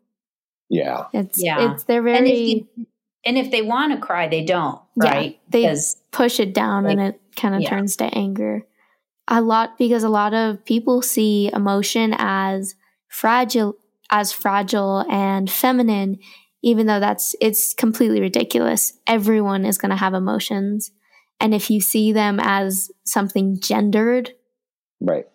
Yeah. 0.74 1.06
It's 1.14 1.42
Yeah. 1.42 1.74
it's 1.74 1.84
they're 1.86 2.06
And 2.08 2.26
if 2.28 2.34
very 2.34 2.68
you, 2.76 2.86
and 3.26 3.38
if 3.38 3.52
they 3.52 3.62
want 3.62 3.94
to 3.94 4.00
cry, 4.00 4.28
they 4.28 4.44
don't, 4.44 4.80
Yeah, 5.02 5.12
right? 5.12 5.40
they- 5.50 5.62
because 5.64 5.98
push 6.12 6.40
it 6.40 6.54
down 6.54 6.86
and 6.86 7.00
it 7.00 7.22
kind 7.36 7.56
of 7.56 7.62
Yeah. 7.62 7.70
turns 7.70 7.96
to 7.98 8.06
anger. 8.06 8.66
A 9.28 9.42
lot 9.42 9.78
because 9.78 10.04
a 10.04 10.10
lot 10.10 10.34
of 10.34 10.66
people 10.66 11.02
see 11.02 11.50
emotion 11.54 12.14
as 12.18 12.76
fragile 13.08 13.76
as 14.12 14.32
fragile 14.34 15.06
and 15.10 15.50
feminine 15.50 16.18
even 16.66 16.86
though 16.88 17.00
that's 17.02 17.36
it's 17.42 17.74
completely 17.74 18.22
ridiculous. 18.22 18.94
Everyone 19.06 19.66
is 19.66 19.78
going 19.78 19.90
to 19.90 19.98
have 19.98 20.14
emotions. 20.14 20.92
And 21.42 21.54
if 21.54 21.70
you 21.70 21.82
see 21.82 22.14
them 22.14 22.40
as 22.42 22.90
something 23.04 23.60
gendered, 23.60 24.32
Right. 25.02 25.26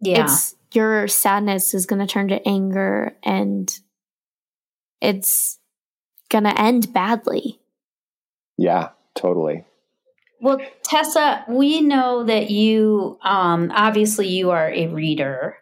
yeah, 0.00 0.24
it's 0.24 0.54
your 0.74 1.08
sadness 1.08 1.72
is 1.72 1.86
going 1.86 2.00
to 2.00 2.06
turn 2.06 2.28
to 2.28 2.46
anger 2.46 3.16
and 3.22 3.70
it's 5.00 5.58
going 6.30 6.44
to 6.44 6.60
end 6.60 6.92
badly. 6.92 7.60
Yeah. 8.56 8.90
Totally. 9.16 9.64
Well, 10.40 10.60
Tessa, 10.84 11.44
we 11.48 11.80
know 11.80 12.24
that 12.24 12.50
you 12.50 13.18
um, 13.22 13.72
obviously 13.74 14.28
you 14.28 14.50
are 14.50 14.70
a 14.70 14.88
reader, 14.88 15.56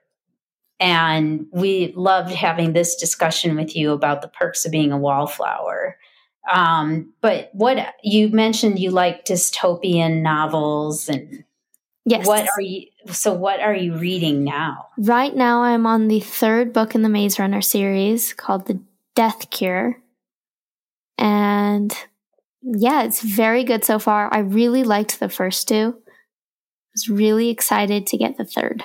and 0.81 1.47
we 1.53 1.93
loved 1.97 2.33
having 2.33 2.73
this 2.73 2.97
discussion 2.97 3.57
with 3.57 3.77
you 3.77 3.93
about 3.93 4.21
the 4.21 4.29
perks 4.29 4.67
of 4.67 4.73
being 4.73 4.91
a 4.91 4.99
wallflower. 4.99 5.97
Um, 6.53 7.13
but 7.21 7.51
what 7.53 7.95
you 8.03 8.29
mentioned, 8.29 8.81
you 8.81 8.91
like 8.91 9.25
dystopian 9.25 10.23
novels, 10.23 11.09
and 11.09 11.45
Yes. 12.05 12.27
what 12.27 12.47
are 12.49 12.61
you? 12.61 12.89
So, 13.13 13.33
what 13.33 13.61
are 13.61 13.75
you 13.75 13.97
reading 13.97 14.43
now? 14.43 14.89
Right 14.99 15.35
now, 15.35 15.63
I'm 15.63 15.87
on 15.87 16.09
the 16.09 16.21
third 16.21 16.73
book 16.73 16.97
in 16.97 17.03
the 17.03 17.09
Maze 17.09 17.39
Runner 17.39 17.63
series 17.63 18.35
called 18.35 18.67
The 18.67 18.81
Death 19.15 19.51
Cure. 19.51 19.97
And 21.19 21.97
yeah, 22.63 23.03
it's 23.03 23.23
very 23.23 23.65
good 23.65 23.85
so 23.85 23.99
far. 23.99 24.33
I 24.33 24.39
really 24.39 24.85
liked 24.85 25.21
the 25.21 25.29
first 25.29 25.69
two. 25.69 25.97
I 26.07 26.91
was 26.95 27.09
really 27.09 27.51
excited 27.51 28.07
to 28.09 28.17
get 28.17 28.37
the 28.37 28.45
third. 28.45 28.85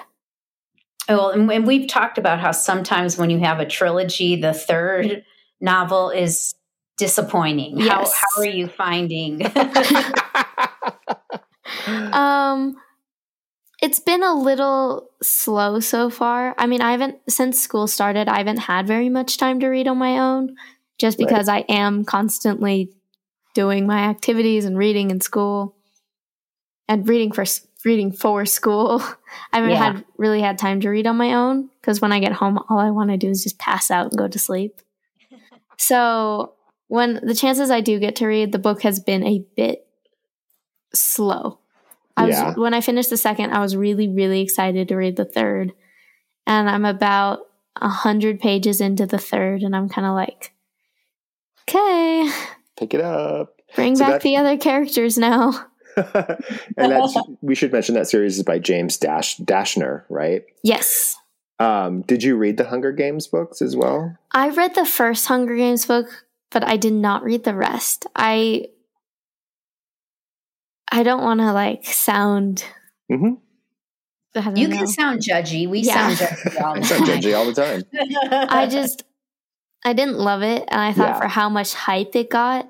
Oh, 1.07 1.32
and, 1.32 1.51
and 1.51 1.65
we've 1.65 1.88
talked 1.88 2.17
about 2.17 2.39
how 2.39 2.51
sometimes 2.51 3.17
when 3.17 3.30
you 3.30 3.39
have 3.39 3.59
a 3.59 3.65
trilogy, 3.65 4.36
the 4.36 4.53
third 4.53 5.23
novel 5.59 6.11
is 6.11 6.53
disappointing. 6.97 7.80
How 7.80 8.05
how 8.05 8.41
are 8.41 8.45
you 8.45 8.67
finding? 8.67 9.41
Um, 11.88 12.75
it's 13.82 13.99
been 13.99 14.23
a 14.23 14.34
little 14.34 15.09
slow 15.21 15.80
so 15.80 16.09
far. 16.09 16.53
I 16.57 16.67
mean, 16.67 16.82
I 16.82 16.91
haven't, 16.91 17.17
since 17.30 17.59
school 17.61 17.88
started, 17.88 18.27
I 18.27 18.38
haven't 18.38 18.57
had 18.57 18.88
very 18.88 19.09
much 19.09 19.38
time 19.38 19.59
to 19.61 19.67
read 19.67 19.88
on 19.88 19.97
my 19.97 20.19
own 20.19 20.55
just 20.97 21.17
Right. 21.19 21.27
because 21.27 21.47
I 21.47 21.59
am 21.69 22.03
constantly 22.03 22.91
doing 23.53 23.88
my 23.88 23.99
activities 24.09 24.65
and 24.65 24.77
reading 24.77 25.11
in 25.11 25.21
school 25.21 25.75
and 26.88 27.07
reading 27.07 27.32
for 27.32 27.45
reading 27.86 28.11
for 28.11 28.45
school. 28.45 29.01
I 29.53 29.57
haven't 29.57 29.71
Yeah. 29.71 29.93
had 29.93 30.05
really 30.17 30.41
had 30.41 30.57
time 30.57 30.82
to 30.82 30.89
read 30.89 31.07
on 31.07 31.15
my 31.17 31.34
own 31.34 31.69
because 31.80 32.01
when 32.01 32.11
I 32.11 32.19
get 32.19 32.34
home, 32.34 32.59
all 32.69 32.80
I 32.80 32.91
want 32.91 33.11
to 33.11 33.17
do 33.17 33.30
is 33.30 33.43
just 33.43 33.57
pass 33.59 33.89
out 33.89 34.07
and 34.11 34.17
go 34.17 34.27
to 34.27 34.39
sleep. 34.39 34.82
so 35.77 36.53
when 36.88 37.19
the 37.23 37.36
chances 37.36 37.71
I 37.71 37.80
do 37.82 37.99
get 37.99 38.17
to 38.17 38.27
read, 38.27 38.51
the 38.51 38.59
book 38.59 38.82
has 38.82 38.99
been 38.99 39.23
a 39.23 39.45
bit 39.55 39.88
slow. 40.93 41.59
I 42.20 42.26
was 42.28 42.36
Yeah. 42.36 42.53
when 42.55 42.74
I 42.74 42.82
finished 42.82 43.09
the 43.09 43.17
second, 43.17 43.51
I 43.51 43.59
was 43.59 43.76
really, 43.76 44.07
really 44.09 44.41
excited 44.41 44.88
to 44.89 44.95
read 44.95 45.15
the 45.15 45.26
third. 45.26 45.74
And 46.45 46.70
I'm 46.70 46.86
about 46.86 47.39
a 47.82 47.88
hundred 47.89 48.39
pages 48.39 48.82
into 48.82 49.05
the 49.05 49.17
third, 49.17 49.61
and 49.61 49.76
I'm 49.76 49.88
kind 49.89 50.05
of 50.07 50.13
like, 50.15 50.53
okay, 51.67 52.30
Pick 52.78 52.93
it 52.93 53.01
up. 53.01 53.55
bring 53.76 53.95
So 53.95 54.03
back 54.05 54.11
that- 54.13 54.22
the 54.22 54.36
other 54.38 54.57
characters 54.57 55.17
now. 55.17 55.65
and 55.95 56.91
that's 56.91 57.17
we 57.41 57.55
should 57.55 57.72
mention 57.74 57.95
that 57.95 58.07
series 58.07 58.38
is 58.38 58.43
by 58.43 58.57
James 58.59 58.97
Dash 58.97 59.38
Dashner, 59.38 60.03
right? 60.09 60.43
Yes. 60.63 61.17
Um, 61.59 62.01
did 62.03 62.24
you 62.24 62.38
read 62.38 62.55
the 62.57 62.63
Hunger 62.70 62.91
Games 62.93 63.28
books 63.28 63.61
as 63.61 63.76
well? 63.76 64.15
I 64.34 64.49
read 64.49 64.76
the 64.76 64.86
first 64.86 65.28
Hunger 65.28 65.57
Games 65.57 65.86
book, 65.86 66.07
but 66.51 66.63
I 66.63 66.78
did 66.78 66.93
not 66.93 67.24
read 67.24 67.43
the 67.43 67.55
rest. 67.55 68.05
I 68.15 68.67
I 70.92 71.04
don't 71.04 71.22
want 71.24 71.40
to 71.42 71.52
like 71.54 71.86
sound. 71.86 72.64
Mhm. 73.12 73.38
You 74.56 74.68
know. 74.68 74.78
can 74.78 74.88
sound 74.88 75.22
judgy. 75.22 75.68
We 75.68 75.80
Yeah. 75.80 76.14
sound 76.16 76.18
judgy 76.18 76.62
all 76.64 76.76
the 76.76 76.84
sound 76.86 77.06
time. 77.06 77.20
judgy 77.22 77.38
all 77.38 77.46
the 77.46 77.54
time. 77.54 77.84
I 78.50 78.68
just 78.68 79.04
I 79.84 79.94
didn't 79.94 80.18
love 80.20 80.44
it, 80.44 80.66
and 80.68 80.80
I 80.82 80.94
thought 80.94 81.16
Yeah. 81.16 81.20
for 81.22 81.28
how 81.28 81.50
much 81.50 81.74
hype 81.74 82.16
it 82.16 82.30
got, 82.30 82.70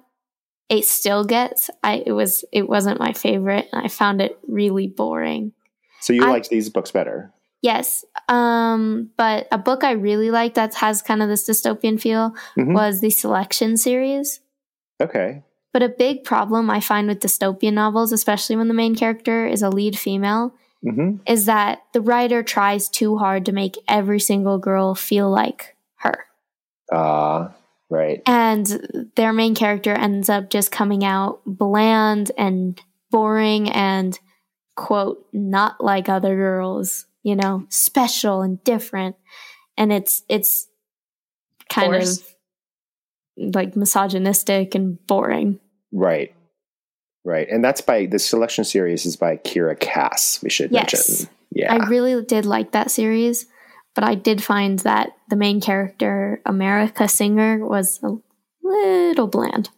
it 0.70 0.86
still 0.86 1.24
gets. 1.26 1.70
I 1.84 2.04
it 2.06 2.12
was 2.14 2.46
it 2.52 2.70
wasn't 2.70 3.00
my 3.00 3.14
favorite, 3.14 3.68
and 3.74 3.84
I 3.84 3.88
found 3.90 4.22
it 4.22 4.38
really 4.48 4.88
boring. 4.88 5.52
So 6.02 6.14
you 6.14 6.26
I- 6.26 6.30
liked 6.30 6.50
these 6.50 6.70
books 6.70 6.92
better? 6.92 7.34
Yes, 7.62 8.06
um, 8.30 9.10
but 9.18 9.48
a 9.52 9.58
book 9.58 9.84
I 9.84 9.92
really 9.92 10.32
liked 10.32 10.56
that 10.56 10.74
has 10.76 11.02
kind 11.02 11.22
of 11.22 11.28
this 11.28 11.46
dystopian 11.50 12.00
feel 12.00 12.34
Mhm. 12.58 12.74
was 12.74 13.02
the 13.02 13.10
Selection 13.10 13.76
series. 13.76 14.40
Okay. 15.02 15.44
But 15.72 15.84
a 15.84 15.90
big 15.90 16.24
problem 16.24 16.70
I 16.70 16.80
find 16.80 17.08
with 17.08 17.20
dystopian 17.20 17.74
novels, 17.74 18.12
especially 18.12 18.56
when 18.56 18.68
the 18.68 18.74
main 18.74 18.96
character 18.96 19.46
is 19.46 19.62
a 19.62 19.70
lead 19.70 19.98
female, 19.98 20.54
hmm 20.82 21.18
is 21.28 21.46
that 21.46 21.84
the 21.94 22.02
writer 22.02 22.42
tries 22.42 22.90
too 22.90 23.18
hard 23.18 23.46
to 23.46 23.52
make 23.52 23.78
every 23.88 24.20
single 24.20 24.58
girl 24.58 24.96
feel 24.96 25.30
like 25.30 25.76
her. 25.98 26.26
Uh, 26.92 27.50
right. 27.90 28.22
And 28.26 29.12
their 29.16 29.34
main 29.34 29.56
character 29.56 29.94
ends 29.94 30.30
up 30.30 30.50
just 30.50 30.72
coming 30.72 31.04
out 31.04 31.42
bland 31.46 32.32
and 32.38 32.82
boring 33.12 33.70
and, 33.70 34.18
quote, 34.76 35.28
not 35.34 35.84
like 35.84 36.08
other 36.10 36.36
girls, 36.36 37.06
you 37.24 37.36
know, 37.36 37.66
special 37.70 38.42
and 38.42 38.64
different. 38.64 39.18
And 39.78 39.92
it's, 39.92 40.24
it's 40.30 40.68
kind 41.70 41.94
Force. 41.94 42.20
of 42.20 42.36
like 43.54 43.76
misogynistic 43.76 44.76
and 44.76 44.98
boring. 45.08 45.60
Right. 45.92 46.36
Right. 47.26 47.48
And 47.50 47.64
that's 47.64 47.82
by 47.82 48.06
the 48.06 48.20
selection 48.20 48.64
series 48.64 49.06
is 49.06 49.16
by 49.16 49.38
Kiera 49.38 49.80
Cass, 49.80 50.42
we 50.42 50.50
should 50.50 50.72
Yes. 50.72 51.10
mention. 51.10 51.36
Yeah. 51.52 51.74
I 51.74 51.88
really 51.88 52.24
did 52.24 52.46
like 52.46 52.72
that 52.72 52.92
series, 52.92 53.46
but 53.96 54.04
I 54.04 54.16
did 54.16 54.44
find 54.44 54.80
that 54.80 55.12
the 55.30 55.36
main 55.36 55.60
character, 55.62 56.42
America 56.46 57.08
Singer, 57.08 57.66
was 57.66 58.00
a 58.04 58.16
little 58.64 59.28
bland. 59.28 59.70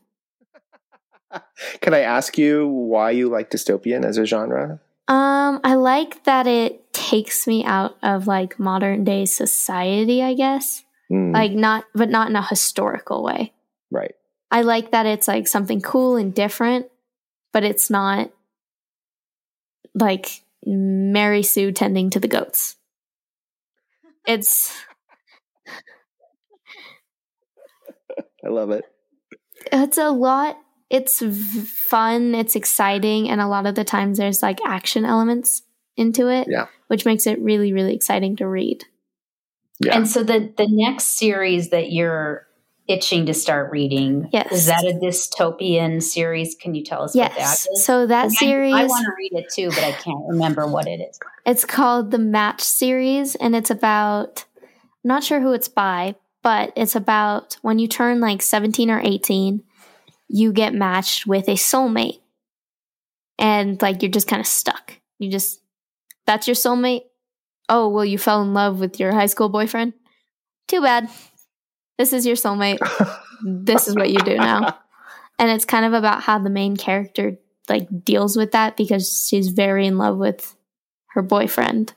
Can 1.81 1.93
I 1.93 1.99
ask 1.99 2.37
you 2.37 2.67
why 2.67 3.11
you 3.11 3.29
like 3.29 3.49
dystopian 3.49 4.03
as 4.05 4.17
a 4.17 4.25
genre? 4.25 4.79
Um, 5.07 5.59
I 5.63 5.75
like 5.75 6.23
that 6.25 6.47
it 6.47 6.93
takes 6.93 7.47
me 7.47 7.63
out 7.65 7.97
of 8.03 8.27
like 8.27 8.59
modern 8.59 9.03
day 9.03 9.25
society, 9.25 10.21
I 10.21 10.33
guess. 10.33 10.83
Mm, 11.11 11.33
Like 11.33 11.51
not 11.51 11.85
but 11.93 12.09
not 12.09 12.29
in 12.29 12.35
a 12.35 12.45
historical 12.47 13.23
way. 13.23 13.53
right. 13.91 14.15
I 14.49 14.63
like 14.63 14.91
that 14.91 15.05
it's 15.05 15.27
like 15.27 15.47
something 15.47 15.81
cool 15.81 16.17
and 16.17 16.33
different, 16.33 16.87
but 17.53 17.63
it's 17.63 17.89
not 17.89 18.31
like 19.95 20.43
Mary 20.65 21.43
Sue 21.43 21.71
tending 21.71 22.09
to 22.11 22.19
the 22.19 22.27
goats. 22.27 22.75
It's 24.27 24.73
I 28.45 28.49
love 28.49 28.71
it. 28.71 28.83
it's 29.71 29.97
a 29.97 30.09
lot 30.09 30.57
it's 30.89 31.23
fun 31.85 32.35
it's 32.35 32.55
exciting 32.55 33.29
and 33.29 33.39
a 33.39 33.47
lot 33.47 33.65
of 33.65 33.75
the 33.75 33.83
times 33.83 34.17
there's 34.17 34.41
like 34.43 34.59
action 34.65 35.05
elements 35.05 35.61
into 35.95 36.27
it 36.27 36.47
Yeah. 36.49 36.65
which 36.87 37.05
makes 37.05 37.25
it 37.27 37.39
really 37.39 37.71
really 37.71 37.93
exciting 37.95 38.35
to 38.37 38.47
read 38.47 38.83
Yeah. 39.83 39.95
And 39.97 40.07
so 40.07 40.23
the 40.23 40.53
the 40.57 40.67
next 40.69 41.17
series 41.19 41.69
that 41.69 41.91
you're 41.91 42.47
itching 42.87 43.25
to 43.27 43.33
start 43.33 43.71
reading 43.71 44.27
Yes. 44.33 44.51
is 44.51 44.65
that 44.65 44.83
a 44.83 44.93
dystopian 45.01 46.01
series? 46.03 46.55
Can 46.55 46.75
you 46.75 46.83
tell 46.83 47.03
us 47.03 47.15
what 47.15 47.29
that 47.31 47.37
Yes. 47.37 47.67
So 47.75 48.05
that 48.07 48.25
I- 48.25 48.27
series, 48.29 48.73
I, 48.73 48.85
want 48.85 49.05
to 49.05 49.11
read 49.17 49.31
it 49.33 49.45
too, 49.53 49.69
but 49.69 49.83
I 49.83 49.91
can't 49.93 50.25
remember 50.27 50.67
what 50.67 50.87
it 50.87 50.99
is. 50.99 51.17
it's 51.45 51.63
called 51.63 52.11
the 52.11 52.17
Match 52.17 52.61
series, 52.61 53.35
and 53.35 53.55
it's 53.55 53.69
about. 53.69 54.45
I'm 55.03 55.07
not 55.07 55.23
sure 55.23 55.39
who 55.39 55.53
it's 55.53 55.67
by, 55.69 56.15
but 56.43 56.73
it's 56.75 56.95
about 56.95 57.57
when 57.61 57.79
you 57.79 57.87
turn 57.87 58.19
like 58.19 58.41
17 58.43 58.91
or 58.91 58.99
18, 59.03 59.63
you 60.27 60.51
get 60.53 60.73
matched 60.75 61.25
with 61.25 61.47
a 61.47 61.53
soulmate, 61.53 62.19
and 63.39 63.81
like 63.81 64.01
you're 64.01 64.11
just 64.11 64.27
kind 64.27 64.39
of 64.39 64.47
stuck. 64.47 64.99
You 65.19 65.31
just 65.31 65.61
that's 66.25 66.47
your 66.47 66.55
soulmate. 66.55 67.03
Oh 67.73 67.87
well, 67.87 68.03
you 68.03 68.17
fell 68.17 68.41
in 68.41 68.53
love 68.53 68.81
with 68.81 68.99
your 68.99 69.13
high 69.13 69.27
school 69.27 69.47
boyfriend. 69.47 69.93
Too 70.67 70.81
bad. 70.81 71.09
This 71.97 72.11
is 72.11 72.25
your 72.27 72.35
soulmate. 72.35 72.79
this 73.45 73.87
is 73.87 73.95
what 73.95 74.09
you 74.11 74.19
do 74.19 74.35
now. 74.35 74.77
And 75.39 75.49
it's 75.49 75.63
kind 75.63 75.85
of 75.85 75.93
about 75.93 76.21
how 76.21 76.37
the 76.37 76.49
main 76.49 76.75
character 76.75 77.37
like 77.69 77.87
deals 78.03 78.35
with 78.35 78.51
that 78.51 78.75
because 78.75 79.25
she's 79.29 79.47
very 79.47 79.87
in 79.87 79.97
love 79.97 80.17
with 80.17 80.53
her 81.11 81.21
boyfriend. 81.21 81.93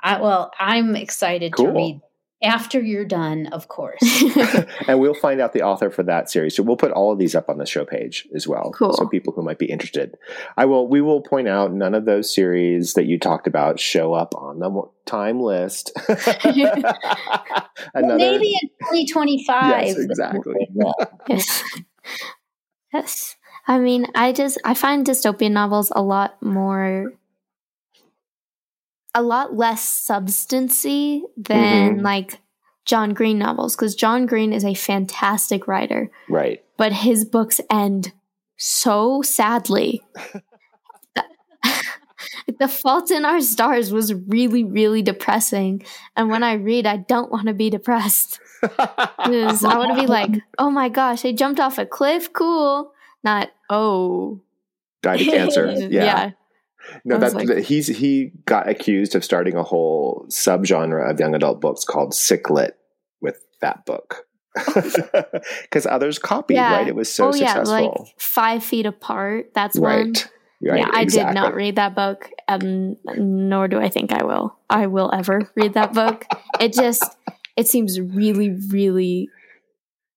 I, 0.00 0.20
well, 0.20 0.52
I'm 0.58 0.94
excited 0.94 1.52
Cool. 1.52 1.66
to 1.66 1.72
read 1.72 2.00
after 2.42 2.80
you're 2.80 3.04
done, 3.04 3.46
of 3.48 3.68
course. 3.68 4.00
and 4.88 5.00
we'll 5.00 5.14
find 5.14 5.40
out 5.40 5.52
the 5.52 5.62
author 5.62 5.90
for 5.90 6.02
that 6.04 6.30
series. 6.30 6.54
So 6.54 6.62
we'll 6.62 6.76
put 6.76 6.92
all 6.92 7.12
of 7.12 7.18
these 7.18 7.34
up 7.34 7.48
on 7.48 7.58
the 7.58 7.66
show 7.66 7.84
page 7.84 8.28
as 8.34 8.46
well. 8.46 8.70
Cool. 8.72 8.92
So 8.92 9.08
people 9.08 9.32
who 9.32 9.42
might 9.42 9.58
be 9.58 9.66
interested. 9.66 10.16
I 10.56 10.64
will 10.66 10.86
we 10.88 11.00
will 11.00 11.20
point 11.20 11.48
out 11.48 11.72
none 11.72 11.94
of 11.94 12.04
those 12.04 12.32
series 12.32 12.94
that 12.94 13.06
you 13.06 13.18
talked 13.18 13.46
about 13.46 13.80
show 13.80 14.14
up 14.14 14.34
on 14.36 14.60
the 14.60 14.82
time 15.06 15.40
list. 15.40 15.92
Another 16.08 16.98
Maybe 17.94 18.54
in 18.62 18.68
2025. 18.80 19.86
Yes, 19.86 19.98
exactly. 19.98 20.68
yes. 21.28 21.64
yes. 22.92 23.36
I 23.66 23.78
mean, 23.78 24.06
I 24.14 24.32
just 24.32 24.58
I 24.64 24.74
find 24.74 25.06
dystopian 25.06 25.52
novels 25.52 25.92
a 25.94 26.02
lot 26.02 26.40
more 26.42 27.12
a 29.18 29.22
lot 29.22 29.54
less 29.56 29.82
substancy 29.82 31.24
than 31.36 31.98
Mhm. 31.98 32.02
like 32.02 32.40
John 32.84 33.14
Green 33.14 33.38
novels 33.38 33.76
because 33.76 33.94
John 33.94 34.26
Green 34.26 34.52
is 34.52 34.64
a 34.64 34.74
fantastic 34.74 35.68
writer, 35.68 36.10
right. 36.28 36.62
but 36.76 36.92
his 36.92 37.24
books 37.24 37.60
end 37.70 38.12
so 38.56 39.22
sadly. 39.22 40.02
the 42.58 42.68
Fault 42.68 43.10
in 43.10 43.24
Our 43.24 43.40
Stars 43.40 43.92
was 43.92 44.14
really, 44.14 44.64
really 44.64 45.02
depressing. 45.02 45.82
And 46.16 46.30
when 46.30 46.42
I 46.42 46.54
read, 46.54 46.86
I 46.86 46.96
don't 46.96 47.30
want 47.30 47.46
to 47.48 47.54
be 47.54 47.70
depressed. 47.70 48.40
I 48.62 49.58
want 49.62 49.94
to 49.94 50.00
be 50.00 50.06
like, 50.06 50.30
oh 50.58 50.70
my 50.70 50.88
gosh, 50.88 51.24
I 51.24 51.32
jumped 51.32 51.60
off 51.60 51.78
a 51.78 51.86
cliff. 51.86 52.32
Cool. 52.32 52.92
Not, 53.22 53.50
oh. 53.68 54.40
Died 55.02 55.20
of 55.20 55.26
cancer. 55.26 55.66
Yeah. 55.90 56.04
Yeah. 56.04 56.30
No, 57.04 57.18
that, 57.18 57.34
like- 57.34 57.64
he's 57.64 57.86
he 57.88 58.32
got 58.46 58.68
accused 58.68 59.14
of 59.14 59.24
starting 59.24 59.56
a 59.56 59.62
whole 59.62 60.26
subgenre 60.30 61.10
of 61.10 61.18
young 61.20 61.34
adult 61.34 61.60
books 61.60 61.84
called 61.84 62.14
sick 62.14 62.50
lit 62.50 62.76
with 63.20 63.44
that 63.60 63.84
book. 63.86 64.24
Because 65.62 65.86
others 65.86 66.18
copied, 66.18 66.54
Yeah. 66.54 66.76
right? 66.78 66.88
It 66.88 66.94
was 66.94 67.12
so 67.12 67.28
oh, 67.28 67.34
yeah. 67.34 67.54
successful. 67.54 68.06
Like 68.06 68.14
five 68.20 68.64
feet 68.64 68.86
apart. 68.86 69.50
That's 69.54 69.78
one. 69.78 69.90
right. 70.08 70.28
Right. 70.60 70.80
yeah, 70.80 70.88
I 70.92 71.04
did 71.04 71.34
not 71.34 71.54
read 71.54 71.76
that 71.76 71.94
book, 71.94 72.30
um, 72.48 72.96
nor 73.16 73.68
do 73.68 73.78
I 73.78 73.88
think 73.90 74.12
I 74.12 74.24
will. 74.24 74.58
I 74.68 74.86
will 74.88 75.12
ever 75.14 75.48
read 75.54 75.74
that 75.74 75.92
book. 75.92 76.24
It 76.58 76.72
just, 76.72 77.04
it 77.56 77.68
seems 77.68 78.00
really, 78.00 78.56
really 78.68 79.28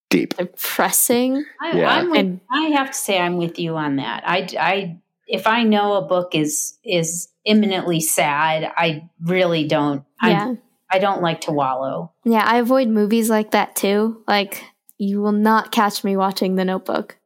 deep. 0.10 0.36
depressing. 0.38 1.46
I, 1.62 1.78
Yeah. 1.78 1.94
I'm 1.96 2.10
with, 2.10 2.20
And- 2.20 2.40
I 2.52 2.70
have 2.70 2.88
to 2.88 2.98
say 2.98 3.20
I'm 3.20 3.38
with 3.38 3.60
you 3.60 3.76
on 3.76 3.98
that. 3.98 4.24
I, 4.26 4.48
I 4.60 4.98
if 5.28 5.48
I 5.48 5.64
know 5.64 5.94
a 5.96 6.02
book 6.02 6.36
is 6.36 6.78
is 6.84 7.30
imminently 7.46 8.00
sad, 8.02 8.72
I 8.76 9.10
really 9.24 9.68
don't. 9.68 10.04
I'm, 10.20 10.30
yeah. 10.32 10.54
I 10.90 11.00
don't 11.00 11.22
like 11.22 11.42
to 11.42 11.52
wallow. 11.52 12.12
Yeah, 12.26 12.44
I 12.46 12.58
avoid 12.58 12.88
movies 12.90 13.30
like 13.30 13.52
that 13.52 13.76
too. 13.76 14.24
Like, 14.28 14.64
you 14.98 15.22
will 15.22 15.32
not 15.32 15.72
catch 15.72 16.04
me 16.04 16.18
watching 16.18 16.56
The 16.56 16.66
Notebook. 16.66 17.18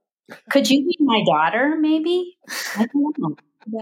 Could 0.51 0.69
you 0.69 0.85
be 0.85 0.97
my 0.99 1.23
daughter? 1.25 1.75
Maybe 1.79 2.37
I 2.75 2.87
don't 2.87 3.17
know. 3.17 3.81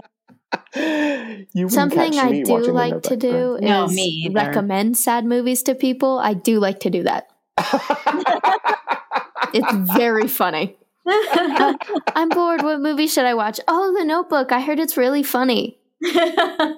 You 0.76 1.66
wouldn't 1.66 1.72
Something 1.72 2.16
I 2.16 2.42
do 2.42 2.58
like 2.72 3.02
to 3.02 3.16
Notebook, 3.16 3.60
do 3.60 3.66
No, 3.66 3.84
is 3.84 3.92
me 3.94 4.02
either. 4.26 4.34
recommend 4.34 4.96
sad 4.96 5.24
movies 5.24 5.64
to 5.64 5.74
people. 5.74 6.20
I 6.20 6.34
do 6.34 6.60
like 6.60 6.80
to 6.80 6.90
do 6.90 7.02
that. 7.02 7.26
It's 9.52 9.72
very 9.96 10.26
funny. 10.26 10.76
I'm 11.06 12.28
bored. 12.28 12.62
What 12.62 12.80
movie 12.80 13.06
should 13.06 13.24
I 13.24 13.34
watch? 13.34 13.60
Oh, 13.68 13.94
The 13.96 14.04
Notebook. 14.04 14.52
I 14.52 14.60
heard 14.60 14.78
it's 14.78 14.96
really 14.96 15.22
funny. 15.22 15.78
You're 16.00 16.76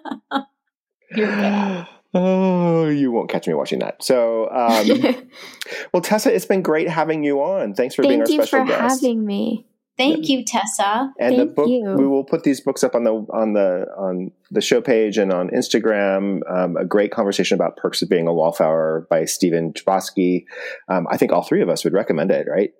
oh, 2.15 2.89
you 2.89 3.13
won't 3.13 3.31
catch 3.31 3.47
me 3.47 3.55
watching 3.55 3.79
that. 3.81 4.03
So, 4.03 4.51
um, 4.51 5.29
well, 5.93 6.01
Tessa, 6.01 6.35
it's 6.35 6.47
been 6.47 6.63
great 6.63 6.89
having 6.89 7.23
you 7.23 7.41
on. 7.41 7.75
Thanks 7.75 7.95
for 7.95 8.03
being 8.03 8.21
our 8.21 8.27
special 8.27 8.65
guest. 8.65 8.69
Thank 8.69 8.69
you 8.69 8.77
for 8.89 8.95
having 8.95 9.27
me. 9.27 9.67
Thank 9.97 10.29
you, 10.29 10.45
Tessa. 10.45 11.11
and 11.19 11.39
the 11.39 11.47
book 11.47 11.69
you. 11.69 11.95
we 11.97 12.07
will 12.07 12.25
put 12.25 12.45
these 12.45 12.61
books 12.61 12.85
up 12.85 12.95
on 12.95 13.05
the 13.05 13.13
on 13.33 13.55
the 13.55 13.87
on 13.97 14.31
the 14.51 14.61
show 14.61 14.83
page 14.83 15.17
and 15.17 15.33
on 15.33 15.49
Instagram. 15.49 16.41
Um, 16.51 16.77
a 16.77 16.85
great 16.85 17.13
conversation 17.13 17.55
about 17.55 17.79
perks 17.79 18.03
of 18.03 18.11
being 18.11 18.29
a 18.29 18.35
wallflower 18.35 19.07
by 19.09 19.25
Stephen 19.25 19.73
Chbosky. 19.73 20.45
Um, 20.89 21.07
I 21.11 21.17
think 21.17 21.33
all 21.33 21.43
three 21.43 21.63
of 21.63 21.71
us 21.71 21.83
would 21.83 21.95
recommend 21.95 22.31
it. 22.31 22.47
Right? 22.47 22.75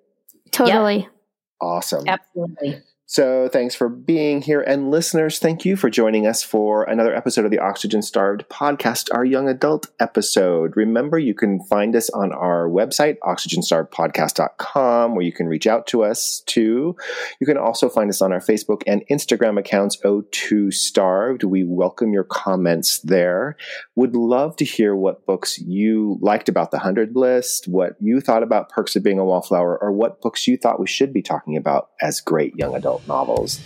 Totally. 0.51 1.09
Awesome. 1.61 2.07
Absolutely. 2.07 2.81
So 3.09 3.47
thanks 3.47 3.73
for 3.73 3.87
being 3.87 4.41
here. 4.41 4.59
And 4.59 4.91
listeners, 4.91 5.39
thank 5.39 5.63
you 5.63 5.77
for 5.77 5.89
joining 5.89 6.27
us 6.27 6.43
for 6.43 6.83
another 6.83 7.15
episode 7.15 7.45
of 7.45 7.51
the 7.51 7.59
Oxygen 7.59 8.01
Starved 8.01 8.43
podcast, 8.49 9.07
our 9.13 9.23
young 9.23 9.47
adult 9.47 9.87
episode. 9.97 10.75
Remember, 10.75 11.17
you 11.17 11.33
can 11.33 11.63
find 11.63 11.95
us 11.95 12.09
on 12.09 12.33
our 12.33 12.67
website, 12.67 13.15
oxygenstarvedpodcast.com, 13.19 15.15
where 15.15 15.23
you 15.23 15.31
can 15.31 15.47
reach 15.47 15.67
out 15.67 15.87
to 15.87 16.03
us 16.03 16.43
too. 16.47 16.97
You 17.39 17.47
can 17.47 17.57
also 17.57 17.87
find 17.87 18.09
us 18.09 18.21
on 18.21 18.33
our 18.33 18.41
Facebook 18.41 18.83
and 18.85 19.05
Instagram 19.09 19.57
accounts, 19.57 19.95
O2 20.03 20.73
Starved. 20.73 21.45
We 21.45 21.63
welcome 21.63 22.11
your 22.11 22.25
comments 22.25 22.99
there. 22.99 23.55
Would 23.95 24.17
love 24.17 24.57
to 24.57 24.65
hear 24.65 24.93
what 24.93 25.25
books 25.25 25.57
you 25.59 26.17
liked 26.19 26.49
about 26.49 26.71
the 26.71 26.77
100 26.77 27.15
list, 27.15 27.69
what 27.69 27.95
you 28.01 28.19
thought 28.19 28.43
about 28.43 28.69
Perks 28.69 28.97
of 28.97 29.03
Being 29.03 29.17
a 29.17 29.23
Wallflower, 29.23 29.81
or 29.81 29.93
what 29.93 30.19
books 30.19 30.45
you 30.45 30.57
thought 30.57 30.77
we 30.77 30.87
should 30.87 31.13
be 31.13 31.21
talking 31.21 31.55
about 31.55 31.91
as 32.01 32.19
great 32.19 32.53
young 32.57 32.75
adult 32.97 33.07
novels. 33.07 33.59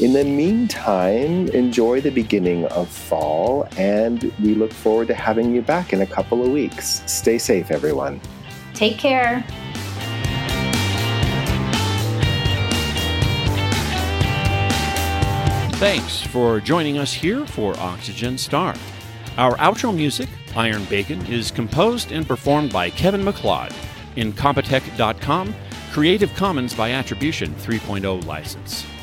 In 0.00 0.12
the 0.12 0.24
meantime, 0.24 1.48
enjoy 1.48 2.00
the 2.00 2.10
beginning 2.10 2.66
of 2.66 2.88
fall, 2.88 3.68
and 3.76 4.32
we 4.42 4.54
look 4.54 4.72
forward 4.72 5.08
to 5.08 5.14
having 5.14 5.54
you 5.54 5.62
back 5.62 5.92
in 5.92 6.02
a 6.02 6.06
couple 6.06 6.44
of 6.44 6.50
weeks. 6.50 7.02
Stay 7.06 7.38
safe, 7.38 7.70
everyone. 7.70 8.20
Take 8.74 8.98
care. 8.98 9.44
Thanks 15.78 16.22
for 16.22 16.60
joining 16.60 16.98
us 16.98 17.12
here 17.12 17.46
for 17.46 17.76
Oxygen 17.78 18.38
Star. 18.38 18.74
Our 19.36 19.56
outro 19.56 19.94
music, 19.94 20.28
Iron 20.56 20.84
Bacon, 20.84 21.24
is 21.26 21.50
composed 21.50 22.12
and 22.12 22.26
performed 22.26 22.72
by 22.72 22.90
Kevin 22.90 23.22
MacLeod. 23.24 23.72
Incompetech.com, 24.16 25.54
Creative 25.94 26.34
Commons 26.34 26.74
by 26.74 26.90
Attribution 26.90 27.54
3.0 27.54 28.26
license. 28.26 28.93